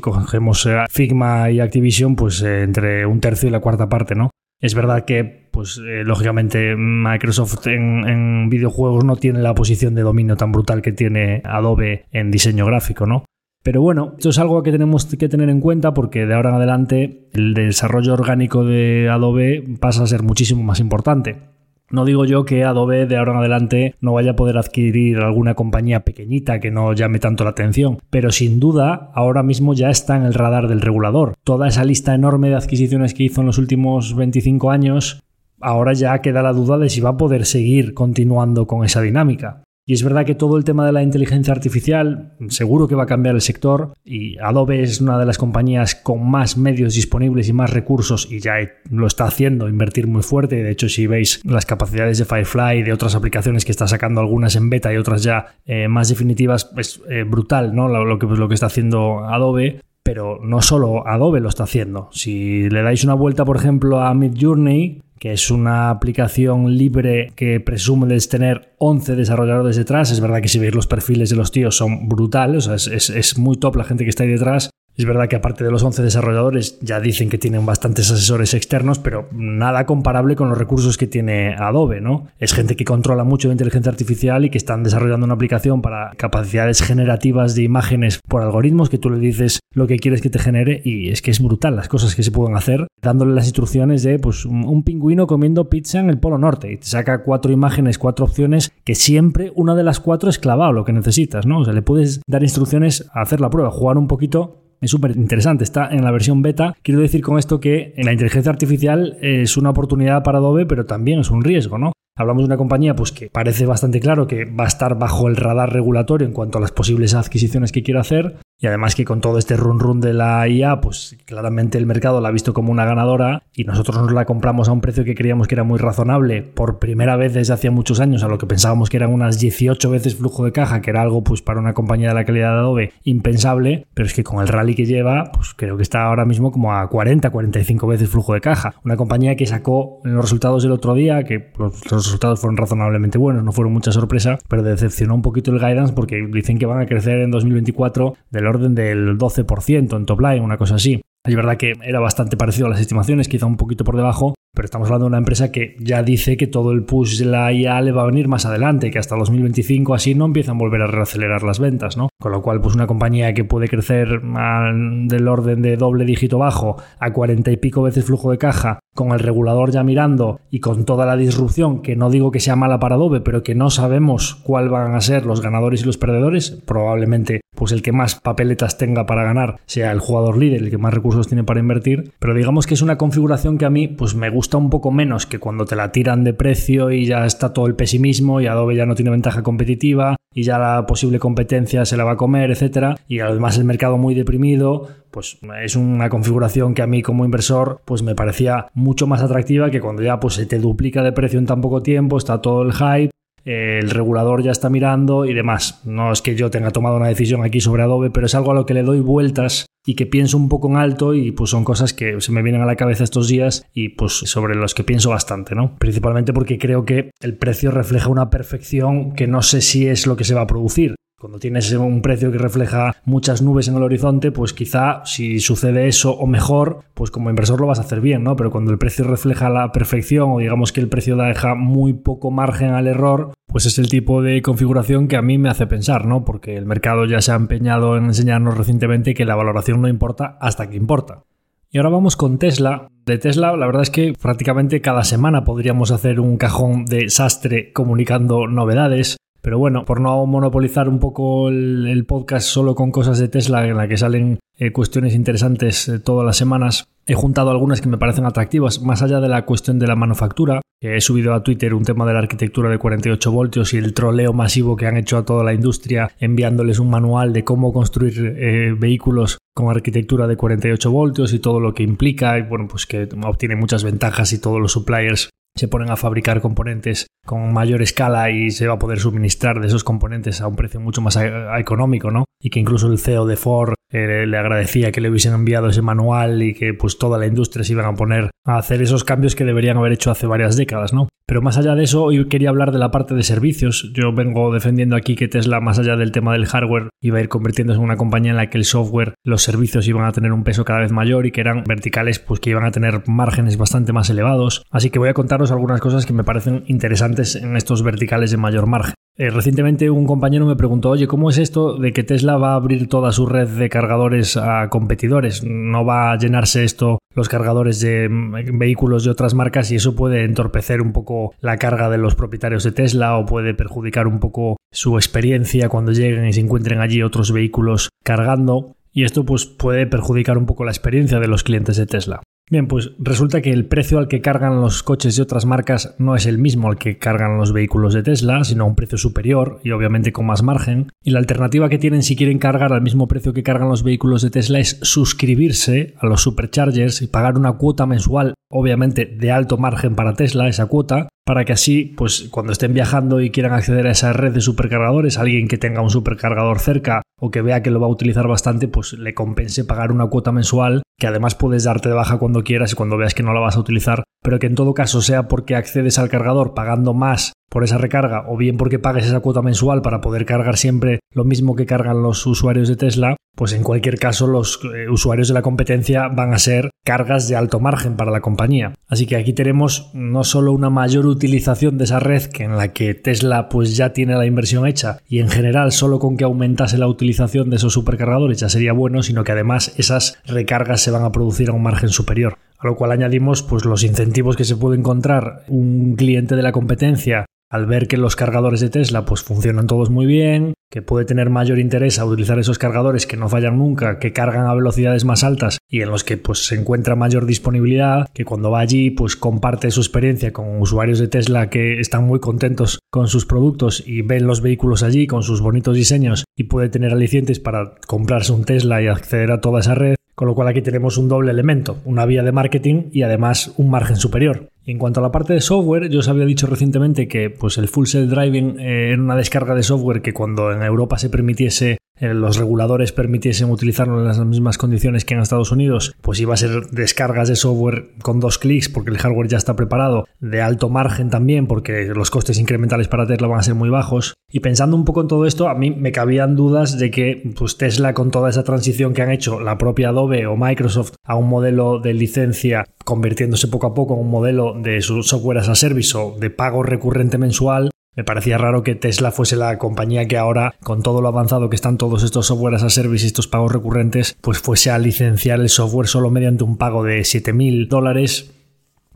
cogemos 0.00 0.66
eh, 0.66 0.84
Figma 0.90 1.50
y 1.50 1.60
Activision, 1.60 2.16
pues 2.16 2.42
eh, 2.42 2.62
entre 2.62 3.06
un 3.06 3.20
tercio 3.20 3.48
y 3.48 3.52
la 3.52 3.60
cuarta 3.60 3.88
parte, 3.88 4.14
¿no? 4.14 4.30
Es 4.60 4.74
verdad 4.74 5.04
que, 5.04 5.48
pues 5.50 5.78
eh, 5.78 6.04
lógicamente, 6.04 6.74
Microsoft 6.76 7.66
en, 7.66 8.08
en, 8.08 8.48
videojuegos 8.48 9.04
no 9.04 9.16
tiene 9.16 9.40
la 9.40 9.54
posición 9.54 9.94
de 9.94 10.02
dominio 10.02 10.36
tan 10.36 10.52
brutal 10.52 10.80
que 10.80 10.92
tiene 10.92 11.42
Adobe 11.44 12.06
en 12.12 12.30
diseño 12.30 12.64
gráfico, 12.64 13.06
¿no? 13.06 13.24
Pero 13.62 13.80
bueno, 13.80 14.14
esto 14.18 14.28
es 14.28 14.38
algo 14.38 14.62
que 14.62 14.72
tenemos 14.72 15.06
que 15.06 15.28
tener 15.28 15.48
en 15.48 15.60
cuenta 15.60 15.94
porque 15.94 16.26
de 16.26 16.34
ahora 16.34 16.50
en 16.50 16.56
adelante 16.56 17.28
el 17.32 17.54
desarrollo 17.54 18.12
orgánico 18.12 18.64
de 18.64 19.08
Adobe 19.10 19.64
pasa 19.80 20.02
a 20.02 20.06
ser 20.06 20.22
muchísimo 20.22 20.62
más 20.62 20.80
importante. 20.80 21.53
No 21.94 22.04
digo 22.04 22.24
yo 22.24 22.44
que 22.44 22.64
Adobe 22.64 23.06
de 23.06 23.16
ahora 23.16 23.30
en 23.30 23.38
adelante 23.38 23.94
no 24.00 24.14
vaya 24.14 24.32
a 24.32 24.36
poder 24.36 24.58
adquirir 24.58 25.18
alguna 25.18 25.54
compañía 25.54 26.00
pequeñita 26.00 26.58
que 26.58 26.72
no 26.72 26.92
llame 26.92 27.20
tanto 27.20 27.44
la 27.44 27.50
atención, 27.50 27.98
pero 28.10 28.32
sin 28.32 28.58
duda 28.58 29.12
ahora 29.14 29.44
mismo 29.44 29.74
ya 29.74 29.90
está 29.90 30.16
en 30.16 30.24
el 30.24 30.34
radar 30.34 30.66
del 30.66 30.80
regulador. 30.80 31.34
Toda 31.44 31.68
esa 31.68 31.84
lista 31.84 32.12
enorme 32.12 32.48
de 32.48 32.56
adquisiciones 32.56 33.14
que 33.14 33.22
hizo 33.22 33.42
en 33.42 33.46
los 33.46 33.58
últimos 33.58 34.16
25 34.16 34.72
años, 34.72 35.22
ahora 35.60 35.92
ya 35.92 36.20
queda 36.20 36.42
la 36.42 36.52
duda 36.52 36.78
de 36.78 36.90
si 36.90 37.00
va 37.00 37.10
a 37.10 37.16
poder 37.16 37.46
seguir 37.46 37.94
continuando 37.94 38.66
con 38.66 38.84
esa 38.84 39.00
dinámica. 39.00 39.62
Y 39.86 39.92
es 39.92 40.02
verdad 40.02 40.24
que 40.24 40.34
todo 40.34 40.56
el 40.56 40.64
tema 40.64 40.86
de 40.86 40.92
la 40.92 41.02
inteligencia 41.02 41.52
artificial 41.52 42.32
seguro 42.48 42.88
que 42.88 42.94
va 42.94 43.02
a 43.02 43.06
cambiar 43.06 43.34
el 43.34 43.42
sector 43.42 43.92
y 44.02 44.38
Adobe 44.38 44.82
es 44.82 45.00
una 45.00 45.18
de 45.18 45.26
las 45.26 45.36
compañías 45.36 45.94
con 45.94 46.26
más 46.28 46.56
medios 46.56 46.94
disponibles 46.94 47.48
y 47.48 47.52
más 47.52 47.70
recursos 47.70 48.26
y 48.30 48.40
ya 48.40 48.54
lo 48.90 49.06
está 49.06 49.26
haciendo, 49.26 49.68
invertir 49.68 50.06
muy 50.06 50.22
fuerte. 50.22 50.62
De 50.62 50.70
hecho, 50.70 50.88
si 50.88 51.06
veis 51.06 51.42
las 51.44 51.66
capacidades 51.66 52.16
de 52.16 52.24
Firefly 52.24 52.78
y 52.78 52.82
de 52.82 52.94
otras 52.94 53.14
aplicaciones 53.14 53.66
que 53.66 53.72
está 53.72 53.86
sacando 53.86 54.22
algunas 54.22 54.56
en 54.56 54.70
beta 54.70 54.92
y 54.92 54.96
otras 54.96 55.22
ya 55.22 55.56
eh, 55.66 55.86
más 55.88 56.08
definitivas, 56.08 56.70
es 56.78 57.02
eh, 57.10 57.24
brutal 57.24 57.74
¿no? 57.74 57.88
Lo, 57.88 58.18
que, 58.18 58.26
lo 58.26 58.48
que 58.48 58.54
está 58.54 58.66
haciendo 58.66 59.24
Adobe. 59.26 59.80
Pero 60.02 60.38
no 60.42 60.60
solo 60.60 61.06
Adobe 61.08 61.40
lo 61.40 61.48
está 61.48 61.64
haciendo. 61.64 62.10
Si 62.12 62.68
le 62.68 62.82
dais 62.82 63.04
una 63.04 63.14
vuelta, 63.14 63.46
por 63.46 63.56
ejemplo, 63.56 64.00
a 64.02 64.12
Midjourney, 64.12 65.00
que 65.24 65.32
es 65.32 65.50
una 65.50 65.88
aplicación 65.88 66.76
libre 66.76 67.32
que 67.34 67.58
presume 67.58 68.06
de 68.06 68.20
tener 68.20 68.74
11 68.76 69.16
desarrolladores 69.16 69.74
detrás. 69.74 70.10
Es 70.10 70.20
verdad 70.20 70.42
que 70.42 70.48
si 70.48 70.58
veis 70.58 70.74
los 70.74 70.86
perfiles 70.86 71.30
de 71.30 71.36
los 71.36 71.50
tíos 71.50 71.78
son 71.78 72.10
brutales, 72.10 72.68
o 72.68 72.76
sea, 72.76 72.94
es, 72.94 73.08
es, 73.08 73.38
muy 73.38 73.56
top 73.56 73.76
la 73.76 73.84
gente 73.84 74.04
que 74.04 74.10
está 74.10 74.24
ahí 74.24 74.28
detrás. 74.28 74.68
Es 74.96 75.06
verdad 75.06 75.28
que 75.28 75.36
aparte 75.36 75.64
de 75.64 75.72
los 75.72 75.82
11 75.82 76.02
desarrolladores 76.02 76.78
ya 76.80 77.00
dicen 77.00 77.28
que 77.28 77.38
tienen 77.38 77.66
bastantes 77.66 78.12
asesores 78.12 78.54
externos, 78.54 79.00
pero 79.00 79.28
nada 79.32 79.86
comparable 79.86 80.36
con 80.36 80.48
los 80.48 80.56
recursos 80.56 80.96
que 80.96 81.08
tiene 81.08 81.56
Adobe, 81.56 82.00
¿no? 82.00 82.28
Es 82.38 82.52
gente 82.52 82.76
que 82.76 82.84
controla 82.84 83.24
mucho 83.24 83.48
de 83.48 83.54
inteligencia 83.54 83.90
artificial 83.90 84.44
y 84.44 84.50
que 84.50 84.58
están 84.58 84.84
desarrollando 84.84 85.26
una 85.26 85.34
aplicación 85.34 85.82
para 85.82 86.12
capacidades 86.16 86.80
generativas 86.80 87.56
de 87.56 87.64
imágenes 87.64 88.20
por 88.28 88.42
algoritmos 88.42 88.88
que 88.88 88.98
tú 88.98 89.10
le 89.10 89.18
dices 89.18 89.58
lo 89.72 89.88
que 89.88 89.98
quieres 89.98 90.22
que 90.22 90.30
te 90.30 90.38
genere 90.38 90.80
y 90.84 91.10
es 91.10 91.22
que 91.22 91.32
es 91.32 91.40
brutal 91.40 91.74
las 91.74 91.88
cosas 91.88 92.14
que 92.14 92.22
se 92.22 92.30
pueden 92.30 92.56
hacer 92.56 92.86
dándole 93.02 93.34
las 93.34 93.46
instrucciones 93.46 94.04
de 94.04 94.20
pues 94.20 94.44
un 94.44 94.84
pingüino 94.84 95.26
comiendo 95.26 95.68
pizza 95.68 95.98
en 95.98 96.08
el 96.08 96.18
Polo 96.18 96.38
Norte 96.38 96.72
y 96.72 96.78
te 96.78 96.86
saca 96.86 97.24
cuatro 97.24 97.52
imágenes, 97.52 97.98
cuatro 97.98 98.24
opciones 98.24 98.72
que 98.84 98.94
siempre 98.94 99.52
una 99.56 99.74
de 99.74 99.82
las 99.82 100.00
cuatro 100.00 100.30
es 100.30 100.38
clavado 100.38 100.72
lo 100.72 100.84
que 100.84 100.92
necesitas, 100.92 101.46
¿no? 101.46 101.60
O 101.60 101.64
sea, 101.64 101.74
le 101.74 101.82
puedes 101.82 102.22
dar 102.26 102.42
instrucciones 102.42 103.10
a 103.12 103.22
hacer 103.22 103.40
la 103.40 103.50
prueba, 103.50 103.70
jugar 103.70 103.98
un 103.98 104.08
poquito 104.08 104.63
es 104.84 104.90
súper 104.90 105.16
interesante, 105.16 105.64
está 105.64 105.88
en 105.90 106.04
la 106.04 106.10
versión 106.10 106.42
beta. 106.42 106.76
Quiero 106.82 107.00
decir 107.00 107.22
con 107.22 107.38
esto 107.38 107.60
que 107.60 107.94
la 107.96 108.12
inteligencia 108.12 108.50
artificial 108.50 109.16
es 109.20 109.56
una 109.56 109.70
oportunidad 109.70 110.22
para 110.22 110.38
Adobe, 110.38 110.66
pero 110.66 110.86
también 110.86 111.20
es 111.20 111.30
un 111.30 111.42
riesgo, 111.42 111.78
¿no? 111.78 111.92
Hablamos 112.16 112.42
de 112.42 112.46
una 112.46 112.56
compañía 112.56 112.94
pues, 112.94 113.10
que 113.10 113.28
parece 113.28 113.66
bastante 113.66 113.98
claro 113.98 114.28
que 114.28 114.44
va 114.44 114.64
a 114.64 114.68
estar 114.68 114.96
bajo 114.96 115.26
el 115.26 115.34
radar 115.34 115.72
regulatorio 115.72 116.26
en 116.26 116.32
cuanto 116.32 116.58
a 116.58 116.60
las 116.60 116.70
posibles 116.70 117.12
adquisiciones 117.14 117.72
que 117.72 117.82
quiere 117.82 117.98
hacer, 117.98 118.36
y 118.64 118.66
además 118.66 118.94
que 118.94 119.04
con 119.04 119.20
todo 119.20 119.36
este 119.36 119.58
run 119.58 119.78
run 119.78 120.00
de 120.00 120.14
la 120.14 120.48
IA, 120.48 120.80
pues 120.80 121.18
claramente 121.26 121.76
el 121.76 121.84
mercado 121.84 122.22
la 122.22 122.28
ha 122.28 122.32
visto 122.32 122.54
como 122.54 122.72
una 122.72 122.86
ganadora 122.86 123.42
y 123.54 123.64
nosotros 123.64 123.98
nos 123.98 124.10
la 124.12 124.24
compramos 124.24 124.70
a 124.70 124.72
un 124.72 124.80
precio 124.80 125.04
que 125.04 125.14
creíamos 125.14 125.48
que 125.48 125.54
era 125.54 125.64
muy 125.64 125.78
razonable 125.78 126.40
por 126.40 126.78
primera 126.78 127.14
vez 127.16 127.34
desde 127.34 127.52
hacía 127.52 127.70
muchos 127.70 128.00
años, 128.00 128.24
a 128.24 128.28
lo 128.28 128.38
que 128.38 128.46
pensábamos 128.46 128.88
que 128.88 128.96
eran 128.96 129.12
unas 129.12 129.38
18 129.38 129.90
veces 129.90 130.16
flujo 130.16 130.46
de 130.46 130.52
caja, 130.52 130.80
que 130.80 130.88
era 130.88 131.02
algo 131.02 131.22
pues 131.22 131.42
para 131.42 131.60
una 131.60 131.74
compañía 131.74 132.08
de 132.08 132.14
la 132.14 132.24
calidad 132.24 132.52
de 132.52 132.58
Adobe 132.60 132.92
impensable, 133.02 133.86
pero 133.92 134.06
es 134.06 134.14
que 134.14 134.24
con 134.24 134.40
el 134.40 134.48
rally 134.48 134.74
que 134.74 134.86
lleva, 134.86 135.30
pues 135.34 135.52
creo 135.54 135.76
que 135.76 135.82
está 135.82 136.04
ahora 136.04 136.24
mismo 136.24 136.50
como 136.50 136.72
a 136.72 136.88
40, 136.88 137.28
45 137.28 137.86
veces 137.86 138.08
flujo 138.08 138.32
de 138.32 138.40
caja. 138.40 138.76
Una 138.82 138.96
compañía 138.96 139.36
que 139.36 139.44
sacó 139.44 140.00
los 140.04 140.22
resultados 140.22 140.62
del 140.62 140.72
otro 140.72 140.94
día, 140.94 141.24
que 141.24 141.52
los, 141.58 141.84
los 141.92 142.06
resultados 142.06 142.40
fueron 142.40 142.56
razonablemente 142.56 143.18
buenos, 143.18 143.44
no 143.44 143.52
fueron 143.52 143.74
mucha 143.74 143.92
sorpresa, 143.92 144.38
pero 144.48 144.62
decepcionó 144.62 145.14
un 145.14 145.20
poquito 145.20 145.50
el 145.50 145.58
guidance 145.58 145.92
porque 145.92 146.26
dicen 146.32 146.58
que 146.58 146.64
van 146.64 146.80
a 146.80 146.86
crecer 146.86 147.18
en 147.18 147.30
2024 147.30 148.14
del 148.30 148.53
orden 148.54 148.74
del 148.74 149.18
12% 149.18 149.96
en 149.96 150.06
top 150.06 150.20
line, 150.20 150.40
una 150.40 150.56
cosa 150.56 150.76
así. 150.76 151.00
Es 151.26 151.34
verdad 151.34 151.56
que 151.56 151.72
era 151.82 152.00
bastante 152.00 152.36
parecido 152.36 152.66
a 152.66 152.70
las 152.70 152.80
estimaciones, 152.80 153.28
quizá 153.28 153.46
un 153.46 153.56
poquito 153.56 153.84
por 153.84 153.96
debajo, 153.96 154.34
pero 154.54 154.66
estamos 154.66 154.86
hablando 154.86 155.06
de 155.06 155.08
una 155.08 155.18
empresa 155.18 155.50
que 155.52 155.76
ya 155.80 156.02
dice 156.02 156.36
que 156.36 156.46
todo 156.46 156.72
el 156.72 156.84
push 156.84 157.18
de 157.18 157.26
la 157.26 157.52
IA 157.52 157.80
le 157.82 157.92
va 157.92 158.02
a 158.02 158.06
venir 158.06 158.28
más 158.28 158.46
adelante, 158.46 158.90
que 158.90 158.98
hasta 158.98 159.16
2025 159.16 159.94
así 159.94 160.14
no 160.14 160.24
empiezan 160.24 160.56
a 160.56 160.58
volver 160.58 160.82
a 160.82 160.86
reacelerar 160.86 161.42
las 161.42 161.58
ventas, 161.58 161.96
¿no? 161.96 162.08
Con 162.20 162.32
lo 162.32 162.40
cual, 162.40 162.60
pues 162.60 162.74
una 162.74 162.86
compañía 162.86 163.34
que 163.34 163.44
puede 163.44 163.68
crecer 163.68 164.20
del 164.22 165.28
orden 165.28 165.62
de 165.62 165.76
doble 165.76 166.04
dígito 166.04 166.38
bajo 166.38 166.76
a 166.98 167.12
40 167.12 167.50
y 167.50 167.56
pico 167.56 167.82
veces 167.82 168.04
flujo 168.04 168.30
de 168.30 168.38
caja, 168.38 168.78
con 168.94 169.10
el 169.10 169.18
regulador 169.18 169.72
ya 169.72 169.82
mirando 169.82 170.40
y 170.50 170.60
con 170.60 170.84
toda 170.84 171.04
la 171.04 171.16
disrupción, 171.16 171.82
que 171.82 171.96
no 171.96 172.10
digo 172.10 172.30
que 172.30 172.40
sea 172.40 172.56
mala 172.56 172.78
para 172.78 172.94
Adobe, 172.94 173.20
pero 173.20 173.42
que 173.42 173.54
no 173.54 173.70
sabemos 173.70 174.36
cuál 174.44 174.68
van 174.68 174.94
a 174.94 175.00
ser 175.00 175.26
los 175.26 175.40
ganadores 175.40 175.82
y 175.82 175.86
los 175.86 175.98
perdedores, 175.98 176.52
probablemente 176.64 177.40
pues 177.54 177.72
el 177.72 177.82
que 177.82 177.92
más 177.92 178.16
papeletas 178.16 178.78
tenga 178.78 179.06
para 179.06 179.24
ganar 179.24 179.60
sea 179.66 179.92
el 179.92 180.00
jugador 180.00 180.36
líder, 180.36 180.62
el 180.62 180.70
que 180.70 180.78
más 180.78 180.94
recursos 180.94 181.28
tiene 181.28 181.44
para 181.44 181.60
invertir, 181.60 182.12
pero 182.18 182.34
digamos 182.34 182.66
que 182.66 182.74
es 182.74 182.82
una 182.82 182.98
configuración 182.98 183.58
que 183.58 183.64
a 183.64 183.70
mí 183.70 183.88
pues 183.88 184.14
me 184.14 184.30
gusta 184.30 184.43
un 184.52 184.70
poco 184.70 184.90
menos 184.90 185.26
que 185.26 185.38
cuando 185.38 185.64
te 185.64 185.76
la 185.76 185.92
tiran 185.92 186.24
de 186.24 186.34
precio 186.34 186.90
y 186.90 187.06
ya 187.06 187.26
está 187.26 187.52
todo 187.52 187.66
el 187.66 187.74
pesimismo 187.74 188.40
y 188.40 188.46
Adobe 188.46 188.76
ya 188.76 188.86
no 188.86 188.94
tiene 188.94 189.10
ventaja 189.10 189.42
competitiva 189.42 190.16
y 190.34 190.42
ya 190.42 190.58
la 190.58 190.86
posible 190.86 191.18
competencia 191.18 191.84
se 191.84 191.96
la 191.96 192.04
va 192.04 192.12
a 192.12 192.16
comer, 192.16 192.50
etcétera, 192.50 192.96
y 193.06 193.20
además 193.20 193.56
el 193.56 193.64
mercado 193.64 193.98
muy 193.98 194.14
deprimido, 194.14 194.88
pues 195.10 195.38
es 195.62 195.76
una 195.76 196.08
configuración 196.08 196.74
que 196.74 196.82
a 196.82 196.86
mí 196.86 197.02
como 197.02 197.24
inversor 197.24 197.80
pues 197.84 198.02
me 198.02 198.14
parecía 198.14 198.66
mucho 198.74 199.06
más 199.06 199.22
atractiva 199.22 199.70
que 199.70 199.80
cuando 199.80 200.02
ya 200.02 200.18
pues 200.20 200.34
se 200.34 200.46
te 200.46 200.58
duplica 200.58 201.02
de 201.02 201.12
precio 201.12 201.38
en 201.38 201.46
tan 201.46 201.60
poco 201.60 201.82
tiempo, 201.82 202.18
está 202.18 202.42
todo 202.42 202.62
el 202.62 202.72
hype 202.72 203.10
el 203.44 203.90
regulador 203.90 204.42
ya 204.42 204.50
está 204.50 204.70
mirando 204.70 205.24
y 205.26 205.34
demás. 205.34 205.82
No 205.84 206.12
es 206.12 206.22
que 206.22 206.34
yo 206.34 206.50
tenga 206.50 206.70
tomado 206.70 206.96
una 206.96 207.08
decisión 207.08 207.44
aquí 207.44 207.60
sobre 207.60 207.82
Adobe, 207.82 208.10
pero 208.10 208.26
es 208.26 208.34
algo 208.34 208.50
a 208.50 208.54
lo 208.54 208.66
que 208.66 208.74
le 208.74 208.82
doy 208.82 209.00
vueltas 209.00 209.66
y 209.86 209.94
que 209.94 210.06
pienso 210.06 210.36
un 210.36 210.48
poco 210.48 210.68
en 210.68 210.76
alto 210.76 211.14
y 211.14 211.30
pues 211.30 211.50
son 211.50 211.64
cosas 211.64 211.92
que 211.92 212.20
se 212.20 212.32
me 212.32 212.42
vienen 212.42 212.62
a 212.62 212.66
la 212.66 212.76
cabeza 212.76 213.04
estos 213.04 213.28
días 213.28 213.66
y 213.74 213.90
pues 213.90 214.12
sobre 214.12 214.54
los 214.54 214.74
que 214.74 214.84
pienso 214.84 215.10
bastante, 215.10 215.54
¿no? 215.54 215.76
Principalmente 215.76 216.32
porque 216.32 216.58
creo 216.58 216.84
que 216.84 217.10
el 217.20 217.36
precio 217.36 217.70
refleja 217.70 218.08
una 218.08 218.30
perfección 218.30 219.14
que 219.14 219.26
no 219.26 219.42
sé 219.42 219.60
si 219.60 219.86
es 219.86 220.06
lo 220.06 220.16
que 220.16 220.24
se 220.24 220.34
va 220.34 220.42
a 220.42 220.46
producir. 220.46 220.94
Cuando 221.24 221.38
tienes 221.38 221.72
un 221.72 222.02
precio 222.02 222.30
que 222.30 222.36
refleja 222.36 222.96
muchas 223.06 223.40
nubes 223.40 223.66
en 223.68 223.76
el 223.76 223.82
horizonte, 223.82 224.30
pues 224.30 224.52
quizá 224.52 225.00
si 225.06 225.40
sucede 225.40 225.88
eso 225.88 226.12
o 226.12 226.26
mejor, 226.26 226.80
pues 226.92 227.10
como 227.10 227.30
inversor 227.30 227.62
lo 227.62 227.66
vas 227.66 227.78
a 227.78 227.84
hacer 227.84 228.02
bien, 228.02 228.22
¿no? 228.22 228.36
Pero 228.36 228.50
cuando 228.50 228.72
el 228.72 228.76
precio 228.76 229.06
refleja 229.06 229.48
la 229.48 229.72
perfección 229.72 230.32
o 230.32 230.40
digamos 230.40 230.70
que 230.70 230.82
el 230.82 230.90
precio 230.90 231.16
deja 231.16 231.54
muy 231.54 231.94
poco 231.94 232.30
margen 232.30 232.72
al 232.72 232.86
error, 232.86 233.32
pues 233.46 233.64
es 233.64 233.78
el 233.78 233.88
tipo 233.88 234.20
de 234.20 234.42
configuración 234.42 235.08
que 235.08 235.16
a 235.16 235.22
mí 235.22 235.38
me 235.38 235.48
hace 235.48 235.66
pensar, 235.66 236.04
¿no? 236.04 236.26
Porque 236.26 236.58
el 236.58 236.66
mercado 236.66 237.06
ya 237.06 237.22
se 237.22 237.32
ha 237.32 237.36
empeñado 237.36 237.96
en 237.96 238.04
enseñarnos 238.04 238.58
recientemente 238.58 239.14
que 239.14 239.24
la 239.24 239.34
valoración 239.34 239.80
no 239.80 239.88
importa 239.88 240.36
hasta 240.42 240.68
que 240.68 240.76
importa. 240.76 241.22
Y 241.70 241.78
ahora 241.78 241.88
vamos 241.88 242.16
con 242.16 242.38
Tesla. 242.38 242.88
De 243.06 243.16
Tesla, 243.16 243.56
la 243.56 243.64
verdad 243.64 243.80
es 243.80 243.90
que 243.90 244.12
prácticamente 244.12 244.82
cada 244.82 245.04
semana 245.04 245.44
podríamos 245.44 245.90
hacer 245.90 246.20
un 246.20 246.36
cajón 246.36 246.84
de 246.84 247.08
sastre 247.08 247.72
comunicando 247.72 248.46
novedades. 248.46 249.16
Pero 249.44 249.58
bueno, 249.58 249.84
por 249.84 250.00
no 250.00 250.24
monopolizar 250.24 250.88
un 250.88 250.98
poco 250.98 251.50
el, 251.50 252.02
podcast 252.08 252.48
solo 252.48 252.74
con 252.74 252.90
cosas 252.90 253.18
de 253.18 253.28
Tesla 253.28 253.66
en 253.68 253.76
la 253.76 253.86
que 253.86 253.98
salen 253.98 254.38
eh, 254.56 254.72
cuestiones 254.72 255.14
interesantes 255.14 255.86
eh, 255.86 255.98
todas 255.98 256.24
las 256.24 256.38
semanas, 256.38 256.88
he 257.04 257.12
juntado 257.12 257.50
algunas 257.50 257.82
que 257.82 257.90
me 257.90 257.98
parecen 257.98 258.24
atractivas, 258.24 258.80
más 258.80 259.02
allá 259.02 259.20
de 259.20 259.28
la 259.28 259.44
cuestión 259.44 259.78
de 259.78 259.86
la 259.86 259.96
manufactura. 259.96 260.62
he 260.80 260.98
subido 261.02 261.34
a 261.34 261.42
Twitter 261.42 261.74
un 261.74 261.84
tema 261.84 262.06
de 262.06 262.14
la 262.14 262.20
arquitectura 262.20 262.70
de 262.70 262.78
48 262.78 263.32
voltios 263.32 263.74
y 263.74 263.76
el 263.76 263.92
troleo 263.92 264.32
masivo 264.32 264.76
que 264.76 264.86
han 264.86 264.96
hecho 264.96 265.18
a 265.18 265.26
toda 265.26 265.44
la 265.44 265.52
industria 265.52 266.10
enviándoles 266.20 266.78
un 266.78 266.88
manual 266.88 267.34
de 267.34 267.44
cómo 267.44 267.70
construir 267.74 268.14
eh, 268.38 268.74
vehículos 268.74 269.36
con 269.54 269.68
arquitectura 269.68 270.26
de 270.26 270.38
48 270.38 270.90
voltios 270.90 271.34
y 271.34 271.38
todo 271.38 271.60
lo 271.60 271.74
que 271.74 271.82
implica, 271.82 272.38
y 272.38 272.42
bueno, 272.44 272.66
pues 272.66 272.86
que 272.86 273.06
obtiene 273.22 273.56
muchas 273.56 273.84
ventajas 273.84 274.32
y 274.32 274.40
todos 274.40 274.58
los 274.58 274.72
suppliers 274.72 275.28
se 275.56 275.68
ponen 275.68 275.90
a 275.90 275.96
fabricar 275.96 276.40
componentes 276.40 277.06
con 277.24 277.52
mayor 277.52 277.82
escala 277.82 278.30
y 278.30 278.50
se 278.50 278.66
va 278.66 278.74
a 278.74 278.78
poder 278.78 278.98
suministrar 278.98 279.60
de 279.60 279.68
esos 279.68 279.84
componentes 279.84 280.40
a 280.40 280.48
un 280.48 280.56
precio 280.56 280.80
mucho 280.80 281.00
más 281.00 281.18
económico, 281.58 282.10
¿no? 282.10 282.24
Y 282.40 282.50
que 282.50 282.60
incluso 282.60 282.88
el 282.88 282.98
CEO 282.98 283.26
de 283.26 283.36
Ford 283.36 283.74
eh, 283.90 284.26
le 284.26 284.36
agradecía 284.36 284.92
que 284.92 285.00
le 285.00 285.08
hubiesen 285.08 285.34
enviado 285.34 285.68
ese 285.68 285.82
manual 285.82 286.42
y 286.42 286.54
que 286.54 286.74
pues 286.74 286.98
toda 286.98 287.18
la 287.18 287.26
industria 287.26 287.64
se 287.64 287.72
iban 287.72 287.86
a 287.86 287.94
poner 287.94 288.30
a 288.44 288.58
hacer 288.58 288.82
esos 288.82 289.04
cambios 289.04 289.36
que 289.36 289.44
deberían 289.44 289.76
haber 289.76 289.92
hecho 289.92 290.10
hace 290.10 290.26
varias 290.26 290.56
décadas, 290.56 290.92
¿no? 290.92 291.08
Pero 291.26 291.40
más 291.40 291.56
allá 291.56 291.74
de 291.74 291.84
eso, 291.84 292.04
hoy 292.04 292.28
quería 292.28 292.50
hablar 292.50 292.70
de 292.70 292.78
la 292.78 292.90
parte 292.90 293.14
de 293.14 293.22
servicios. 293.22 293.90
Yo 293.94 294.12
vengo 294.12 294.52
defendiendo 294.52 294.94
aquí 294.94 295.16
que 295.16 295.26
Tesla, 295.26 295.58
más 295.58 295.78
allá 295.78 295.96
del 295.96 296.12
tema 296.12 296.34
del 296.34 296.44
hardware, 296.44 296.90
iba 297.00 297.16
a 297.16 297.22
ir 297.22 297.30
convirtiéndose 297.30 297.78
en 297.78 297.84
una 297.84 297.96
compañía 297.96 298.32
en 298.32 298.36
la 298.36 298.50
que 298.50 298.58
el 298.58 298.66
software, 298.66 299.14
los 299.24 299.42
servicios 299.42 299.88
iban 299.88 300.04
a 300.04 300.12
tener 300.12 300.32
un 300.32 300.44
peso 300.44 300.66
cada 300.66 300.80
vez 300.80 300.92
mayor 300.92 301.24
y 301.24 301.32
que 301.32 301.40
eran 301.40 301.64
verticales, 301.64 302.18
pues 302.18 302.40
que 302.40 302.50
iban 302.50 302.66
a 302.66 302.72
tener 302.72 303.04
márgenes 303.06 303.56
bastante 303.56 303.94
más 303.94 304.10
elevados. 304.10 304.64
Así 304.70 304.90
que 304.90 304.98
voy 304.98 305.08
a 305.08 305.14
contaros 305.14 305.43
algunas 305.50 305.80
cosas 305.80 306.06
que 306.06 306.12
me 306.12 306.24
parecen 306.24 306.64
interesantes 306.66 307.36
en 307.36 307.56
estos 307.56 307.82
verticales 307.82 308.30
de 308.30 308.36
mayor 308.36 308.66
margen. 308.66 308.94
Eh, 309.16 309.30
recientemente 309.30 309.90
un 309.90 310.06
compañero 310.06 310.44
me 310.44 310.56
preguntó, 310.56 310.90
oye, 310.90 311.06
¿cómo 311.06 311.30
es 311.30 311.38
esto 311.38 311.78
de 311.78 311.92
que 311.92 312.02
Tesla 312.02 312.36
va 312.36 312.52
a 312.52 312.56
abrir 312.56 312.88
toda 312.88 313.12
su 313.12 313.26
red 313.26 313.46
de 313.46 313.68
cargadores 313.68 314.36
a 314.36 314.68
competidores? 314.70 315.44
¿No 315.44 315.84
va 315.84 316.10
a 316.10 316.18
llenarse 316.18 316.64
esto 316.64 316.98
los 317.14 317.28
cargadores 317.28 317.80
de 317.80 318.08
mm, 318.08 318.58
vehículos 318.58 319.04
de 319.04 319.12
otras 319.12 319.34
marcas 319.34 319.70
y 319.70 319.76
eso 319.76 319.94
puede 319.94 320.24
entorpecer 320.24 320.82
un 320.82 320.92
poco 320.92 321.32
la 321.40 321.58
carga 321.58 321.90
de 321.90 321.98
los 321.98 322.16
propietarios 322.16 322.64
de 322.64 322.72
Tesla 322.72 323.16
o 323.16 323.24
puede 323.24 323.54
perjudicar 323.54 324.08
un 324.08 324.18
poco 324.18 324.56
su 324.72 324.96
experiencia 324.96 325.68
cuando 325.68 325.92
lleguen 325.92 326.26
y 326.26 326.32
se 326.32 326.40
encuentren 326.40 326.80
allí 326.80 327.00
otros 327.00 327.30
vehículos 327.30 327.90
cargando? 328.02 328.74
Y 328.94 329.02
esto 329.02 329.24
pues 329.24 329.44
puede 329.44 329.86
perjudicar 329.86 330.38
un 330.38 330.46
poco 330.46 330.64
la 330.64 330.70
experiencia 330.70 331.18
de 331.18 331.26
los 331.26 331.42
clientes 331.42 331.76
de 331.76 331.86
Tesla. 331.86 332.22
Bien, 332.50 332.68
pues 332.68 332.92
resulta 332.98 333.40
que 333.40 333.50
el 333.50 333.64
precio 333.64 333.98
al 333.98 334.06
que 334.06 334.20
cargan 334.20 334.60
los 334.60 334.82
coches 334.82 335.16
de 335.16 335.22
otras 335.22 335.46
marcas 335.46 335.94
no 335.98 336.14
es 336.14 336.26
el 336.26 336.38
mismo 336.38 336.68
al 336.68 336.76
que 336.76 336.98
cargan 336.98 337.38
los 337.38 337.54
vehículos 337.54 337.94
de 337.94 338.02
Tesla, 338.02 338.44
sino 338.44 338.66
un 338.66 338.76
precio 338.76 338.98
superior 338.98 339.60
y 339.64 339.70
obviamente 339.70 340.12
con 340.12 340.26
más 340.26 340.42
margen. 340.42 340.92
Y 341.02 341.10
la 341.10 341.20
alternativa 341.20 341.70
que 341.70 341.78
tienen 341.78 342.02
si 342.02 342.16
quieren 342.16 342.38
cargar 342.38 342.74
al 342.74 342.82
mismo 342.82 343.08
precio 343.08 343.32
que 343.32 343.42
cargan 343.42 343.70
los 343.70 343.82
vehículos 343.82 344.20
de 344.20 344.30
Tesla 344.30 344.58
es 344.60 344.78
suscribirse 344.82 345.94
a 345.98 346.06
los 346.06 346.20
superchargers 346.20 347.00
y 347.00 347.06
pagar 347.06 347.38
una 347.38 347.54
cuota 347.54 347.86
mensual, 347.86 348.34
obviamente 348.50 349.06
de 349.06 349.32
alto 349.32 349.56
margen 349.56 349.96
para 349.96 350.14
Tesla, 350.14 350.46
esa 350.46 350.66
cuota, 350.66 351.08
para 351.24 351.46
que 351.46 351.54
así, 351.54 351.94
pues 351.96 352.28
cuando 352.30 352.52
estén 352.52 352.74
viajando 352.74 353.22
y 353.22 353.30
quieran 353.30 353.54
acceder 353.54 353.86
a 353.86 353.92
esa 353.92 354.12
red 354.12 354.32
de 354.32 354.42
supercargadores, 354.42 355.16
alguien 355.16 355.48
que 355.48 355.56
tenga 355.56 355.80
un 355.80 355.88
supercargador 355.88 356.60
cerca 356.60 357.00
o 357.24 357.30
que 357.30 357.40
vea 357.40 357.62
que 357.62 357.70
lo 357.70 357.80
va 357.80 357.86
a 357.86 357.90
utilizar 357.90 358.28
bastante, 358.28 358.68
pues 358.68 358.92
le 358.92 359.14
compense 359.14 359.64
pagar 359.64 359.90
una 359.90 360.06
cuota 360.08 360.30
mensual 360.30 360.82
que 360.98 361.06
además 361.06 361.34
puedes 361.34 361.64
darte 361.64 361.88
de 361.88 361.94
baja 361.94 362.18
cuando 362.18 362.44
quieras 362.44 362.72
y 362.72 362.76
cuando 362.76 362.98
veas 362.98 363.14
que 363.14 363.22
no 363.22 363.32
la 363.32 363.40
vas 363.40 363.56
a 363.56 363.60
utilizar, 363.60 364.04
pero 364.22 364.38
que 364.38 364.46
en 364.46 364.54
todo 364.54 364.74
caso 364.74 365.00
sea 365.00 365.26
porque 365.26 365.56
accedes 365.56 365.98
al 365.98 366.10
cargador 366.10 366.52
pagando 366.52 366.92
más 366.92 367.32
por 367.54 367.62
esa 367.62 367.78
recarga 367.78 368.24
o 368.26 368.36
bien 368.36 368.56
porque 368.56 368.80
pagues 368.80 369.06
esa 369.06 369.20
cuota 369.20 369.40
mensual 369.40 369.80
para 369.80 370.00
poder 370.00 370.26
cargar 370.26 370.56
siempre 370.56 370.98
lo 371.12 371.22
mismo 371.22 371.54
que 371.54 371.66
cargan 371.66 372.02
los 372.02 372.26
usuarios 372.26 372.66
de 372.66 372.74
Tesla, 372.74 373.16
pues 373.36 373.52
en 373.52 373.62
cualquier 373.62 373.96
caso 373.96 374.26
los 374.26 374.58
eh, 374.74 374.88
usuarios 374.90 375.28
de 375.28 375.34
la 375.34 375.42
competencia 375.42 376.08
van 376.08 376.34
a 376.34 376.38
ser 376.40 376.70
cargas 376.84 377.28
de 377.28 377.36
alto 377.36 377.60
margen 377.60 377.94
para 377.94 378.10
la 378.10 378.20
compañía. 378.20 378.74
Así 378.88 379.06
que 379.06 379.14
aquí 379.14 379.32
tenemos 379.32 379.92
no 379.94 380.24
solo 380.24 380.50
una 380.50 380.68
mayor 380.68 381.06
utilización 381.06 381.78
de 381.78 381.84
esa 381.84 382.00
red 382.00 382.24
que 382.24 382.42
en 382.42 382.56
la 382.56 382.72
que 382.72 382.92
Tesla 382.92 383.48
pues 383.48 383.76
ya 383.76 383.92
tiene 383.92 384.16
la 384.16 384.26
inversión 384.26 384.66
hecha 384.66 384.98
y 385.06 385.20
en 385.20 385.28
general 385.28 385.70
solo 385.70 386.00
con 386.00 386.16
que 386.16 386.24
aumentase 386.24 386.76
la 386.76 386.88
utilización 386.88 387.50
de 387.50 387.56
esos 387.56 387.72
supercargadores 387.72 388.40
ya 388.40 388.48
sería 388.48 388.72
bueno, 388.72 389.04
sino 389.04 389.22
que 389.22 389.30
además 389.30 389.74
esas 389.76 390.18
recargas 390.26 390.80
se 390.80 390.90
van 390.90 391.04
a 391.04 391.12
producir 391.12 391.50
a 391.50 391.52
un 391.52 391.62
margen 391.62 391.90
superior. 391.90 392.36
A 392.58 392.66
lo 392.66 392.76
cual 392.76 392.92
añadimos 392.92 393.42
pues 393.42 393.64
los 393.64 393.84
incentivos 393.84 394.36
que 394.36 394.44
se 394.44 394.56
puede 394.56 394.78
encontrar 394.78 395.44
un 395.48 395.96
cliente 395.96 396.36
de 396.36 396.42
la 396.42 396.52
competencia 396.52 397.26
al 397.50 397.66
ver 397.66 397.86
que 397.86 397.96
los 397.96 398.16
cargadores 398.16 398.60
de 398.60 398.68
Tesla 398.68 399.04
pues 399.04 399.22
funcionan 399.22 399.68
todos 399.68 399.88
muy 399.88 400.06
bien, 400.06 400.54
que 400.72 400.82
puede 400.82 401.04
tener 401.04 401.30
mayor 401.30 401.60
interés 401.60 402.00
a 402.00 402.04
utilizar 402.04 402.36
esos 402.40 402.58
cargadores 402.58 403.06
que 403.06 403.16
no 403.16 403.28
fallan 403.28 403.58
nunca, 403.58 404.00
que 404.00 404.12
cargan 404.12 404.46
a 404.46 404.54
velocidades 404.54 405.04
más 405.04 405.22
altas 405.22 405.58
y 405.70 405.82
en 405.82 405.88
los 405.88 406.02
que 406.02 406.16
pues 406.16 406.46
se 406.46 406.56
encuentra 406.56 406.96
mayor 406.96 407.26
disponibilidad, 407.26 408.08
que 408.12 408.24
cuando 408.24 408.50
va 408.50 408.58
allí 408.58 408.90
pues 408.90 409.14
comparte 409.14 409.70
su 409.70 409.82
experiencia 409.82 410.32
con 410.32 410.60
usuarios 410.60 410.98
de 410.98 411.06
Tesla 411.06 411.48
que 411.48 411.78
están 411.78 412.04
muy 412.04 412.18
contentos 412.18 412.80
con 412.90 413.06
sus 413.06 413.24
productos 413.24 413.84
y 413.86 414.02
ven 414.02 414.26
los 414.26 414.40
vehículos 414.40 414.82
allí 414.82 415.06
con 415.06 415.22
sus 415.22 415.40
bonitos 415.40 415.76
diseños 415.76 416.24
y 416.36 416.44
puede 416.44 416.70
tener 416.70 416.92
alicientes 416.92 417.38
para 417.38 417.76
comprarse 417.86 418.32
un 418.32 418.44
Tesla 418.44 418.82
y 418.82 418.88
acceder 418.88 419.30
a 419.30 419.40
toda 419.40 419.60
esa 419.60 419.76
red. 419.76 419.94
Con 420.14 420.28
lo 420.28 420.34
cual 420.34 420.48
aquí 420.48 420.62
tenemos 420.62 420.96
un 420.96 421.08
doble 421.08 421.32
elemento, 421.32 421.78
una 421.84 422.06
vía 422.06 422.22
de 422.22 422.32
marketing 422.32 422.90
y 422.92 423.02
además 423.02 423.52
un 423.56 423.70
margen 423.70 423.96
superior. 423.96 424.50
En 424.64 424.78
cuanto 424.78 425.00
a 425.00 425.02
la 425.02 425.10
parte 425.10 425.32
de 425.32 425.40
software, 425.40 425.90
yo 425.90 425.98
os 426.00 426.08
había 426.08 426.24
dicho 426.24 426.46
recientemente 426.46 427.08
que 427.08 427.30
pues, 427.30 427.58
el 427.58 427.68
Full 427.68 427.86
Self 427.86 428.10
Driving 428.10 428.60
eh, 428.60 428.92
era 428.92 429.02
una 429.02 429.16
descarga 429.16 429.54
de 429.54 429.62
software 429.62 430.02
que 430.02 430.14
cuando 430.14 430.52
en 430.52 430.62
Europa 430.62 430.98
se 430.98 431.10
permitiese 431.10 431.78
los 432.00 432.36
reguladores 432.36 432.92
permitiesen 432.92 433.50
utilizarlo 433.50 434.00
en 434.00 434.06
las 434.06 434.18
mismas 434.18 434.58
condiciones 434.58 435.04
que 435.04 435.14
en 435.14 435.20
Estados 435.20 435.52
Unidos, 435.52 435.94
pues 436.00 436.20
iba 436.20 436.34
a 436.34 436.38
ser 436.38 436.66
descargas 436.70 437.28
de 437.28 437.36
software 437.36 437.92
con 438.02 438.20
dos 438.20 438.38
clics 438.38 438.68
porque 438.68 438.90
el 438.90 438.98
hardware 438.98 439.28
ya 439.28 439.38
está 439.38 439.54
preparado, 439.56 440.06
de 440.20 440.42
alto 440.42 440.68
margen 440.68 441.08
también 441.10 441.46
porque 441.46 441.86
los 441.94 442.10
costes 442.10 442.38
incrementales 442.38 442.88
para 442.88 443.06
Tesla 443.06 443.28
van 443.28 443.40
a 443.40 443.44
ser 443.44 443.54
muy 443.54 443.70
bajos. 443.70 444.14
Y 444.30 444.40
pensando 444.40 444.76
un 444.76 444.84
poco 444.84 445.02
en 445.02 445.08
todo 445.08 445.26
esto, 445.26 445.48
a 445.48 445.54
mí 445.54 445.70
me 445.70 445.92
cabían 445.92 446.34
dudas 446.34 446.78
de 446.78 446.90
que 446.90 447.32
pues, 447.36 447.56
Tesla 447.56 447.94
con 447.94 448.10
toda 448.10 448.30
esa 448.30 448.42
transición 448.42 448.92
que 448.92 449.02
han 449.02 449.12
hecho 449.12 449.38
la 449.40 449.58
propia 449.58 449.90
Adobe 449.90 450.26
o 450.26 450.36
Microsoft 450.36 450.94
a 451.04 451.14
un 451.14 451.28
modelo 451.28 451.78
de 451.78 451.94
licencia, 451.94 452.64
convirtiéndose 452.84 453.48
poco 453.48 453.68
a 453.68 453.74
poco 453.74 453.94
en 453.94 454.00
un 454.00 454.10
modelo 454.10 454.54
de 454.60 454.80
software 454.82 455.38
as 455.38 455.48
a 455.48 455.54
service 455.54 455.96
o 455.96 456.16
de 456.18 456.30
pago 456.30 456.62
recurrente 456.64 457.18
mensual, 457.18 457.70
me 457.96 458.04
parecía 458.04 458.38
raro 458.38 458.62
que 458.62 458.74
Tesla 458.74 459.12
fuese 459.12 459.36
la 459.36 459.58
compañía 459.58 460.06
que 460.08 460.18
ahora, 460.18 460.54
con 460.62 460.82
todo 460.82 461.00
lo 461.00 461.08
avanzado 461.08 461.48
que 461.48 461.56
están 461.56 461.78
todos 461.78 462.02
estos 462.02 462.26
software 462.26 462.54
a 462.54 462.70
service 462.70 463.04
y 463.04 463.06
estos 463.06 463.28
pagos 463.28 463.52
recurrentes, 463.52 464.16
pues 464.20 464.38
fuese 464.38 464.70
a 464.70 464.78
licenciar 464.78 465.40
el 465.40 465.48
software 465.48 465.86
solo 465.86 466.10
mediante 466.10 466.44
un 466.44 466.56
pago 466.56 466.84
de 466.84 467.00
7.000 467.00 467.68
dólares 467.68 468.30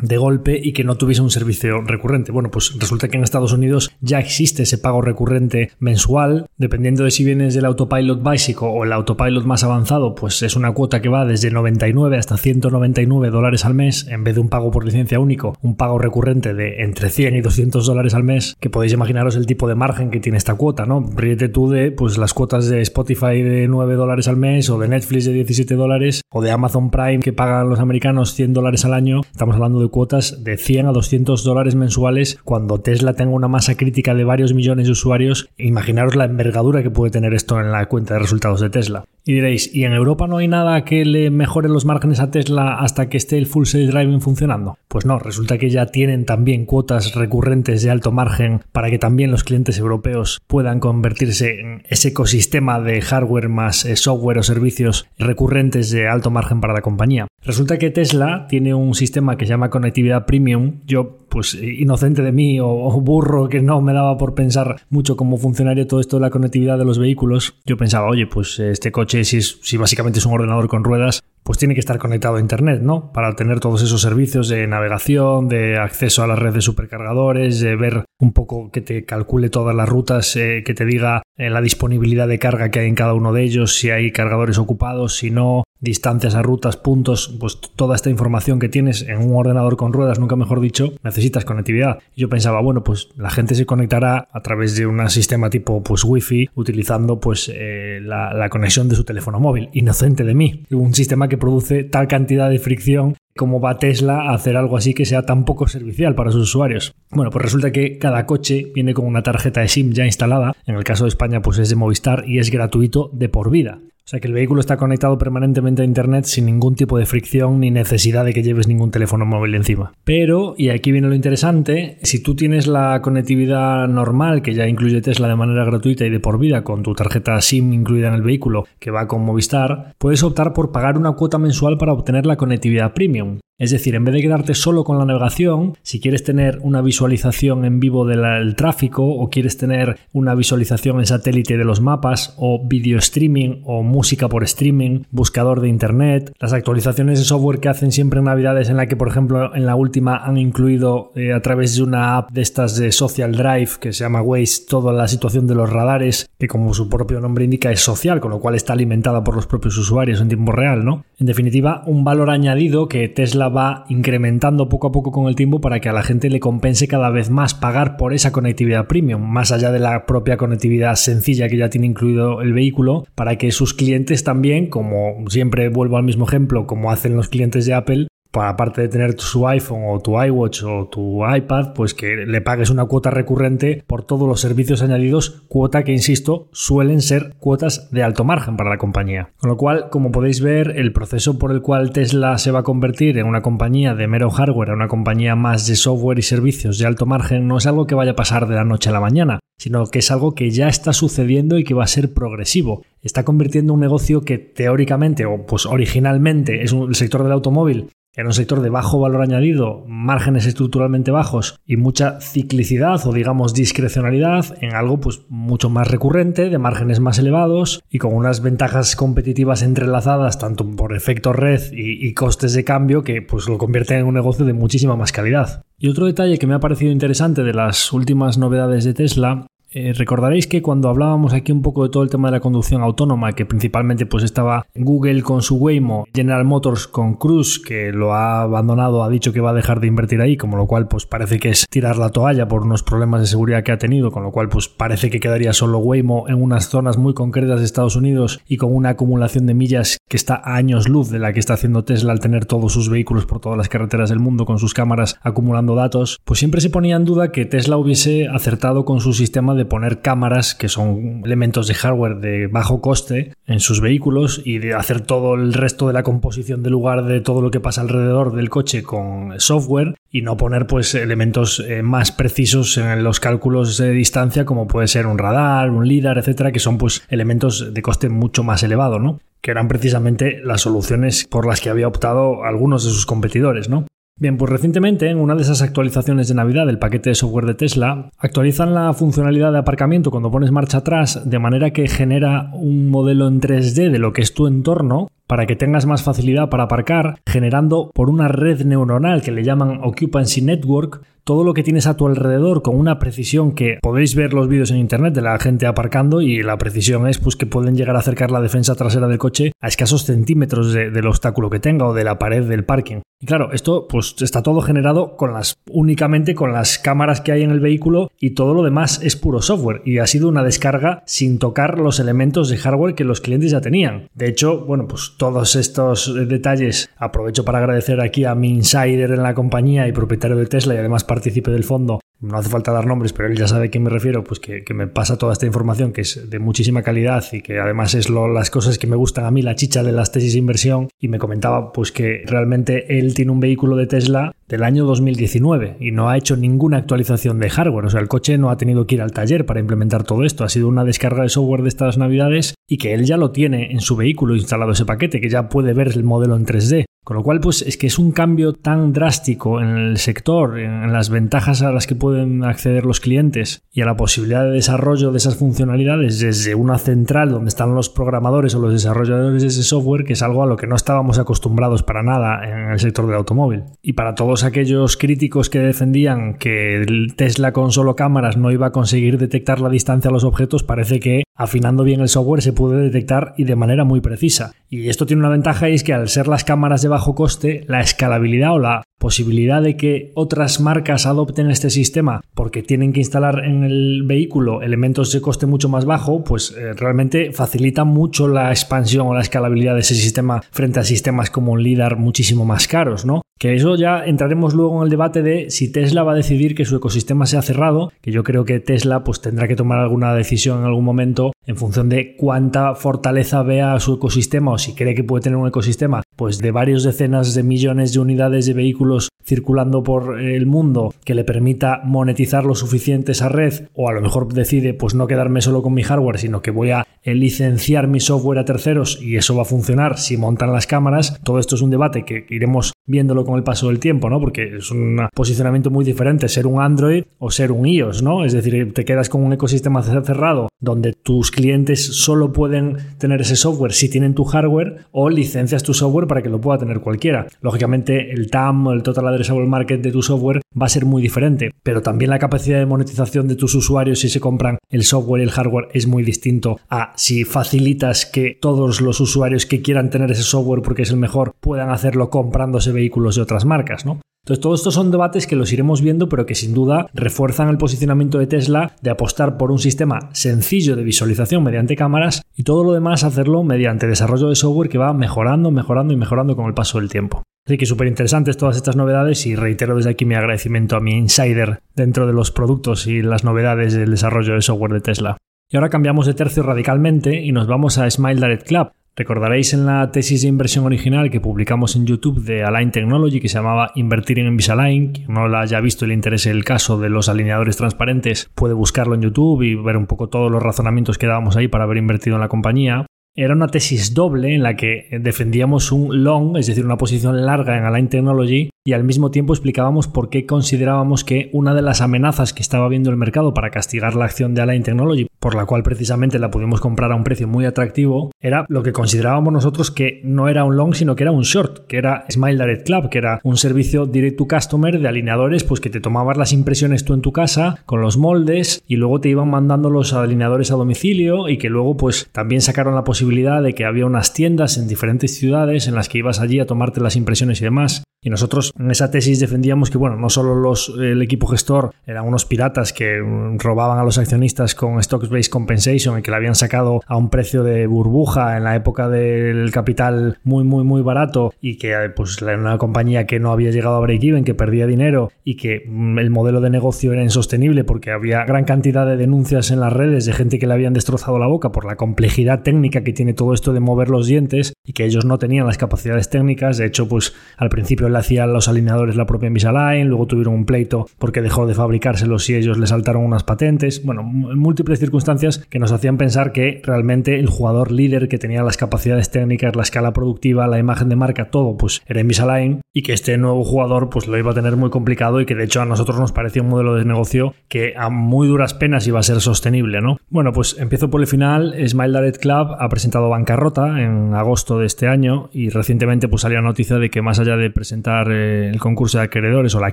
de 0.01 0.16
golpe 0.16 0.59
y 0.62 0.72
que 0.72 0.84
no 0.84 0.96
tuviese 0.96 1.22
un 1.22 1.30
servicio 1.30 1.80
recurrente. 1.82 2.32
Bueno, 2.32 2.51
pues 2.51 2.74
resulta 2.78 3.09
que 3.09 3.16
en 3.16 3.24
Estados 3.24 3.53
Unidos 3.53 3.90
ya 4.01 4.18
existe 4.18 4.62
ese 4.62 4.78
pago 4.78 5.03
recurrente 5.03 5.70
mensual, 5.78 6.46
dependiendo 6.57 7.05
de 7.05 7.11
si 7.11 7.24
vienes 7.24 7.55
del 7.55 7.64
autopilot 7.64 8.22
básico 8.22 8.68
o 8.68 8.84
el 8.84 8.92
autopilot 8.92 9.44
más 9.44 9.64
avanzado, 9.64 10.14
pues 10.14 10.42
es 10.42 10.57
una 10.57 10.72
cuota 10.72 11.03
que 11.03 11.09
va 11.09 11.24
desde 11.24 11.51
99 11.51 12.16
hasta 12.16 12.36
199 12.36 13.30
dólares 13.30 13.64
al 13.64 13.74
mes, 13.74 14.07
en 14.09 14.24
vez 14.24 14.34
de 14.34 14.40
un 14.40 14.49
pago 14.49 14.70
por 14.70 14.84
licencia 14.84 15.20
único, 15.20 15.57
un 15.62 15.76
pago 15.76 15.99
recurrente 15.99 16.55
de 16.55 16.82
entre 16.82 17.11
100 17.11 17.36
y 17.36 17.40
200 17.40 17.86
dólares 17.86 18.14
al 18.14 18.24
mes, 18.24 18.57
que 18.61 18.70
podéis 18.70 18.92
imaginaros 18.92 19.36
el 19.36 19.46
tipo 19.46 19.68
de 19.68 19.74
margen 19.74 20.11
que 20.11 20.20
tiene 20.20 20.38
esta 20.38 20.55
cuota, 20.55 20.86
¿no? 20.86 21.05
Ríete 21.14 21.49
tú 21.49 21.68
de 21.68 21.90
pues 21.90 22.18
las 22.18 22.34
cuotas 22.34 22.68
de 22.68 22.80
Spotify 22.82 23.42
de 23.42 23.66
9 23.68 23.94
dólares 23.94 24.28
al 24.28 24.36
mes 24.36 24.70
o 24.70 24.78
de 24.78 24.88
Netflix 24.88 25.24
de 25.24 25.32
17 25.32 25.74
dólares 25.74 26.22
o 26.30 26.42
de 26.42 26.51
Amazon 26.51 26.90
Prime 26.90 27.20
que 27.20 27.32
pagan 27.32 27.68
los 27.68 27.80
americanos 27.80 28.34
100 28.34 28.53
dólares 28.53 28.84
al 28.84 28.94
año. 28.94 29.20
Estamos 29.32 29.55
hablando 29.57 29.80
de 29.80 29.88
cuotas 29.91 30.45
de 30.45 30.57
100 30.57 30.86
a 30.86 30.93
200 30.93 31.45
dólares 31.45 31.74
mensuales 31.74 32.39
cuando 32.45 32.80
Tesla 32.80 33.14
tenga 33.14 33.32
una 33.32 33.49
masa 33.49 33.76
crítica 33.76 34.14
de 34.14 34.24
varios 34.24 34.55
millones 34.55 34.86
de 34.86 34.93
usuarios. 34.93 35.49
Imaginaros 35.57 36.16
la 36.16 36.24
envergadura 36.24 36.82
que 36.82 36.91
puede 36.91 37.11
tener 37.11 37.34
esto 37.34 37.61
en 37.61 37.72
la 37.72 37.86
cuenta 37.86 38.14
de 38.14 38.20
resultados 38.20 38.61
de 38.61 38.70
Tesla. 38.70 39.05
Y 39.28 39.34
diréis, 39.34 39.74
¿y 39.74 39.84
en 39.84 39.92
Europa 39.92 40.26
no 40.26 40.38
hay 40.38 40.48
nada 40.48 40.86
que 40.86 41.04
le 41.04 41.30
mejore 41.30 41.68
los 41.68 41.84
márgenes 41.84 42.18
a 42.18 42.30
Tesla 42.30 42.78
hasta 42.78 43.10
que 43.10 43.18
esté 43.18 43.36
el 43.36 43.44
full 43.44 43.66
self 43.66 43.92
driving 43.92 44.22
funcionando? 44.22 44.78
Pues 44.88 45.04
no, 45.04 45.18
resulta 45.18 45.58
que 45.58 45.68
ya 45.68 45.84
tienen 45.84 46.24
también 46.24 46.64
cuotas 46.64 47.14
recurrentes 47.14 47.82
de 47.82 47.90
alto 47.90 48.10
margen 48.10 48.62
para 48.72 48.88
que 48.88 48.98
también 48.98 49.30
los 49.30 49.44
clientes 49.44 49.78
europeos 49.78 50.40
puedan 50.46 50.80
convertirse 50.80 51.60
en 51.60 51.82
ese 51.90 52.08
ecosistema 52.08 52.80
de 52.80 53.02
hardware 53.02 53.50
más 53.50 53.84
eh, 53.84 53.96
software 53.96 54.38
o 54.38 54.42
servicios 54.42 55.06
recurrentes 55.18 55.90
de 55.90 56.08
alto 56.08 56.30
margen 56.30 56.62
para 56.62 56.72
la 56.72 56.80
compañía. 56.80 57.26
Resulta 57.44 57.78
que 57.78 57.90
Tesla 57.90 58.46
tiene 58.48 58.72
un 58.72 58.94
sistema 58.94 59.36
que 59.36 59.44
se 59.44 59.50
llama 59.50 59.68
conectividad 59.68 60.24
premium. 60.24 60.80
Yo, 60.86 61.26
pues 61.28 61.54
inocente 61.54 62.22
de 62.22 62.32
mí 62.32 62.58
o, 62.60 63.00
burro 63.00 63.48
que 63.48 63.60
no 63.60 63.80
me 63.80 63.92
daba 63.92 64.16
por 64.16 64.34
pensar 64.34 64.76
mucho 64.90 65.16
cómo 65.16 65.36
funcionaría 65.36 65.86
todo 65.86 66.00
esto 66.00 66.16
de 66.16 66.22
la 66.22 66.30
conectividad 66.30 66.78
de 66.78 66.84
los 66.84 66.98
vehículos, 66.98 67.54
yo 67.64 67.76
pensaba, 67.76 68.08
oye, 68.08 68.26
pues 68.26 68.58
este 68.58 68.90
coche 68.92 69.24
si, 69.24 69.40
si 69.40 69.76
básicamente 69.76 70.18
es 70.18 70.26
un 70.26 70.34
ordenador 70.34 70.68
con 70.68 70.84
ruedas, 70.84 71.22
pues 71.48 71.56
tiene 71.56 71.72
que 71.72 71.80
estar 71.80 71.98
conectado 71.98 72.36
a 72.36 72.40
Internet, 72.40 72.82
¿no? 72.82 73.10
Para 73.10 73.34
tener 73.34 73.58
todos 73.58 73.82
esos 73.82 74.02
servicios 74.02 74.50
de 74.50 74.66
navegación, 74.66 75.48
de 75.48 75.78
acceso 75.78 76.22
a 76.22 76.26
la 76.26 76.36
red 76.36 76.52
de 76.52 76.60
supercargadores, 76.60 77.60
de 77.60 77.74
ver 77.74 78.04
un 78.20 78.34
poco 78.34 78.70
que 78.70 78.82
te 78.82 79.06
calcule 79.06 79.48
todas 79.48 79.74
las 79.74 79.88
rutas, 79.88 80.36
eh, 80.36 80.62
que 80.62 80.74
te 80.74 80.84
diga 80.84 81.22
eh, 81.38 81.48
la 81.48 81.62
disponibilidad 81.62 82.28
de 82.28 82.38
carga 82.38 82.70
que 82.70 82.80
hay 82.80 82.88
en 82.88 82.94
cada 82.94 83.14
uno 83.14 83.32
de 83.32 83.44
ellos, 83.44 83.76
si 83.76 83.88
hay 83.88 84.12
cargadores 84.12 84.58
ocupados, 84.58 85.16
si 85.16 85.30
no, 85.30 85.64
distancias 85.80 86.34
a 86.34 86.42
rutas, 86.42 86.76
puntos, 86.76 87.36
pues 87.38 87.58
toda 87.76 87.94
esta 87.94 88.10
información 88.10 88.58
que 88.58 88.68
tienes 88.68 89.02
en 89.02 89.18
un 89.18 89.36
ordenador 89.36 89.76
con 89.76 89.92
ruedas, 89.92 90.18
nunca 90.18 90.36
mejor 90.36 90.60
dicho, 90.60 90.94
necesitas 91.02 91.44
conectividad. 91.44 91.98
Yo 92.16 92.28
pensaba, 92.28 92.60
bueno, 92.60 92.84
pues 92.84 93.08
la 93.16 93.30
gente 93.30 93.54
se 93.54 93.66
conectará 93.66 94.28
a 94.32 94.42
través 94.42 94.76
de 94.76 94.86
un 94.86 95.08
sistema 95.10 95.50
tipo 95.50 95.82
pues 95.82 96.04
wifi 96.04 96.50
utilizando 96.54 97.20
pues 97.20 97.50
eh, 97.54 98.00
la, 98.02 98.32
la, 98.34 98.48
conexión 98.48 98.88
de 98.88 98.96
su 98.96 99.04
teléfono 99.04 99.40
móvil. 99.40 99.70
Inocente 99.72 100.24
de 100.24 100.34
mí. 100.34 100.64
Un 100.70 100.94
sistema 100.94 101.28
que 101.28 101.38
produce 101.38 101.84
tal 101.84 102.08
cantidad 102.08 102.50
de 102.50 102.58
fricción 102.58 103.16
como 103.38 103.60
va 103.60 103.78
Tesla 103.78 104.22
a 104.22 104.34
hacer 104.34 104.56
algo 104.56 104.76
así 104.76 104.92
que 104.92 105.06
sea 105.06 105.22
tan 105.22 105.46
poco 105.46 105.68
servicial 105.68 106.14
para 106.14 106.32
sus 106.32 106.42
usuarios. 106.42 106.94
Bueno, 107.10 107.30
pues 107.30 107.44
resulta 107.44 107.70
que 107.70 107.96
cada 107.96 108.26
coche 108.26 108.70
viene 108.74 108.92
con 108.92 109.06
una 109.06 109.22
tarjeta 109.22 109.60
de 109.60 109.68
SIM 109.68 109.92
ya 109.92 110.04
instalada. 110.04 110.52
En 110.66 110.74
el 110.74 110.84
caso 110.84 111.04
de 111.04 111.08
España 111.08 111.40
pues 111.40 111.58
es 111.58 111.70
de 111.70 111.76
Movistar 111.76 112.24
y 112.26 112.40
es 112.40 112.50
gratuito 112.50 113.10
de 113.14 113.30
por 113.30 113.50
vida. 113.50 113.78
O 114.09 114.11
sea 114.11 114.20
que 114.20 114.28
el 114.28 114.32
vehículo 114.32 114.61
está 114.61 114.78
conectado 114.78 115.18
permanentemente 115.18 115.82
a 115.82 115.84
Internet 115.84 116.24
sin 116.24 116.46
ningún 116.46 116.74
tipo 116.74 116.96
de 116.96 117.04
fricción 117.04 117.61
ni 117.61 117.70
necesidad 117.70 118.24
de 118.24 118.32
que 118.32 118.42
lleves 118.42 118.66
ningún 118.66 118.90
teléfono 118.90 119.26
móvil 119.26 119.54
encima. 119.54 119.92
Pero, 120.04 120.54
y 120.56 120.70
aquí 120.70 120.92
viene 120.92 121.09
lo 121.09 121.14
interesante, 121.14 121.98
si 122.02 122.22
tú 122.22 122.34
tienes 122.34 122.66
la 122.66 123.02
conectividad 123.02 123.86
normal 123.86 124.40
que 124.40 124.54
ya 124.54 124.66
incluye 124.66 125.02
Tesla 125.02 125.28
de 125.28 125.36
manera 125.36 125.66
gratuita 125.66 126.06
y 126.06 126.09
de 126.09 126.20
por 126.20 126.38
vida 126.38 126.64
con 126.64 126.82
tu 126.82 126.94
tarjeta 126.94 127.38
SIM 127.42 127.74
incluida 127.74 128.09
en 128.09 128.14
el 128.14 128.22
vehículo 128.22 128.64
que 128.78 128.90
va 128.90 129.06
con 129.06 129.26
Movistar, 129.26 129.94
puedes 129.98 130.22
optar 130.22 130.54
por 130.54 130.72
pagar 130.72 130.96
una 130.96 131.12
cuota 131.12 131.36
mensual 131.36 131.76
para 131.76 131.92
obtener 131.92 132.24
la 132.24 132.38
conectividad 132.38 132.94
premium. 132.94 133.40
Es 133.59 133.72
decir, 133.72 133.96
en 133.96 134.04
vez 134.04 134.14
de 134.14 134.22
quedarte 134.22 134.54
solo 134.54 134.84
con 134.84 134.98
la 134.98 135.04
navegación, 135.04 135.76
si 135.82 135.98
quieres 135.98 136.22
tener 136.22 136.61
una 136.62 136.80
visualización 136.80 137.64
en 137.64 137.80
vivo 137.80 138.06
del 138.06 138.54
tráfico 138.54 139.04
o 139.04 139.30
quieres 139.30 139.56
tener 139.56 139.98
una 140.12 140.36
visualización 140.36 141.00
en 141.00 141.06
satélite 141.06 141.56
de 141.56 141.64
los 141.64 141.80
mapas 141.80 142.36
o 142.38 142.64
video 142.64 142.98
streaming 142.98 143.62
o 143.64 143.82
música 143.82 144.28
por 144.28 144.44
streaming, 144.44 145.02
buscador 145.11 145.61
de 145.61 145.68
internet, 145.68 146.32
las 146.38 146.52
actualizaciones 146.52 147.18
de 147.18 147.24
software 147.24 147.59
que 147.59 147.68
hacen 147.68 147.90
siempre 147.90 148.20
en 148.20 148.26
Navidades 148.26 148.68
en 148.68 148.76
la 148.76 148.86
que 148.86 148.94
por 148.94 149.09
ejemplo 149.09 149.52
en 149.52 149.66
la 149.66 149.74
última 149.74 150.18
han 150.18 150.38
incluido 150.38 151.11
eh, 151.16 151.32
a 151.32 151.42
través 151.42 151.74
de 151.74 151.82
una 151.82 152.16
app 152.16 152.30
de 152.30 152.42
estas 152.42 152.76
de 152.76 152.92
Social 152.92 153.32
Drive 153.32 153.70
que 153.80 153.92
se 153.92 154.04
llama 154.04 154.22
Waze 154.22 154.66
toda 154.68 154.92
la 154.92 155.09
situación 155.09 155.48
de 155.48 155.56
los 155.56 155.68
radares 155.68 156.30
que 156.38 156.46
como 156.46 156.74
su 156.74 156.88
propio 156.88 157.18
nombre 157.18 157.44
indica 157.44 157.72
es 157.72 157.80
social, 157.80 158.20
con 158.20 158.30
lo 158.30 158.38
cual 158.38 158.54
está 158.54 158.74
alimentada 158.74 159.24
por 159.24 159.34
los 159.34 159.48
propios 159.48 159.76
usuarios 159.78 160.20
en 160.20 160.28
tiempo 160.28 160.52
real, 160.52 160.84
¿no? 160.84 161.04
En 161.18 161.26
definitiva, 161.26 161.82
un 161.86 162.04
valor 162.04 162.30
añadido 162.30 162.86
que 162.86 163.09
Tesla 163.09 163.47
va 163.49 163.84
incrementando 163.88 164.68
poco 164.68 164.88
a 164.88 164.92
poco 164.92 165.11
con 165.11 165.28
el 165.28 165.36
tiempo 165.36 165.61
para 165.61 165.80
que 165.80 165.88
a 165.88 165.92
la 165.92 166.03
gente 166.03 166.30
le 166.30 166.40
compense 166.40 166.88
cada 166.88 167.11
vez 167.11 167.30
más 167.30 167.55
pagar 167.55 167.96
por 167.96 168.12
esa 168.12 168.32
conectividad 168.32 168.86
premium, 168.86 169.22
más 169.22 169.53
allá 169.53 169.70
de 169.72 169.78
la 169.78 170.07
propia 170.07 170.36
conectividad 170.36 170.94
sencilla 170.96 171.49
que 171.49 171.57
ya 171.57 171.70
tiene 171.70 171.86
incluido 171.86 172.42
el 172.42 172.53
vehículo, 172.53 173.07
para 173.14 173.36
que 173.36 173.51
sus 173.51 173.74
clientes 173.74 174.24
también, 174.24 174.68
como 174.68 175.14
siempre 175.28 175.68
vuelvo 175.68 175.96
al 175.96 176.05
mismo 176.05 176.26
ejemplo, 176.26 176.66
como 176.66 176.90
hacen 176.90 177.16
los 177.16 177.28
clientes 177.28 177.66
de 177.66 177.74
Apple, 177.74 178.09
aparte 178.32 178.82
de 178.82 178.88
tener 178.88 179.18
su 179.18 179.48
iPhone 179.48 179.82
o 179.88 180.00
tu 180.00 180.22
iWatch 180.22 180.62
o 180.64 180.88
tu 180.88 181.26
iPad, 181.26 181.72
pues 181.74 181.94
que 181.94 182.26
le 182.26 182.40
pagues 182.40 182.70
una 182.70 182.84
cuota 182.84 183.10
recurrente 183.10 183.82
por 183.86 184.04
todos 184.04 184.28
los 184.28 184.40
servicios 184.40 184.82
añadidos, 184.82 185.42
cuota 185.48 185.84
que, 185.84 185.92
insisto, 185.92 186.48
suelen 186.52 187.00
ser 187.00 187.34
cuotas 187.38 187.90
de 187.90 188.02
alto 188.02 188.24
margen 188.24 188.56
para 188.56 188.70
la 188.70 188.78
compañía. 188.78 189.30
Con 189.38 189.50
lo 189.50 189.56
cual, 189.56 189.88
como 189.90 190.12
podéis 190.12 190.40
ver, 190.40 190.74
el 190.76 190.92
proceso 190.92 191.38
por 191.38 191.52
el 191.52 191.62
cual 191.62 191.90
Tesla 191.92 192.38
se 192.38 192.50
va 192.50 192.60
a 192.60 192.64
convertir 192.64 193.18
en 193.18 193.26
una 193.26 193.42
compañía 193.42 193.94
de 193.94 194.06
mero 194.06 194.30
hardware 194.30 194.70
a 194.70 194.74
una 194.74 194.88
compañía 194.88 195.34
más 195.34 195.66
de 195.66 195.76
software 195.76 196.18
y 196.18 196.22
servicios 196.22 196.78
de 196.78 196.86
alto 196.86 197.06
margen 197.06 197.48
no 197.48 197.58
es 197.58 197.66
algo 197.66 197.86
que 197.86 197.94
vaya 197.94 198.12
a 198.12 198.16
pasar 198.16 198.46
de 198.46 198.54
la 198.54 198.64
noche 198.64 198.90
a 198.90 198.92
la 198.92 199.00
mañana, 199.00 199.40
sino 199.58 199.86
que 199.86 200.00
es 200.00 200.10
algo 200.10 200.34
que 200.34 200.50
ya 200.50 200.68
está 200.68 200.92
sucediendo 200.92 201.58
y 201.58 201.64
que 201.64 201.74
va 201.74 201.84
a 201.84 201.88
ser 201.88 202.12
progresivo. 202.12 202.84
Está 203.02 203.24
convirtiendo 203.24 203.74
un 203.74 203.80
negocio 203.80 204.22
que 204.22 204.38
teóricamente 204.38 205.24
o 205.24 205.46
pues 205.46 205.66
originalmente 205.66 206.62
es 206.62 206.72
el 206.72 206.94
sector 206.94 207.22
del 207.22 207.32
automóvil 207.32 207.90
en 208.18 208.26
un 208.26 208.32
sector 208.32 208.60
de 208.60 208.68
bajo 208.68 208.98
valor 208.98 209.22
añadido, 209.22 209.84
márgenes 209.86 210.44
estructuralmente 210.44 211.12
bajos 211.12 211.60
y 211.64 211.76
mucha 211.76 212.20
ciclicidad 212.20 213.06
o 213.06 213.12
digamos 213.12 213.54
discrecionalidad 213.54 214.58
en 214.60 214.74
algo 214.74 214.98
pues 214.98 215.20
mucho 215.28 215.70
más 215.70 215.88
recurrente, 215.88 216.50
de 216.50 216.58
márgenes 216.58 216.98
más 216.98 217.20
elevados 217.20 217.80
y 217.88 217.98
con 217.98 218.12
unas 218.12 218.42
ventajas 218.42 218.96
competitivas 218.96 219.62
entrelazadas 219.62 220.36
tanto 220.40 220.68
por 220.68 220.96
efecto 220.96 221.32
red 221.32 221.62
y, 221.70 222.12
costes 222.14 222.54
de 222.54 222.64
cambio 222.64 223.04
que 223.04 223.22
pues 223.22 223.48
lo 223.48 223.56
convierten 223.56 224.00
en 224.00 224.06
un 224.06 224.14
negocio 224.14 224.44
de 224.44 224.52
muchísima 224.52 224.96
más 224.96 225.12
calidad. 225.12 225.62
Y 225.78 225.88
otro 225.88 226.06
detalle 226.06 226.38
que 226.38 226.48
me 226.48 226.54
ha 226.54 226.60
parecido 226.60 226.90
interesante 226.90 227.44
de 227.44 227.54
las 227.54 227.92
últimas 227.92 228.36
novedades 228.36 228.82
de 228.82 228.94
Tesla 228.94 229.46
eh, 229.70 229.92
recordaréis 229.94 230.46
que 230.46 230.62
cuando 230.62 230.88
hablábamos 230.88 231.34
aquí 231.34 231.52
un 231.52 231.62
poco 231.62 231.82
de 231.82 231.90
todo 231.90 232.02
el 232.02 232.10
tema 232.10 232.28
de 232.28 232.32
la 232.32 232.40
conducción 232.40 232.82
autónoma, 232.82 233.34
que 233.34 233.44
principalmente 233.44 234.06
pues 234.06 234.24
estaba 234.24 234.66
Google 234.74 235.22
con 235.22 235.42
su 235.42 235.56
Waymo, 235.56 236.06
General 236.14 236.44
Motors 236.44 236.86
con 236.88 237.14
Cruise, 237.14 237.58
que 237.58 237.92
lo 237.92 238.14
ha 238.14 238.42
abandonado, 238.42 239.02
ha 239.02 239.08
dicho 239.08 239.32
que 239.32 239.40
va 239.40 239.50
a 239.50 239.54
dejar 239.54 239.80
de 239.80 239.86
invertir 239.86 240.20
ahí, 240.20 240.36
como 240.36 240.56
lo 240.56 240.66
cual 240.66 240.88
pues 240.88 241.06
parece 241.06 241.38
que 241.38 241.50
es 241.50 241.66
tirar 241.68 241.98
la 241.98 242.10
toalla 242.10 242.48
por 242.48 242.62
unos 242.62 242.82
problemas 242.82 243.20
de 243.20 243.26
seguridad 243.26 243.62
que 243.62 243.72
ha 243.72 243.78
tenido, 243.78 244.10
con 244.10 244.22
lo 244.22 244.32
cual 244.32 244.48
pues 244.48 244.68
parece 244.68 245.10
que 245.10 245.20
quedaría 245.20 245.52
solo 245.52 245.78
Waymo 245.78 246.28
en 246.28 246.42
unas 246.42 246.68
zonas 246.68 246.96
muy 246.96 247.14
concretas 247.14 247.60
de 247.60 247.66
Estados 247.66 247.96
Unidos 247.96 248.40
y 248.48 248.56
con 248.56 248.74
una 248.74 248.90
acumulación 248.90 249.46
de 249.46 249.54
millas 249.54 249.98
que 250.08 250.16
está 250.16 250.34
a 250.36 250.56
años 250.56 250.88
luz 250.88 251.10
de 251.10 251.18
la 251.18 251.32
que 251.32 251.40
está 251.40 251.54
haciendo 251.54 251.84
Tesla 251.84 252.12
al 252.12 252.20
tener 252.20 252.46
todos 252.46 252.72
sus 252.72 252.88
vehículos 252.88 253.26
por 253.26 253.40
todas 253.40 253.58
las 253.58 253.68
carreteras 253.68 254.08
del 254.08 254.18
mundo 254.18 254.46
con 254.46 254.58
sus 254.58 254.74
cámaras 254.74 255.18
acumulando 255.22 255.74
datos, 255.74 256.20
pues 256.24 256.38
siempre 256.38 256.60
se 256.60 256.70
ponía 256.70 256.96
en 256.96 257.04
duda 257.04 257.32
que 257.32 257.44
Tesla 257.44 257.76
hubiese 257.76 258.28
acertado 258.28 258.84
con 258.84 259.00
su 259.00 259.12
sistema 259.12 259.54
de 259.54 259.57
poner 259.64 260.00
cámaras, 260.00 260.54
que 260.54 260.68
son 260.68 261.22
elementos 261.24 261.68
de 261.68 261.74
hardware 261.74 262.16
de 262.16 262.46
bajo 262.46 262.80
coste, 262.80 263.32
en 263.46 263.61
sus 263.61 263.80
vehículos 263.80 264.42
y 264.44 264.59
de 264.59 264.74
hacer 264.74 265.00
todo 265.00 265.34
el 265.34 265.52
resto 265.52 265.86
de 265.86 265.94
la 265.94 266.02
composición 266.02 266.62
del 266.62 266.72
lugar 266.72 267.04
de 267.04 267.20
todo 267.20 267.40
lo 267.40 267.50
que 267.50 267.61
pasa 267.61 267.80
alrededor 267.80 268.34
del 268.34 268.50
coche 268.50 268.82
con 268.82 269.38
software 269.38 269.94
y 270.11 270.22
no 270.22 270.36
poner 270.36 270.66
pues 270.66 270.94
elementos 270.94 271.61
eh, 271.61 271.82
más 271.82 272.12
precisos 272.12 272.76
en 272.78 273.02
los 273.04 273.20
cálculos 273.20 273.78
de 273.78 273.90
distancia 273.90 274.44
como 274.44 274.66
puede 274.66 274.88
ser 274.88 275.06
un 275.06 275.18
radar, 275.18 275.70
un 275.70 275.86
lidar, 275.86 276.18
etcétera, 276.18 276.52
que 276.52 276.61
son 276.61 276.78
pues 276.78 277.02
elementos 277.09 277.72
de 277.72 277.82
coste 277.82 278.09
mucho 278.09 278.44
más 278.44 278.62
elevado, 278.62 278.98
¿no? 278.98 279.20
Que 279.40 279.50
eran 279.50 279.68
precisamente 279.68 280.40
las 280.42 280.62
soluciones 280.62 281.26
por 281.28 281.46
las 281.46 281.61
que 281.61 281.70
había 281.70 281.88
optado 281.88 282.44
algunos 282.44 282.84
de 282.84 282.90
sus 282.90 283.06
competidores, 283.06 283.68
¿no? 283.68 283.86
Bien, 284.20 284.36
pues 284.36 284.50
recientemente 284.50 285.08
en 285.08 285.18
una 285.18 285.36
de 285.36 285.42
esas 285.42 285.62
actualizaciones 285.62 286.26
de 286.26 286.34
Navidad 286.34 286.66
del 286.66 286.80
paquete 286.80 287.10
de 287.10 287.14
software 287.14 287.46
de 287.46 287.54
Tesla, 287.54 288.10
actualizan 288.18 288.74
la 288.74 288.92
funcionalidad 288.92 289.52
de 289.52 289.58
aparcamiento 289.58 290.10
cuando 290.10 290.30
pones 290.30 290.50
marcha 290.50 290.78
atrás 290.78 291.22
de 291.24 291.38
manera 291.38 291.70
que 291.70 291.86
genera 291.86 292.50
un 292.52 292.90
modelo 292.90 293.28
en 293.28 293.40
3D 293.40 293.92
de 293.92 293.98
lo 294.00 294.12
que 294.12 294.22
es 294.22 294.34
tu 294.34 294.48
entorno 294.48 295.06
para 295.28 295.46
que 295.46 295.54
tengas 295.54 295.86
más 295.86 296.02
facilidad 296.02 296.48
para 296.48 296.64
aparcar, 296.64 297.20
generando 297.26 297.92
por 297.94 298.10
una 298.10 298.26
red 298.26 298.64
neuronal 298.64 299.22
que 299.22 299.30
le 299.30 299.44
llaman 299.44 299.80
Occupancy 299.84 300.42
Network 300.42 301.02
todo 301.28 301.44
lo 301.44 301.52
que 301.52 301.62
tienes 301.62 301.86
a 301.86 301.94
tu 301.94 302.06
alrededor 302.06 302.62
con 302.62 302.74
una 302.74 302.98
precisión 302.98 303.52
que 303.52 303.76
podéis 303.82 304.14
ver 304.14 304.32
los 304.32 304.48
vídeos 304.48 304.70
en 304.70 304.78
internet 304.78 305.12
de 305.12 305.20
la 305.20 305.38
gente 305.38 305.66
aparcando 305.66 306.22
y 306.22 306.42
la 306.42 306.56
precisión 306.56 307.06
es 307.06 307.18
pues 307.18 307.36
que 307.36 307.44
pueden 307.44 307.76
llegar 307.76 307.96
a 307.96 307.98
acercar 307.98 308.30
la 308.30 308.40
defensa 308.40 308.74
trasera 308.76 309.08
del 309.08 309.18
coche 309.18 309.52
a 309.60 309.68
escasos 309.68 310.06
centímetros 310.06 310.72
del 310.72 311.06
obstáculo 311.06 311.50
que 311.50 311.60
tenga 311.60 311.86
o 311.86 311.92
de 311.92 312.04
la 312.04 312.18
pared 312.18 312.48
del 312.48 312.64
parking. 312.64 313.02
Y 313.20 313.26
claro, 313.26 313.52
esto 313.52 313.88
pues 313.88 314.14
está 314.22 314.42
todo 314.42 314.62
generado 314.62 315.16
con 315.16 315.34
las 315.34 315.58
únicamente 315.70 316.34
con 316.34 316.52
las 316.52 316.78
cámaras 316.78 317.20
que 317.20 317.32
hay 317.32 317.42
en 317.42 317.50
el 317.50 317.60
vehículo 317.60 318.10
y 318.18 318.30
todo 318.30 318.54
lo 318.54 318.62
demás 318.62 319.00
es 319.02 319.16
puro 319.16 319.42
software 319.42 319.82
y 319.84 319.98
ha 319.98 320.06
sido 320.06 320.28
una 320.28 320.44
descarga 320.44 321.02
sin 321.04 321.38
tocar 321.38 321.78
los 321.78 322.00
elementos 322.00 322.48
de 322.48 322.56
hardware 322.56 322.94
que 322.94 323.04
los 323.04 323.20
clientes 323.20 323.50
ya 323.50 323.60
tenían. 323.60 324.08
De 324.14 324.28
hecho, 324.28 324.64
bueno, 324.64 324.86
pues 324.88 325.16
todos 325.18 325.56
estos 325.56 326.14
detalles 326.28 326.88
aprovecho 326.96 327.44
para 327.44 327.58
agradecer 327.58 328.00
aquí 328.00 328.24
a 328.24 328.34
mi 328.34 328.50
insider 328.50 329.10
en 329.10 329.22
la 329.22 329.34
compañía 329.34 329.86
y 329.86 329.92
propietario 329.92 330.36
de 330.36 330.46
Tesla 330.46 330.74
y 330.74 330.78
además 330.78 331.04
partícipe 331.04 331.50
del 331.50 331.64
fondo, 331.64 332.00
no 332.20 332.36
hace 332.36 332.48
falta 332.48 332.72
dar 332.72 332.86
nombres, 332.86 333.12
pero 333.12 333.28
él 333.28 333.36
ya 333.36 333.46
sabe 333.46 333.66
a 333.66 333.70
quién 333.70 333.84
me 333.84 333.90
refiero, 333.90 334.24
pues 334.24 334.40
que, 334.40 334.64
me 334.74 334.86
pasa 334.86 335.18
toda 335.18 335.32
esta 335.32 335.46
información 335.46 335.92
que 335.92 336.02
es 336.02 336.28
de 336.28 336.38
muchísima 336.38 336.82
calidad 336.82 337.24
y 337.32 337.42
que 337.42 337.58
además 337.58 337.94
es 337.94 338.10
lo, 338.10 338.28
las 338.28 338.50
cosas 338.50 338.78
que 338.78 338.86
me 338.86 338.96
gustan 338.96 339.24
a 339.24 339.30
mí, 339.30 339.42
la 339.42 339.54
chicha 339.54 339.82
de 339.82 339.92
las 339.92 340.12
tesis 340.12 340.32
de 340.32 340.38
inversión, 340.38 340.88
y 340.98 341.08
me 341.08 341.18
comentaba 341.18 341.72
pues 341.72 341.92
que 341.92 342.22
realmente 342.26 342.98
él 342.98 343.14
tiene 343.14 343.32
un 343.32 343.40
vehículo 343.40 343.76
de 343.76 343.86
Tesla 343.86 344.32
del 344.48 344.62
año 344.62 344.84
2019 344.84 345.76
y 345.80 345.90
no 345.90 346.08
ha 346.08 346.16
hecho 346.16 346.36
ninguna 346.36 346.78
actualización 346.78 347.38
de 347.38 347.50
hardware, 347.50 347.86
o 347.86 347.90
sea, 347.90 348.00
el 348.00 348.08
coche 348.08 348.38
no 348.38 348.50
ha 348.50 348.56
tenido 348.56 348.86
que 348.86 348.96
ir 348.96 349.02
al 349.02 349.12
taller 349.12 349.46
para 349.46 349.60
implementar 349.60 350.04
todo 350.04 350.24
esto, 350.24 350.44
ha 350.44 350.48
sido 350.48 350.68
una 350.68 350.84
descarga 350.84 351.22
de 351.22 351.28
software 351.28 351.62
de 351.62 351.68
estas 351.68 351.98
navidades 351.98 352.54
y 352.66 352.78
que 352.78 352.94
él 352.94 353.04
ya 353.04 353.16
lo 353.16 353.30
tiene 353.30 353.72
en 353.72 353.80
su 353.80 353.96
vehículo 353.96 354.36
instalado 354.36 354.72
ese 354.72 354.84
paquete, 354.84 355.20
que 355.20 355.30
ya 355.30 355.48
puede 355.48 355.72
ver 355.72 355.88
el 355.88 356.04
modelo 356.04 356.36
en 356.36 356.46
3D. 356.46 356.84
Con 357.09 357.16
lo 357.16 357.22
cual, 357.22 357.40
pues 357.40 357.62
es 357.62 357.78
que 357.78 357.86
es 357.86 357.98
un 357.98 358.12
cambio 358.12 358.52
tan 358.52 358.92
drástico 358.92 359.62
en 359.62 359.78
el 359.78 359.96
sector, 359.96 360.59
en 360.59 360.92
las 360.92 361.09
ventajas 361.09 361.62
a 361.62 361.72
las 361.72 361.86
que 361.86 361.94
pueden 361.94 362.44
acceder 362.44 362.84
los 362.84 363.00
clientes 363.00 363.62
y 363.72 363.80
a 363.80 363.86
la 363.86 363.96
posibilidad 363.96 364.44
de 364.44 364.50
desarrollo 364.50 365.11
de 365.11 365.16
esas 365.16 365.36
funcionalidades 365.36 366.20
desde 366.20 366.54
una 366.54 366.76
central 366.76 367.30
donde 367.30 367.48
están 367.48 367.74
los 367.74 367.88
programadores 367.88 368.54
o 368.54 368.61
los 368.61 368.74
desarrolladores 368.74 369.40
de 369.40 369.48
ese 369.48 369.62
software, 369.62 370.04
que 370.04 370.12
es 370.12 370.22
algo 370.22 370.42
a 370.42 370.46
lo 370.46 370.59
que 370.59 370.66
no 370.66 370.76
estábamos 370.76 371.18
acostumbrados 371.18 371.82
para 371.82 372.02
nada 372.02 372.46
en 372.46 372.72
el 372.72 372.78
sector 372.78 373.06
del 373.06 373.16
automóvil. 373.16 373.62
Y 373.80 373.94
para 373.94 374.14
todos 374.14 374.44
aquellos 374.44 374.98
críticos 374.98 375.48
que 375.48 375.61
defendían 375.61 376.34
que 376.34 376.82
el 376.82 377.14
Tesla 377.16 377.54
con 377.54 377.72
solo 377.72 377.96
cámaras 377.96 378.36
no 378.36 378.52
iba 378.52 378.66
a 378.66 378.72
conseguir 378.72 379.16
detectar 379.16 379.61
la 379.61 379.70
distancia 379.70 380.11
a 380.11 380.12
los 380.12 380.24
objetos, 380.24 380.62
parece 380.62 381.00
que 381.00 381.22
afinando 381.34 381.84
bien 381.84 382.00
el 382.00 382.09
software 382.09 382.42
se 382.42 382.52
puede 382.52 382.82
detectar 382.82 383.32
y 383.38 383.44
de 383.44 383.56
manera 383.56 383.84
muy 383.84 384.02
precisa. 384.02 384.52
Y 384.68 384.90
esto 384.90 385.06
tiene 385.06 385.20
una 385.20 385.30
ventaja 385.30 385.70
y 385.70 385.74
es 385.74 385.84
que 385.84 385.94
al 385.94 386.09
ser 386.09 386.28
las 386.28 386.44
cámaras 386.44 386.82
de 386.82 386.88
bajo 386.99 387.14
coste, 387.14 387.64
la 387.68 387.80
escalabilidad 387.80 388.55
o 388.55 388.59
la 388.59 388.82
posibilidad 388.99 389.62
de 389.62 389.76
que 389.76 390.12
otras 390.14 390.61
marcas 390.61 391.07
adopten 391.07 391.51
este 391.51 391.70
sistema 391.70 392.20
porque 392.34 392.62
tienen 392.62 392.92
que 392.92 393.01
instalar 393.01 393.44
en 393.44 393.64
el 393.64 394.03
vehículo 394.05 394.62
elementos 394.62 395.12
de 395.12 395.20
coste 395.20 395.46
mucho 395.46 395.68
más 395.68 395.84
bajo, 395.84 396.24
pues 396.24 396.55
eh, 396.57 396.72
realmente 396.74 397.32
facilita 397.32 397.84
mucho 397.84 398.28
la 398.28 398.51
expansión 398.51 399.07
o 399.07 399.14
la 399.14 399.20
escalabilidad 399.20 399.74
de 399.74 399.80
ese 399.80 399.94
sistema 399.94 400.42
frente 400.51 400.80
a 400.80 400.84
sistemas 400.84 401.30
como 401.30 401.57
LIDAR 401.57 401.96
muchísimo 401.96 402.44
más 402.44 402.68
caros, 402.68 403.05
¿no? 403.05 403.22
Que 403.38 403.55
eso 403.55 403.76
ya 403.76 404.05
entraremos 404.05 404.53
luego 404.53 404.78
en 404.78 404.84
el 404.84 404.90
debate 404.90 405.22
de 405.22 405.51
si 405.51 405.70
Tesla 405.70 406.03
va 406.03 406.12
a 406.12 406.16
decidir 406.16 406.57
que 406.57 406.64
su 406.64 406.74
ecosistema 406.74 407.24
sea 407.24 407.40
cerrado, 407.40 407.92
que 408.01 408.11
yo 408.11 408.24
creo 408.24 408.44
que 408.44 408.59
Tesla 408.59 409.05
pues 409.05 409.20
tendrá 409.20 409.46
que 409.46 409.55
tomar 409.55 409.78
alguna 409.78 410.12
decisión 410.12 410.59
en 410.59 410.64
algún 410.64 410.84
momento 410.84 411.30
en 411.46 411.57
función 411.57 411.88
de 411.88 412.16
cuánta 412.16 412.74
fortaleza 412.74 413.42
vea 413.44 413.78
su 413.78 413.94
ecosistema 413.94 414.53
o 414.53 414.59
si 414.59 414.74
cree 414.74 414.94
que 414.94 415.05
puede 415.05 415.22
tener 415.22 415.36
un 415.36 415.46
ecosistema 415.46 416.03
pues 416.16 416.38
de 416.38 416.51
varios 416.51 416.82
decenas 416.82 417.32
de 417.34 417.44
millones 417.44 417.92
de 417.92 418.01
unidades 418.01 418.46
de 418.46 418.55
vehículos 418.55 418.88
circulando 419.24 419.82
por 419.82 420.20
el 420.20 420.47
mundo 420.47 420.95
que 421.05 421.14
le 421.14 421.24
permita 421.24 421.82
monetizar 421.84 422.45
lo 422.45 422.55
suficiente 422.55 423.12
esa 423.12 423.28
red 423.28 423.68
o 423.74 423.89
a 423.89 423.93
lo 423.93 424.01
mejor 424.01 424.32
decide 424.32 424.72
pues 424.72 424.95
no 424.95 425.07
quedarme 425.07 425.43
solo 425.43 425.62
con 425.62 425.74
mi 425.74 425.82
hardware 425.82 426.18
sino 426.18 426.41
que 426.41 426.51
voy 426.51 426.70
a 426.70 426.86
licenciar 427.05 427.89
mi 427.89 428.01
software 428.01 428.39
a 428.39 428.45
terceros 428.45 428.99
y 429.03 429.16
eso 429.16 429.36
va 429.36 429.43
a 429.43 429.47
funcionar 429.47 429.99
si 429.99 430.16
montan 430.16 430.53
las 430.53 430.66
cámaras 430.66 431.20
todo 431.22 431.39
esto 431.39 431.57
es 431.57 431.62
un 431.62 431.70
debate 431.70 432.05
que 432.05 432.26
iremos 432.30 432.72
viéndolo 432.89 433.24
con 433.24 433.36
el 433.36 433.45
paso 433.45 433.68
del 433.68 433.78
tiempo 433.78 434.11
no 434.11 434.18
porque 434.18 434.57
es 434.57 434.70
un 434.72 435.09
posicionamiento 435.14 435.70
muy 435.70 435.84
diferente 435.84 436.28
ser 436.28 436.47
un 436.47 436.61
Android 436.61 437.05
o 437.18 437.30
ser 437.30 437.53
un 437.53 437.66
iOS 437.66 438.03
no 438.03 438.24
es 438.24 438.32
decir 438.32 438.72
te 438.74 438.84
quedas 438.84 439.09
con 439.09 439.22
un 439.22 439.32
ecosistema 439.32 439.82
cerrado 439.82 440.49
donde 440.61 440.93
tus 440.93 441.30
clientes 441.30 441.84
solo 441.84 442.32
pueden 442.32 442.76
tener 442.99 443.20
ese 443.20 443.36
software 443.36 443.72
si 443.72 443.89
tienen 443.89 444.14
tu 444.14 444.24
hardware 444.24 444.86
o 444.91 445.09
licencias 445.09 445.62
tu 445.62 445.74
software 445.74 446.09
para 446.09 446.22
que 446.22 446.28
lo 446.28 446.41
pueda 446.41 446.59
tener 446.59 446.80
cualquiera. 446.80 447.26
Lógicamente, 447.41 448.11
el 448.12 448.30
TAM 448.30 448.68
el 448.68 448.82
Total 448.82 449.07
Addressable 449.07 449.47
Market 449.47 449.80
de 449.80 449.93
tu 449.93 450.03
software 450.03 450.41
va 450.61 450.66
a 450.66 450.70
ser 450.70 450.84
muy 450.84 451.01
diferente, 451.01 451.53
pero 451.62 451.82
también 451.82 452.11
la 452.11 452.18
capacidad 452.18 452.59
de 452.59 452.66
monetización 452.66 453.28
de 453.28 453.36
tus 453.36 453.55
usuarios 453.55 454.01
si 454.01 454.09
se 454.09 454.20
compran 454.20 454.59
el 454.70 454.84
software 454.84 455.20
y 455.20 455.24
el 455.24 455.30
hardware 455.30 455.68
es 455.72 455.86
muy 455.86 456.03
distinto 456.03 456.59
a 456.68 456.93
si 456.97 457.24
facilitas 457.24 458.07
que 458.07 458.36
todos 458.41 458.80
los 458.80 459.01
usuarios 459.01 459.47
que 459.47 459.62
quieran 459.62 459.91
tener 459.91 460.11
ese 460.11 460.22
software 460.22 460.62
porque 460.62 460.82
es 460.82 460.91
el 460.91 460.97
mejor 460.97 461.34
puedan 461.41 461.70
hacerlo 461.70 462.11
comprándose 462.11 462.72
vehículos 462.78 463.16
de 463.16 463.22
otras 463.22 463.44
marcas, 463.44 463.84
¿no? 463.84 464.00
Entonces, 464.24 464.42
todos 464.42 464.60
estos 464.60 464.74
son 464.74 464.90
debates 464.90 465.26
que 465.26 465.36
los 465.36 465.52
iremos 465.54 465.80
viendo, 465.80 466.10
pero 466.10 466.26
que 466.26 466.34
sin 466.34 466.52
duda 466.52 466.88
refuerzan 466.92 467.48
el 467.48 467.56
posicionamiento 467.56 468.18
de 468.18 468.26
Tesla 468.26 468.72
de 468.82 468.90
apostar 468.90 469.38
por 469.38 469.50
un 469.50 469.58
sistema 469.58 470.10
sencillo 470.12 470.76
de 470.76 470.84
visualización 470.84 471.42
mediante 471.42 471.76
cámaras 471.76 472.20
y 472.36 472.42
todo 472.42 472.62
lo 472.62 472.74
demás 472.74 473.04
hacerlo 473.04 473.42
mediante 473.42 473.86
desarrollo 473.86 474.28
de 474.28 474.34
software 474.34 474.68
que 474.68 474.76
va 474.76 474.92
mejorando, 474.92 475.50
mejorando 475.50 475.94
y 475.94 475.96
mejorando 475.96 476.36
con 476.36 476.44
el 476.44 476.52
paso 476.52 476.78
del 476.78 476.90
tiempo. 476.90 477.22
Así 477.46 477.56
que 477.56 477.64
súper 477.64 477.86
interesantes 477.86 478.36
todas 478.36 478.56
estas 478.56 478.76
novedades 478.76 479.24
y 479.24 479.34
reitero 479.34 479.76
desde 479.76 479.88
aquí 479.88 480.04
mi 480.04 480.14
agradecimiento 480.14 480.76
a 480.76 480.80
mi 480.80 480.92
insider 480.92 481.60
dentro 481.74 482.06
de 482.06 482.12
los 482.12 482.30
productos 482.30 482.86
y 482.86 483.00
las 483.00 483.24
novedades 483.24 483.72
del 483.72 483.90
desarrollo 483.90 484.34
de 484.34 484.42
software 484.42 484.74
de 484.74 484.82
Tesla. 484.82 485.16
Y 485.50 485.56
ahora 485.56 485.70
cambiamos 485.70 486.04
de 486.04 486.12
tercio 486.12 486.42
radicalmente 486.42 487.22
y 487.22 487.32
nos 487.32 487.46
vamos 487.46 487.78
a 487.78 487.90
Smile 487.90 488.20
Direct 488.20 488.46
Club, 488.46 488.72
Recordaréis 488.99 489.55
en 489.55 489.64
la 489.64 489.92
tesis 489.92 490.22
de 490.22 490.28
inversión 490.28 490.66
original 490.66 491.09
que 491.09 491.20
publicamos 491.20 491.76
en 491.76 491.86
YouTube 491.86 492.24
de 492.24 492.42
Align 492.42 492.72
Technology 492.72 493.20
que 493.20 493.28
se 493.28 493.38
llamaba 493.38 493.70
Invertir 493.76 494.18
en 494.18 494.26
Invisalign. 494.26 494.90
Quien 494.90 495.14
no 495.14 495.28
la 495.28 495.42
haya 495.42 495.61
visto 495.61 495.84
y 495.84 495.88
le 495.88 495.94
interese 495.94 496.32
el 496.32 496.44
caso 496.44 496.80
de 496.80 496.88
los 496.88 497.09
alineadores 497.09 497.57
transparentes 497.57 498.28
puede 498.34 498.55
buscarlo 498.55 498.96
en 498.96 499.03
YouTube 499.03 499.42
y 499.42 499.55
ver 499.55 499.76
un 499.76 499.86
poco 499.86 500.09
todos 500.09 500.32
los 500.32 500.42
razonamientos 500.42 500.99
que 500.99 501.07
dábamos 501.07 501.36
ahí 501.36 501.46
para 501.46 501.62
haber 501.62 501.76
invertido 501.76 502.16
en 502.16 502.22
la 502.22 502.28
compañía. 502.28 502.86
Era 503.14 503.34
una 503.34 503.46
tesis 503.46 503.94
doble 503.94 504.34
en 504.34 504.42
la 504.42 504.57
que 504.57 504.88
defendíamos 505.01 505.70
un 505.70 506.03
long, 506.03 506.36
es 506.36 506.49
decir, 506.49 506.64
una 506.64 506.76
posición 506.76 507.24
larga 507.24 507.57
en 507.57 507.66
Align 507.66 507.88
Technology, 507.88 508.51
y 508.68 508.74
al 508.74 508.84
mismo 508.84 509.10
tiempo 509.10 509.32
explicábamos 509.32 509.88
por 509.88 510.10
qué 510.10 510.26
considerábamos 510.26 511.02
que 511.02 511.30
una 511.32 511.54
de 511.54 511.62
las 511.62 511.80
amenazas 511.80 512.34
que 512.34 512.42
estaba 512.42 512.68
viendo 512.68 512.90
el 512.90 512.98
mercado 512.98 513.32
para 513.32 513.48
castigar 513.48 513.94
la 513.94 514.04
acción 514.04 514.34
de 514.34 514.42
Align 514.42 514.62
Technology, 514.62 515.06
por 515.18 515.34
la 515.34 515.46
cual 515.46 515.62
precisamente 515.62 516.18
la 516.18 516.30
pudimos 516.30 516.60
comprar 516.60 516.92
a 516.92 516.94
un 516.94 517.02
precio 517.02 517.26
muy 517.26 517.46
atractivo, 517.46 518.10
era 518.20 518.44
lo 518.50 518.62
que 518.62 518.74
considerábamos 518.74 519.32
nosotros 519.32 519.70
que 519.70 520.02
no 520.04 520.28
era 520.28 520.44
un 520.44 520.56
long, 520.56 520.74
sino 520.74 520.96
que 520.96 521.04
era 521.04 521.12
un 521.12 521.22
short, 521.22 521.66
que 521.66 521.78
era 521.78 522.04
Smile 522.10 522.44
Direct 522.44 522.66
Club, 522.66 522.90
que 522.90 522.98
era 522.98 523.20
un 523.22 523.38
servicio 523.38 523.86
direct 523.86 524.18
to 524.18 524.28
customer 524.28 524.78
de 524.78 524.86
alineadores, 524.86 525.44
pues 525.44 525.62
que 525.62 525.70
te 525.70 525.80
tomabas 525.80 526.18
las 526.18 526.34
impresiones 526.34 526.84
tú 526.84 526.92
en 526.92 527.00
tu 527.00 527.10
casa 527.10 527.62
con 527.64 527.80
los 527.80 527.96
moldes 527.96 528.62
y 528.66 528.76
luego 528.76 529.00
te 529.00 529.08
iban 529.08 529.30
mandando 529.30 529.70
los 529.70 529.94
alineadores 529.94 530.50
a 530.50 530.56
domicilio 530.56 531.30
y 531.30 531.38
que 531.38 531.48
luego 531.48 531.78
pues 531.78 532.10
también 532.12 532.42
sacaron 532.42 532.74
la 532.74 532.84
posibilidad 532.84 533.42
de 533.42 533.54
que 533.54 533.64
había 533.64 533.86
unas 533.86 534.12
tiendas 534.12 534.58
en 534.58 534.68
diferentes 534.68 535.16
ciudades 535.16 535.68
en 535.68 535.74
las 535.74 535.88
que 535.88 535.96
ibas 535.96 536.20
allí 536.20 536.38
a 536.38 536.46
tomarte 536.46 536.82
las 536.82 536.96
impresiones 536.96 537.40
y 537.40 537.44
demás. 537.44 537.82
Y 538.01 538.11
nosotros 538.11 538.53
en 538.57 538.70
esa 538.70 538.92
tesis 538.92 539.18
defendíamos 539.18 539.70
que, 539.70 539.78
bueno, 539.78 539.96
no 539.96 540.09
solo 540.09 540.36
los, 540.36 540.72
el 540.78 541.03
equipo 541.03 541.26
gestor 541.26 541.72
eran 541.84 542.07
unos 542.07 542.24
piratas 542.24 542.72
que 542.72 543.03
mm, 543.03 543.38
robaban 543.38 543.78
a 543.78 543.82
los 543.82 543.99
accionistas 543.99 544.55
con 544.55 544.80
Stocks-Based 544.80 545.30
Compensation 545.30 545.99
y 545.99 546.03
que 546.03 546.12
le 546.12 546.16
habían 546.16 546.36
sacado 546.36 546.80
a 546.86 546.96
un 546.96 547.11
precio 547.11 547.42
de 547.42 547.66
burbuja 547.66 548.36
en 548.36 548.44
la 548.44 548.55
época 548.55 548.88
del 548.88 549.51
capital 549.51 550.18
muy, 550.22 550.44
muy, 550.44 550.62
muy 550.62 550.82
barato 550.82 551.34
y 551.40 551.59
que 551.59 551.74
pues 551.96 552.22
era 552.22 552.38
una 552.38 552.57
compañía 552.57 553.05
que 553.05 553.18
no 553.18 553.32
había 553.32 553.51
llegado 553.51 553.76
a 553.76 553.80
break-even, 553.80 554.22
que 554.22 554.34
perdía 554.34 554.68
dinero 554.68 555.11
y 555.24 555.36
que 555.36 555.64
mm, 555.66 555.99
el 555.99 556.11
modelo 556.11 556.40
de 556.40 556.51
negocio 556.51 556.92
era 556.92 557.03
insostenible 557.03 557.64
porque 557.64 557.90
había 557.90 558.24
gran 558.24 558.44
cantidad 558.44 558.86
de 558.86 558.96
denuncias 558.96 559.51
en 559.51 559.59
las 559.59 559.72
redes 559.72 560.07
de 560.07 560.12
gente 560.12 560.38
que 560.38 560.46
le 560.46 560.55
habían 560.55 560.72
destrozado 560.72 561.18
la 561.18 561.26
boca 561.26 561.51
por 561.51 561.64
la 561.64 561.74
complejidad 561.74 562.42
técnica 562.42 562.84
que 562.84 562.92
tiene 562.92 563.12
todo 563.12 563.34
esto 563.34 563.53
de 563.53 563.59
mover 563.59 563.88
los 563.88 564.07
dientes 564.07 564.53
y 564.64 564.72
que 564.72 564.84
ellos 564.84 565.05
no 565.05 565.18
tenían 565.18 565.46
las 565.46 565.59
capacidades 565.59 566.11
técnicas. 566.11 566.59
De 566.59 566.66
hecho, 566.66 566.88
pues 566.88 567.14
al 567.36 567.49
principio 567.49 567.88
le 567.89 567.99
hacían 567.99 568.32
los 568.32 568.49
alineadores 568.49 568.97
la 568.97 569.07
propia 569.07 569.28
Invisalign, 569.28 569.89
luego 569.89 570.07
tuvieron 570.07 570.34
un 570.34 570.45
pleito 570.45 570.86
porque 570.99 571.22
dejó 571.22 571.47
de 571.47 571.55
fabricárselos 571.55 572.28
y 572.30 572.34
ellos 572.34 572.59
le 572.59 572.66
saltaron 572.66 573.05
unas 573.05 573.24
patentes. 573.24 573.84
Bueno, 573.84 574.03
múltiples 574.03 574.78
circunstancias 574.78 575.39
que 575.51 575.59
nos 575.59 575.72
hacían 575.72 575.97
pensar 575.97 576.32
que 576.32 576.61
realmente 576.64 577.18
el 577.18 577.28
jugador 577.28 577.72
líder 577.72 578.09
que 578.09 578.18
tenía 578.18 578.43
las 578.43 578.57
capacidades 578.57 579.11
técnicas, 579.11 579.57
la 579.57 579.62
escala 579.62 579.93
productiva, 579.93 580.47
la 580.47 580.59
imagen 580.59 580.89
de 580.89 580.97
marca, 580.97 581.30
todo, 581.30 581.57
pues 581.57 581.82
era 581.86 582.01
Invisalign 582.01 582.61
y 582.72 582.82
que 582.82 582.93
este 582.93 583.16
nuevo 583.18 583.45
jugador 583.45 583.91
pues 583.91 584.07
lo 584.07 584.18
iba 584.18 584.30
a 584.30 584.34
tener 584.34 584.57
muy 584.57 584.70
complicado 584.70 585.20
y 585.20 585.26
que 585.26 585.34
de 585.34 585.45
hecho 585.45 585.61
a 585.61 585.64
nosotros 585.64 585.99
nos 585.99 586.12
parecía 586.12 586.43
un 586.43 586.49
modelo 586.49 586.74
de 586.74 586.84
negocio 586.84 587.34
que 587.49 587.74
a 587.76 587.91
muy 587.91 588.28
duras 588.28 588.55
penas 588.55 588.86
iba 588.86 589.01
a 589.01 589.03
ser 589.03 589.20
sostenible, 589.20 589.80
¿no? 589.80 589.99
Bueno, 590.11 590.32
pues 590.32 590.57
empiezo 590.59 590.91
por 590.91 591.01
el 591.01 591.07
final. 591.07 591.55
Smile 591.68 591.99
Direct 591.99 592.20
Club 592.20 592.57
ha 592.59 592.68
presentado 592.68 593.09
bancarrota 593.09 593.82
en 593.82 594.14
agosto 594.14 594.59
de 594.59 594.66
este 594.66 594.86
año 594.86 595.30
y 595.32 595.51
recientemente 595.51 596.09
pues 596.09 596.22
salió 596.22 596.41
noticia 596.41 596.76
de 596.76 596.91
que 596.91 597.03
más 597.03 597.18
allá 597.18 597.36
de 597.36 597.51
presentar 597.51 597.77
eh, 598.10 598.50
el 598.52 598.58
concurso 598.58 598.98
de 598.98 599.04
acreedores 599.04 599.54
o 599.54 599.60
la 599.60 599.72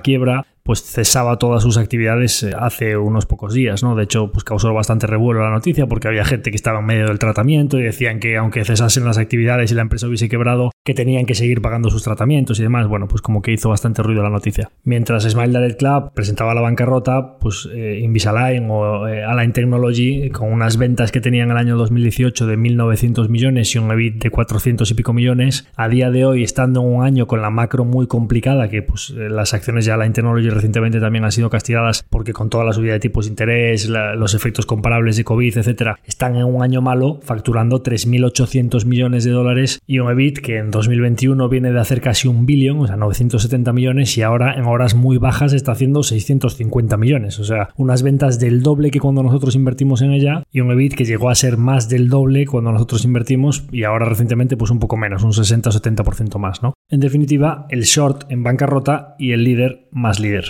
quiebra, 0.00 0.46
pues 0.66 0.82
cesaba 0.82 1.38
todas 1.38 1.62
sus 1.62 1.78
actividades 1.78 2.42
eh, 2.42 2.52
hace 2.58 2.96
unos 2.96 3.24
pocos 3.24 3.54
días, 3.54 3.82
¿no? 3.82 3.94
De 3.94 4.04
hecho, 4.04 4.32
pues 4.32 4.44
causó 4.44 4.74
bastante 4.74 5.06
revuelo 5.06 5.42
la 5.42 5.50
noticia 5.50 5.86
porque 5.86 6.08
había 6.08 6.24
gente 6.24 6.50
que 6.50 6.56
estaba 6.56 6.80
en 6.80 6.86
medio 6.86 7.06
del 7.06 7.20
tratamiento 7.20 7.78
y 7.78 7.84
decían 7.84 8.18
que 8.18 8.36
aunque 8.36 8.64
cesasen 8.64 9.04
las 9.04 9.16
actividades 9.16 9.70
y 9.70 9.74
la 9.74 9.82
empresa 9.82 10.08
hubiese 10.08 10.28
quebrado, 10.28 10.72
que 10.84 10.94
tenían 10.94 11.26
que 11.26 11.34
seguir 11.34 11.62
pagando 11.62 11.90
sus 11.90 12.02
tratamientos 12.02 12.60
y 12.60 12.62
demás. 12.62 12.86
Bueno, 12.86 13.08
pues 13.08 13.22
como 13.22 13.42
que 13.42 13.52
hizo 13.52 13.68
bastante 13.68 14.02
ruido 14.02 14.22
la 14.22 14.30
noticia. 14.30 14.70
Mientras 14.84 15.24
Smile 15.24 15.58
Direct 15.58 15.78
Club 15.78 16.12
presentaba 16.14 16.54
la 16.54 16.60
bancarrota, 16.60 17.38
pues 17.38 17.68
eh, 17.72 18.00
Invisalign 18.02 18.68
o 18.70 19.08
eh, 19.08 19.24
Align 19.24 19.52
Technology, 19.52 20.30
con 20.30 20.52
unas 20.52 20.76
ventas 20.76 21.10
que 21.10 21.20
tenían 21.20 21.50
el 21.50 21.56
año 21.56 21.76
2018 21.76 22.46
de 22.46 22.56
1.900 22.56 23.28
millones 23.28 23.74
y 23.74 23.78
un 23.78 23.90
EBIT 23.90 24.22
de 24.22 24.30
400 24.30 24.90
y 24.90 24.94
pico 24.94 25.12
millones, 25.12 25.68
a 25.76 25.88
día 25.88 26.10
de 26.10 26.24
hoy, 26.24 26.42
estando 26.42 26.80
en 26.80 26.86
un 26.86 27.04
año 27.04 27.26
con 27.26 27.42
la 27.42 27.50
macro 27.50 27.84
muy 27.84 28.06
complicada, 28.06 28.68
que 28.68 28.82
pues 28.82 29.10
las 29.10 29.54
acciones 29.54 29.86
de 29.86 29.92
Align 29.92 30.12
Technology 30.12 30.50
recientemente 30.56 31.00
también 31.00 31.24
han 31.24 31.32
sido 31.32 31.50
castigadas 31.50 32.04
porque 32.08 32.32
con 32.32 32.50
toda 32.50 32.64
la 32.64 32.72
subida 32.72 32.94
de 32.94 33.00
tipos 33.00 33.26
de 33.26 33.30
interés, 33.30 33.88
los 33.88 34.34
efectos 34.34 34.66
comparables 34.66 35.16
de 35.16 35.24
COVID, 35.24 35.58
etcétera, 35.58 35.98
están 36.04 36.36
en 36.36 36.44
un 36.44 36.62
año 36.62 36.80
malo 36.80 37.20
facturando 37.22 37.82
3.800 37.82 38.84
millones 38.86 39.24
de 39.24 39.30
dólares 39.30 39.80
y 39.86 39.98
un 39.98 40.10
EBIT 40.10 40.38
que 40.38 40.58
en 40.58 40.70
2021 40.70 41.48
viene 41.48 41.72
de 41.72 41.80
hacer 41.80 42.00
casi 42.00 42.28
un 42.28 42.46
billón, 42.46 42.80
o 42.80 42.86
sea, 42.86 42.96
970 42.96 43.72
millones 43.72 44.16
y 44.16 44.22
ahora 44.22 44.54
en 44.54 44.64
horas 44.64 44.94
muy 44.94 45.18
bajas 45.18 45.52
está 45.52 45.72
haciendo 45.72 46.02
650 46.02 46.96
millones, 46.96 47.38
o 47.38 47.44
sea, 47.44 47.68
unas 47.76 48.02
ventas 48.02 48.38
del 48.38 48.62
doble 48.62 48.90
que 48.90 49.00
cuando 49.00 49.22
nosotros 49.22 49.54
invertimos 49.54 50.02
en 50.02 50.12
ella 50.12 50.42
y 50.50 50.60
un 50.60 50.70
EBIT 50.70 50.94
que 50.94 51.04
llegó 51.04 51.30
a 51.30 51.34
ser 51.34 51.56
más 51.56 51.88
del 51.88 52.08
doble 52.08 52.46
cuando 52.46 52.72
nosotros 52.72 53.04
invertimos 53.04 53.64
y 53.70 53.84
ahora 53.84 54.06
recientemente 54.06 54.56
pues 54.56 54.70
un 54.70 54.78
poco 54.78 54.96
menos, 54.96 55.22
un 55.22 55.32
60 55.32 55.70
o 55.70 55.72
70% 55.72 56.38
más, 56.38 56.62
¿no? 56.62 56.74
En 56.88 57.00
definitiva, 57.00 57.66
el 57.68 57.82
short 57.82 58.30
en 58.30 58.42
bancarrota 58.42 59.16
y 59.18 59.32
el 59.32 59.44
líder 59.44 59.88
más 59.90 60.20
líder. 60.20 60.45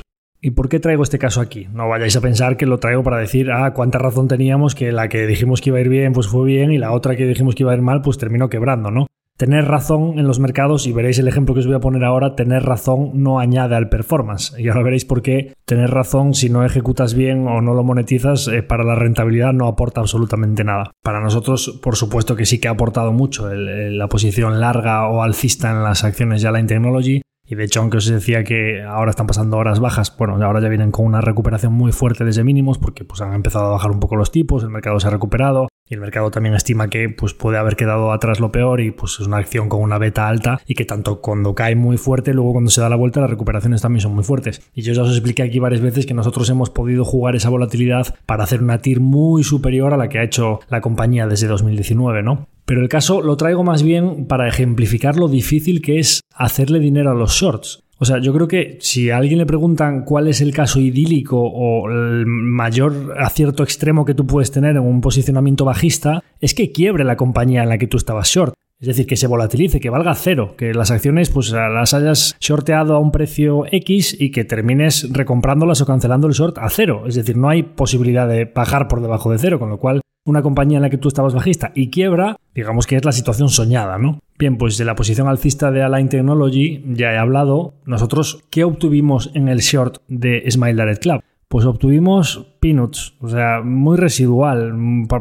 ¿Y 0.46 0.52
por 0.52 0.68
qué 0.68 0.78
traigo 0.78 1.02
este 1.02 1.18
caso 1.18 1.40
aquí? 1.40 1.66
No 1.72 1.88
vayáis 1.88 2.14
a 2.14 2.20
pensar 2.20 2.56
que 2.56 2.66
lo 2.66 2.78
traigo 2.78 3.02
para 3.02 3.18
decir, 3.18 3.50
ah, 3.50 3.72
cuánta 3.74 3.98
razón 3.98 4.28
teníamos 4.28 4.76
que 4.76 4.92
la 4.92 5.08
que 5.08 5.26
dijimos 5.26 5.60
que 5.60 5.70
iba 5.70 5.78
a 5.78 5.80
ir 5.80 5.88
bien, 5.88 6.12
pues 6.12 6.28
fue 6.28 6.46
bien, 6.46 6.70
y 6.70 6.78
la 6.78 6.92
otra 6.92 7.16
que 7.16 7.26
dijimos 7.26 7.56
que 7.56 7.64
iba 7.64 7.72
a 7.72 7.74
ir 7.74 7.82
mal, 7.82 8.00
pues 8.00 8.16
terminó 8.16 8.48
quebrando, 8.48 8.92
¿no? 8.92 9.08
Tener 9.36 9.64
razón 9.64 10.20
en 10.20 10.28
los 10.28 10.38
mercados, 10.38 10.86
y 10.86 10.92
veréis 10.92 11.18
el 11.18 11.26
ejemplo 11.26 11.52
que 11.52 11.58
os 11.58 11.66
voy 11.66 11.74
a 11.74 11.80
poner 11.80 12.04
ahora, 12.04 12.36
tener 12.36 12.62
razón 12.62 13.10
no 13.14 13.40
añade 13.40 13.74
al 13.74 13.88
performance. 13.88 14.54
Y 14.56 14.68
ahora 14.68 14.84
veréis 14.84 15.04
por 15.04 15.20
qué 15.20 15.52
tener 15.64 15.90
razón 15.90 16.32
si 16.32 16.48
no 16.48 16.64
ejecutas 16.64 17.14
bien 17.14 17.48
o 17.48 17.60
no 17.60 17.74
lo 17.74 17.82
monetizas 17.82 18.46
eh, 18.46 18.62
para 18.62 18.84
la 18.84 18.94
rentabilidad 18.94 19.52
no 19.52 19.66
aporta 19.66 20.00
absolutamente 20.00 20.62
nada. 20.62 20.92
Para 21.02 21.20
nosotros, 21.20 21.80
por 21.82 21.96
supuesto 21.96 22.36
que 22.36 22.46
sí 22.46 22.60
que 22.60 22.68
ha 22.68 22.70
aportado 22.70 23.10
mucho 23.12 23.52
la 23.52 24.06
posición 24.06 24.60
larga 24.60 25.08
o 25.08 25.22
alcista 25.22 25.72
en 25.72 25.82
las 25.82 26.04
acciones 26.04 26.40
de 26.40 26.48
Align 26.48 26.68
Technology, 26.68 27.22
y 27.46 27.54
de 27.54 27.64
hecho, 27.64 27.80
aunque 27.80 27.98
os 27.98 28.06
decía 28.06 28.44
que 28.44 28.82
ahora 28.82 29.10
están 29.10 29.26
pasando 29.26 29.56
horas 29.56 29.80
bajas, 29.80 30.14
bueno, 30.16 30.42
ahora 30.44 30.60
ya 30.60 30.68
vienen 30.68 30.90
con 30.90 31.06
una 31.06 31.20
recuperación 31.20 31.72
muy 31.72 31.92
fuerte 31.92 32.24
desde 32.24 32.42
mínimos 32.44 32.78
porque 32.78 33.04
pues, 33.04 33.20
han 33.20 33.34
empezado 33.34 33.66
a 33.66 33.70
bajar 33.70 33.90
un 33.90 34.00
poco 34.00 34.16
los 34.16 34.32
tipos, 34.32 34.62
el 34.62 34.70
mercado 34.70 34.98
se 34.98 35.06
ha 35.06 35.10
recuperado 35.10 35.68
y 35.88 35.94
el 35.94 36.00
mercado 36.00 36.30
también 36.30 36.54
estima 36.54 36.88
que 36.88 37.08
pues, 37.08 37.34
puede 37.34 37.58
haber 37.58 37.76
quedado 37.76 38.12
atrás 38.12 38.40
lo 38.40 38.50
peor 38.50 38.80
y 38.80 38.90
pues 38.90 39.18
es 39.20 39.26
una 39.26 39.38
acción 39.38 39.68
con 39.68 39.82
una 39.82 39.98
beta 39.98 40.28
alta 40.28 40.60
y 40.66 40.74
que 40.74 40.84
tanto 40.84 41.20
cuando 41.20 41.54
cae 41.54 41.76
muy 41.76 41.96
fuerte, 41.96 42.34
luego 42.34 42.52
cuando 42.52 42.70
se 42.70 42.80
da 42.80 42.88
la 42.88 42.96
vuelta 42.96 43.20
las 43.20 43.30
recuperaciones 43.30 43.82
también 43.82 44.00
son 44.00 44.14
muy 44.14 44.24
fuertes. 44.24 44.62
Y 44.74 44.82
yo 44.82 44.92
ya 44.92 45.02
os 45.02 45.10
expliqué 45.10 45.42
aquí 45.42 45.58
varias 45.58 45.80
veces 45.80 46.06
que 46.06 46.14
nosotros 46.14 46.48
hemos 46.50 46.70
podido 46.70 47.04
jugar 47.04 47.36
esa 47.36 47.48
volatilidad 47.48 48.14
para 48.26 48.44
hacer 48.44 48.62
una 48.62 48.78
TIR 48.78 49.00
muy 49.00 49.44
superior 49.44 49.94
a 49.94 49.96
la 49.96 50.08
que 50.08 50.18
ha 50.18 50.24
hecho 50.24 50.60
la 50.68 50.80
compañía 50.80 51.26
desde 51.26 51.46
2019, 51.46 52.22
¿no? 52.22 52.48
Pero 52.64 52.82
el 52.82 52.88
caso 52.88 53.22
lo 53.22 53.36
traigo 53.36 53.62
más 53.62 53.84
bien 53.84 54.26
para 54.26 54.48
ejemplificar 54.48 55.16
lo 55.16 55.28
difícil 55.28 55.82
que 55.82 56.00
es 56.00 56.20
hacerle 56.34 56.80
dinero 56.80 57.12
a 57.12 57.14
los 57.14 57.32
shorts. 57.32 57.85
O 57.98 58.04
sea, 58.04 58.18
yo 58.18 58.34
creo 58.34 58.46
que 58.46 58.76
si 58.80 59.10
a 59.10 59.16
alguien 59.16 59.38
le 59.38 59.46
preguntan 59.46 60.04
cuál 60.04 60.28
es 60.28 60.40
el 60.42 60.52
caso 60.52 60.80
idílico 60.80 61.40
o 61.40 61.90
el 61.90 62.26
mayor 62.26 63.14
acierto 63.18 63.62
extremo 63.62 64.04
que 64.04 64.14
tú 64.14 64.26
puedes 64.26 64.50
tener 64.50 64.76
en 64.76 64.82
un 64.82 65.00
posicionamiento 65.00 65.64
bajista, 65.64 66.22
es 66.40 66.52
que 66.52 66.72
quiebre 66.72 67.04
la 67.04 67.16
compañía 67.16 67.62
en 67.62 67.70
la 67.70 67.78
que 67.78 67.86
tú 67.86 67.96
estabas 67.96 68.28
short. 68.28 68.54
Es 68.78 68.88
decir, 68.88 69.06
que 69.06 69.16
se 69.16 69.26
volatilice, 69.26 69.80
que 69.80 69.88
valga 69.88 70.14
cero, 70.14 70.54
que 70.58 70.74
las 70.74 70.90
acciones 70.90 71.30
pues 71.30 71.50
las 71.50 71.94
hayas 71.94 72.36
shorteado 72.40 72.94
a 72.94 72.98
un 72.98 73.10
precio 73.10 73.64
X 73.72 74.14
y 74.20 74.30
que 74.30 74.44
termines 74.44 75.10
recomprándolas 75.10 75.80
o 75.80 75.86
cancelando 75.86 76.26
el 76.26 76.34
short 76.34 76.58
a 76.58 76.68
cero. 76.68 77.04
Es 77.06 77.14
decir, 77.14 77.38
no 77.38 77.48
hay 77.48 77.62
posibilidad 77.62 78.28
de 78.28 78.44
bajar 78.44 78.86
por 78.86 79.00
debajo 79.00 79.32
de 79.32 79.38
cero, 79.38 79.58
con 79.58 79.70
lo 79.70 79.78
cual 79.78 80.02
una 80.26 80.42
compañía 80.42 80.76
en 80.76 80.82
la 80.82 80.90
que 80.90 80.98
tú 80.98 81.08
estabas 81.08 81.32
bajista 81.32 81.72
y 81.74 81.88
quiebra, 81.88 82.36
digamos 82.54 82.86
que 82.86 82.96
es 82.96 83.04
la 83.04 83.12
situación 83.12 83.48
soñada, 83.48 83.96
¿no? 83.96 84.20
Bien, 84.38 84.58
pues 84.58 84.76
de 84.76 84.84
la 84.84 84.94
posición 84.94 85.28
alcista 85.28 85.70
de 85.70 85.82
Align 85.82 86.10
Technology 86.10 86.84
ya 86.88 87.12
he 87.12 87.18
hablado. 87.18 87.74
Nosotros, 87.86 88.44
¿qué 88.50 88.64
obtuvimos 88.64 89.30
en 89.34 89.48
el 89.48 89.60
short 89.60 90.02
de 90.08 90.44
Smile 90.50 90.74
Direct 90.74 91.02
Club? 91.02 91.22
Pues 91.48 91.64
obtuvimos 91.64 92.44
peanuts, 92.60 93.14
o 93.20 93.28
sea, 93.28 93.62
muy 93.62 93.96
residual, 93.96 94.74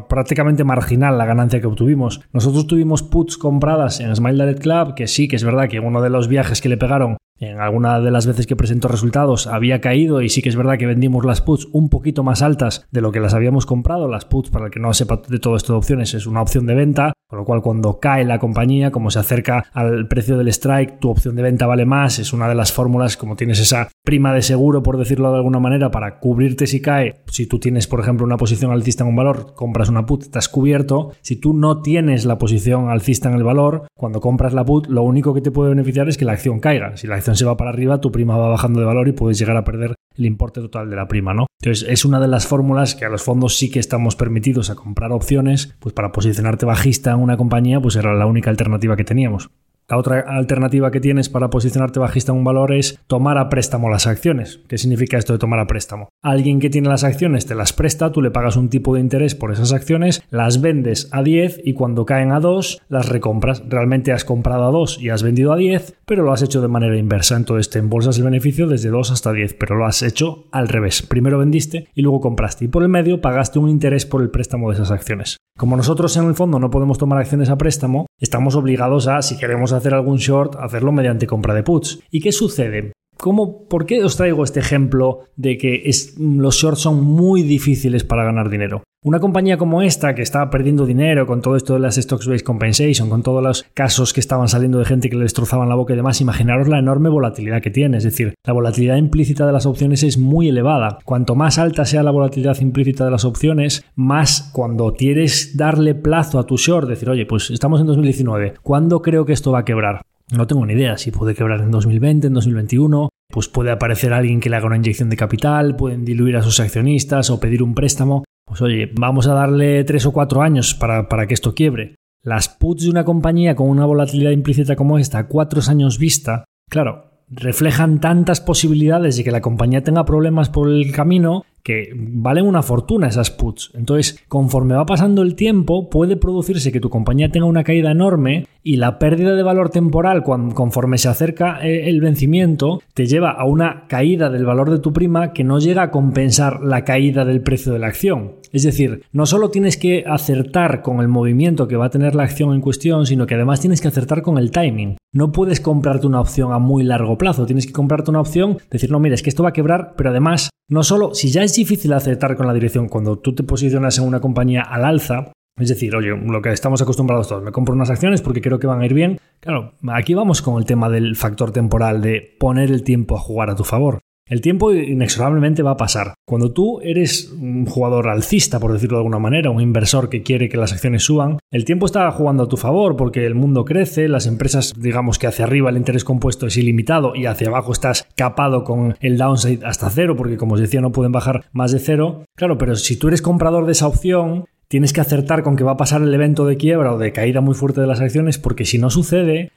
prácticamente 0.09 0.63
marginal 0.63 1.19
la 1.19 1.25
ganancia 1.25 1.61
que 1.61 1.67
obtuvimos. 1.67 2.21
Nosotros 2.33 2.65
tuvimos 2.65 3.03
puts 3.03 3.37
compradas 3.37 3.99
en 3.99 4.13
Smile 4.15 4.43
Direct 4.43 4.63
Club, 4.63 4.95
que 4.95 5.05
sí, 5.05 5.27
que 5.27 5.35
es 5.35 5.43
verdad 5.43 5.69
que 5.69 5.79
uno 5.79 6.01
de 6.01 6.09
los 6.09 6.27
viajes 6.27 6.61
que 6.61 6.69
le 6.69 6.77
pegaron 6.77 7.17
en 7.39 7.59
alguna 7.59 7.99
de 7.99 8.11
las 8.11 8.25
veces 8.25 8.47
que 8.47 8.55
presentó 8.55 8.87
resultados 8.87 9.47
había 9.47 9.81
caído 9.81 10.21
y 10.21 10.29
sí 10.29 10.41
que 10.41 10.49
es 10.49 10.55
verdad 10.55 10.77
que 10.77 10.85
vendimos 10.85 11.25
las 11.25 11.41
puts 11.41 11.67
un 11.73 11.89
poquito 11.89 12.23
más 12.23 12.41
altas 12.41 12.87
de 12.91 13.01
lo 13.01 13.11
que 13.11 13.19
las 13.19 13.33
habíamos 13.33 13.65
comprado. 13.65 14.07
Las 14.07 14.25
puts, 14.25 14.49
para 14.49 14.65
el 14.65 14.71
que 14.71 14.79
no 14.79 14.93
sepa 14.93 15.21
de 15.27 15.39
todo 15.39 15.57
esto 15.57 15.73
de 15.73 15.77
opciones, 15.77 16.13
es 16.13 16.27
una 16.27 16.41
opción 16.41 16.65
de 16.65 16.75
venta, 16.75 17.13
con 17.27 17.39
lo 17.39 17.45
cual 17.45 17.61
cuando 17.61 17.99
cae 17.99 18.23
la 18.23 18.39
compañía, 18.39 18.91
como 18.91 19.11
se 19.11 19.19
acerca 19.19 19.65
al 19.73 20.07
precio 20.07 20.37
del 20.37 20.47
strike, 20.47 20.99
tu 20.99 21.09
opción 21.09 21.35
de 21.35 21.41
venta 21.41 21.67
vale 21.67 21.85
más. 21.85 22.19
Es 22.19 22.31
una 22.31 22.47
de 22.47 22.55
las 22.55 22.71
fórmulas, 22.71 23.17
como 23.17 23.35
tienes 23.35 23.59
esa 23.59 23.89
prima 24.05 24.33
de 24.33 24.41
seguro, 24.41 24.81
por 24.81 24.97
decirlo 24.97 25.31
de 25.31 25.37
alguna 25.37 25.59
manera, 25.59 25.91
para 25.91 26.19
cubrirte 26.19 26.67
si 26.67 26.81
cae. 26.81 27.23
Si 27.27 27.47
tú 27.47 27.59
tienes, 27.59 27.87
por 27.87 27.99
ejemplo, 27.99 28.25
una 28.25 28.37
posición 28.37 28.71
alcista 28.71 29.03
en 29.03 29.09
un 29.09 29.15
valor, 29.17 29.53
compras 29.55 29.89
una 29.89 30.05
put, 30.05 30.23
estás 30.23 30.47
cubierto. 30.47 31.11
Si 31.21 31.35
tú 31.35 31.53
no 31.53 31.81
tienes 31.81 32.23
la 32.25 32.37
posición 32.37 32.89
alcista 32.89 33.27
en 33.29 33.35
el 33.35 33.43
valor, 33.43 33.87
cuando 33.97 34.21
compras 34.21 34.53
la 34.53 34.63
put, 34.63 34.87
lo 34.87 35.03
único 35.03 35.33
que 35.33 35.41
te 35.41 35.51
puede 35.51 35.71
beneficiar 35.71 36.07
es 36.07 36.17
que 36.17 36.25
la 36.25 36.33
acción 36.33 36.59
caiga. 36.59 36.95
Si 36.95 37.07
la 37.07 37.15
se 37.33 37.45
va 37.45 37.57
para 37.57 37.71
arriba, 37.71 38.01
tu 38.01 38.11
prima 38.11 38.37
va 38.37 38.49
bajando 38.49 38.79
de 38.79 38.85
valor 38.85 39.07
y 39.07 39.13
puedes 39.13 39.39
llegar 39.39 39.57
a 39.57 39.63
perder 39.63 39.95
el 40.15 40.25
importe 40.25 40.61
total 40.61 40.89
de 40.89 40.95
la 40.95 41.07
prima, 41.07 41.33
¿no? 41.33 41.47
Entonces, 41.61 41.87
es 41.89 42.05
una 42.05 42.19
de 42.19 42.27
las 42.27 42.45
fórmulas 42.45 42.95
que 42.95 43.05
a 43.05 43.09
los 43.09 43.23
fondos 43.23 43.57
sí 43.57 43.71
que 43.71 43.79
estamos 43.79 44.15
permitidos 44.15 44.69
a 44.69 44.75
comprar 44.75 45.11
opciones, 45.11 45.75
pues 45.79 45.93
para 45.93 46.11
posicionarte 46.11 46.65
bajista 46.65 47.11
en 47.11 47.19
una 47.19 47.37
compañía, 47.37 47.81
pues 47.81 47.95
era 47.95 48.13
la 48.13 48.25
única 48.25 48.49
alternativa 48.49 48.95
que 48.95 49.03
teníamos. 49.03 49.49
La 49.87 49.97
otra 49.97 50.21
alternativa 50.21 50.89
que 50.89 50.99
tienes 50.99 51.29
para 51.29 51.51
posicionarte 51.51 51.99
bajista 51.99 52.31
en 52.31 52.39
un 52.39 52.43
valor 52.43 52.73
es 52.73 52.99
tomar 53.05 53.37
a 53.37 53.49
préstamo 53.49 53.87
las 53.87 54.07
acciones. 54.07 54.59
¿Qué 54.67 54.79
significa 54.79 55.19
esto 55.19 55.33
de 55.33 55.39
tomar 55.39 55.59
a 55.59 55.67
préstamo? 55.67 56.09
Alguien 56.23 56.59
que 56.59 56.71
tiene 56.71 56.89
las 56.89 57.03
acciones 57.03 57.45
te 57.45 57.53
las 57.53 57.71
presta, 57.71 58.11
tú 58.11 58.23
le 58.23 58.31
pagas 58.31 58.55
un 58.55 58.69
tipo 58.69 58.95
de 58.95 58.99
interés 58.99 59.35
por 59.35 59.51
esas 59.51 59.73
acciones, 59.73 60.23
las 60.31 60.59
vendes 60.59 61.07
a 61.11 61.21
10 61.21 61.61
y 61.63 61.73
cuando 61.73 62.05
caen 62.07 62.31
a 62.31 62.39
2 62.39 62.81
las 62.89 63.09
recompras. 63.09 63.61
Realmente 63.69 64.11
has 64.11 64.25
comprado 64.25 64.65
a 64.65 64.71
2 64.71 65.01
y 65.01 65.09
has 65.09 65.21
vendido 65.21 65.53
a 65.53 65.57
10, 65.57 65.97
pero 66.07 66.23
lo 66.23 66.33
has 66.33 66.41
hecho 66.41 66.63
de 66.63 66.67
manera 66.67 66.97
inversa. 66.97 67.35
Entonces 67.35 67.69
te 67.69 67.77
embolsas 67.77 68.17
el 68.17 68.23
beneficio 68.23 68.67
desde 68.67 68.89
2 68.89 69.11
hasta 69.11 69.33
10, 69.33 69.53
pero 69.53 69.75
lo 69.75 69.85
has 69.85 70.01
hecho 70.01 70.45
al 70.51 70.67
revés. 70.67 71.03
Primero 71.03 71.37
vendiste 71.37 71.89
y 71.93 72.01
luego 72.01 72.21
compraste 72.21 72.65
y 72.65 72.69
por 72.69 72.81
el 72.81 72.89
medio 72.89 73.21
pagaste 73.21 73.59
un 73.59 73.69
interés 73.69 74.07
por 74.07 74.23
el 74.23 74.31
préstamo 74.31 74.69
de 74.69 74.77
esas 74.77 74.89
acciones. 74.89 75.37
Como 75.57 75.77
nosotros 75.77 76.17
en 76.17 76.25
el 76.25 76.35
fondo 76.35 76.59
no 76.59 76.69
podemos 76.69 76.97
tomar 76.97 77.19
acciones 77.19 77.49
a 77.49 77.57
préstamo, 77.57 78.07
estamos 78.19 78.55
obligados 78.55 79.07
a, 79.07 79.21
si 79.21 79.37
queremos 79.37 79.71
hacer 79.75 79.93
algún 79.93 80.17
short, 80.17 80.55
hacerlo 80.55 80.91
mediante 80.91 81.27
compra 81.27 81.53
de 81.53 81.63
puts. 81.63 81.99
¿Y 82.11 82.21
qué 82.21 82.31
sucede? 82.31 82.93
¿Cómo, 83.25 83.67
¿Por 83.67 83.87
qué 83.87 84.03
os 84.03 84.17
traigo 84.17 84.43
este 84.43 84.59
ejemplo 84.59 85.21
de 85.35 85.57
que 85.57 85.81
los 86.19 86.57
shorts 86.57 86.81
son 86.81 87.03
muy 87.03 87.41
difíciles 87.41 88.03
para 88.03 88.23
ganar 88.23 88.51
dinero? 88.51 88.83
Una 89.03 89.19
compañía 89.19 89.57
como 89.57 89.81
esta, 89.81 90.13
que 90.13 90.21
estaba 90.21 90.51
perdiendo 90.51 90.85
dinero 90.85 91.25
con 91.25 91.41
todo 91.41 91.55
esto 91.55 91.73
de 91.73 91.79
las 91.79 91.97
Stocks-Based 91.97 92.45
Compensation, 92.45 93.09
con 93.09 93.23
todos 93.23 93.41
los 93.41 93.63
casos 93.73 94.13
que 94.13 94.19
estaban 94.19 94.47
saliendo 94.47 94.77
de 94.77 94.85
gente 94.85 95.09
que 95.09 95.15
le 95.15 95.23
destrozaban 95.23 95.69
la 95.69 95.73
boca 95.73 95.93
y 95.93 95.95
demás, 95.95 96.21
imaginaros 96.21 96.67
la 96.67 96.77
enorme 96.77 97.09
volatilidad 97.09 97.63
que 97.63 97.71
tiene. 97.71 97.97
Es 97.97 98.03
decir, 98.03 98.35
la 98.45 98.53
volatilidad 98.53 98.97
implícita 98.97 99.47
de 99.47 99.53
las 99.53 99.65
opciones 99.65 100.03
es 100.03 100.19
muy 100.19 100.49
elevada. 100.49 100.99
Cuanto 101.03 101.33
más 101.33 101.57
alta 101.57 101.83
sea 101.85 102.03
la 102.03 102.11
volatilidad 102.11 102.61
implícita 102.61 103.05
de 103.05 103.11
las 103.11 103.25
opciones, 103.25 103.85
más 103.95 104.51
cuando 104.53 104.93
quieres 104.93 105.57
darle 105.57 105.95
plazo 105.95 106.37
a 106.37 106.45
tu 106.45 106.57
short, 106.57 106.87
decir, 106.87 107.09
oye, 107.09 107.25
pues 107.25 107.49
estamos 107.49 107.81
en 107.81 107.87
2019, 107.87 108.53
¿cuándo 108.61 109.01
creo 109.01 109.25
que 109.25 109.33
esto 109.33 109.51
va 109.51 109.61
a 109.61 109.65
quebrar? 109.65 110.03
No 110.31 110.47
tengo 110.47 110.65
ni 110.65 110.73
idea 110.73 110.97
si 110.97 111.11
puede 111.11 111.35
quebrar 111.35 111.61
en 111.61 111.69
2020, 111.69 112.27
en 112.27 112.33
2021, 112.33 113.09
pues 113.35 113.49
puede 113.49 113.69
aparecer 113.69 114.13
alguien 114.13 114.39
que 114.39 114.49
le 114.49 114.55
haga 114.55 114.67
una 114.67 114.77
inyección 114.77 115.09
de 115.09 115.17
capital, 115.17 115.75
pueden 115.75 116.05
diluir 116.05 116.37
a 116.37 116.41
sus 116.41 116.61
accionistas 116.61 117.29
o 117.29 117.37
pedir 117.37 117.63
un 117.63 117.75
préstamo. 117.75 118.23
Pues 118.45 118.61
oye, 118.61 118.89
vamos 118.95 119.27
a 119.27 119.33
darle 119.33 119.83
tres 119.83 120.05
o 120.05 120.13
cuatro 120.13 120.41
años 120.41 120.73
para, 120.73 121.09
para 121.09 121.27
que 121.27 121.33
esto 121.33 121.53
quiebre. 121.53 121.95
Las 122.23 122.47
puts 122.47 122.83
de 122.83 122.91
una 122.91 123.03
compañía 123.03 123.53
con 123.53 123.67
una 123.67 123.85
volatilidad 123.85 124.31
implícita 124.31 124.77
como 124.77 124.97
esta, 124.99 125.27
cuatro 125.27 125.59
años 125.67 125.99
vista, 125.99 126.45
claro, 126.69 127.11
reflejan 127.27 127.99
tantas 127.99 128.39
posibilidades 128.39 129.17
de 129.17 129.25
que 129.25 129.31
la 129.31 129.41
compañía 129.41 129.83
tenga 129.83 130.05
problemas 130.05 130.47
por 130.47 130.69
el 130.69 130.93
camino 130.93 131.43
que 131.65 131.89
valen 131.95 132.45
una 132.45 132.61
fortuna 132.61 133.07
esas 133.07 133.31
puts. 133.31 133.71
Entonces, 133.73 134.23
conforme 134.27 134.75
va 134.75 134.85
pasando 134.85 135.23
el 135.23 135.33
tiempo, 135.33 135.89
puede 135.89 136.15
producirse 136.15 136.71
que 136.71 136.79
tu 136.79 136.91
compañía 136.91 137.31
tenga 137.31 137.47
una 137.47 137.63
caída 137.63 137.89
enorme 137.89 138.45
y 138.61 138.75
la 138.75 138.99
pérdida 138.99 139.33
de 139.33 139.41
valor 139.41 139.71
temporal 139.71 140.21
conforme 140.23 140.99
se 140.99 141.09
acerca 141.09 141.59
eh, 141.65 141.89
el 141.89 142.01
vencimiento 142.01 142.81
te 142.93 143.07
lleva 143.07 143.31
a 143.31 143.45
una 143.45 143.85
caída 143.87 144.29
del 144.29 144.45
valor 144.45 144.69
de 144.69 144.77
tu 144.77 144.93
prima 144.93 145.33
que 145.33 145.43
no 145.43 145.57
llega 145.57 145.81
a 145.81 145.91
compensar 145.91 146.61
la 146.61 146.83
caída 146.83 147.25
del 147.25 147.41
precio 147.41 147.73
de 147.73 147.79
la 147.79 147.87
acción. 147.87 148.33
Es 148.51 148.61
decir, 148.61 149.01
no 149.11 149.25
solo 149.25 149.49
tienes 149.49 149.75
que 149.75 150.03
acertar 150.07 150.83
con 150.83 150.99
el 150.99 151.07
movimiento 151.07 151.67
que 151.67 151.77
va 151.77 151.87
a 151.87 151.89
tener 151.89 152.13
la 152.13 152.23
acción 152.23 152.53
en 152.53 152.61
cuestión, 152.61 153.07
sino 153.07 153.25
que 153.25 153.33
además 153.33 153.59
tienes 153.59 153.81
que 153.81 153.87
acertar 153.87 154.21
con 154.21 154.37
el 154.37 154.51
timing. 154.51 154.97
No 155.13 155.31
puedes 155.31 155.61
comprarte 155.61 156.05
una 156.05 156.21
opción 156.21 156.53
a 156.53 156.59
muy 156.59 156.83
largo 156.83 157.17
plazo, 157.17 157.45
tienes 157.45 157.65
que 157.65 157.73
comprarte 157.73 158.11
una 158.11 158.21
opción, 158.21 158.59
decir, 158.69 158.91
no, 158.91 158.99
mira, 158.99 159.15
es 159.15 159.23
que 159.23 159.29
esto 159.29 159.43
va 159.43 159.49
a 159.49 159.53
quebrar, 159.53 159.93
pero 159.95 160.09
además, 160.09 160.49
no 160.69 160.83
solo, 160.83 161.13
si 161.13 161.31
ya 161.31 161.43
es 161.43 161.55
difícil 161.55 161.93
acertar 161.93 162.35
con 162.35 162.47
la 162.47 162.53
dirección 162.53 162.87
cuando 162.89 163.19
tú 163.19 163.35
te 163.35 163.43
posicionas 163.43 163.97
en 163.97 164.05
una 164.05 164.19
compañía 164.19 164.61
al 164.61 164.85
alza, 164.85 165.31
es 165.57 165.69
decir, 165.69 165.95
oye, 165.95 166.09
lo 166.09 166.41
que 166.41 166.51
estamos 166.51 166.81
acostumbrados 166.81 167.27
todos, 167.27 167.43
me 167.43 167.51
compro 167.51 167.75
unas 167.75 167.89
acciones 167.89 168.21
porque 168.21 168.41
creo 168.41 168.59
que 168.59 168.67
van 168.67 168.81
a 168.81 168.85
ir 168.85 168.93
bien. 168.93 169.19
Claro, 169.39 169.73
aquí 169.93 170.13
vamos 170.13 170.41
con 170.41 170.57
el 170.57 170.65
tema 170.65 170.89
del 170.89 171.15
factor 171.15 171.51
temporal 171.51 172.01
de 172.01 172.35
poner 172.39 172.71
el 172.71 172.83
tiempo 172.83 173.15
a 173.15 173.19
jugar 173.19 173.49
a 173.49 173.55
tu 173.55 173.63
favor. 173.63 173.99
El 174.27 174.41
tiempo 174.41 174.73
inexorablemente 174.73 175.61
va 175.61 175.71
a 175.71 175.77
pasar. 175.77 176.15
Cuando 176.25 176.51
tú 176.51 176.81
eres 176.81 177.31
un 177.31 177.67
jugador 177.67 178.09
alcista, 178.09 178.59
por 178.59 178.73
decirlo 178.73 178.97
de 178.97 179.01
alguna 179.01 179.19
manera, 179.19 179.51
un 179.51 179.61
inversor 179.61 180.09
que 180.09 180.23
quiere 180.23 180.49
que 180.49 180.57
las 180.57 180.73
acciones 180.73 181.03
suban, 181.03 181.37
el 181.51 181.63
tiempo 181.63 181.85
está 181.85 182.09
jugando 182.11 182.41
a 182.41 182.47
tu 182.47 182.57
favor 182.57 182.95
porque 182.95 183.27
el 183.27 183.35
mundo 183.35 183.65
crece, 183.65 184.07
las 184.07 184.25
empresas, 184.25 184.73
digamos 184.75 185.19
que 185.19 185.27
hacia 185.27 185.45
arriba 185.45 185.69
el 185.69 185.77
interés 185.77 186.03
compuesto 186.03 186.47
es 186.47 186.57
ilimitado 186.57 187.15
y 187.15 187.27
hacia 187.27 187.49
abajo 187.49 187.71
estás 187.71 188.07
capado 188.15 188.63
con 188.63 188.95
el 188.99 189.19
downside 189.19 189.63
hasta 189.63 189.91
cero 189.91 190.15
porque 190.15 190.37
como 190.37 190.55
os 190.55 190.59
decía 190.59 190.81
no 190.81 190.91
pueden 190.91 191.11
bajar 191.11 191.45
más 191.51 191.71
de 191.71 191.77
cero. 191.77 192.23
Claro, 192.35 192.57
pero 192.57 192.75
si 192.77 192.97
tú 192.97 193.09
eres 193.09 193.21
comprador 193.21 193.67
de 193.67 193.73
esa 193.73 193.87
opción, 193.87 194.45
tienes 194.67 194.93
que 194.93 195.01
acertar 195.01 195.43
con 195.43 195.55
que 195.55 195.63
va 195.63 195.73
a 195.73 195.77
pasar 195.77 196.01
el 196.01 196.13
evento 196.13 196.45
de 196.45 196.57
quiebra 196.57 196.93
o 196.93 196.97
de 196.97 197.11
caída 197.11 197.41
muy 197.41 197.53
fuerte 197.53 197.81
de 197.81 197.87
las 197.87 198.01
acciones, 198.01 198.37
porque 198.37 198.65
si 198.65 198.77
no 198.77 198.89
sucede, 198.89 199.51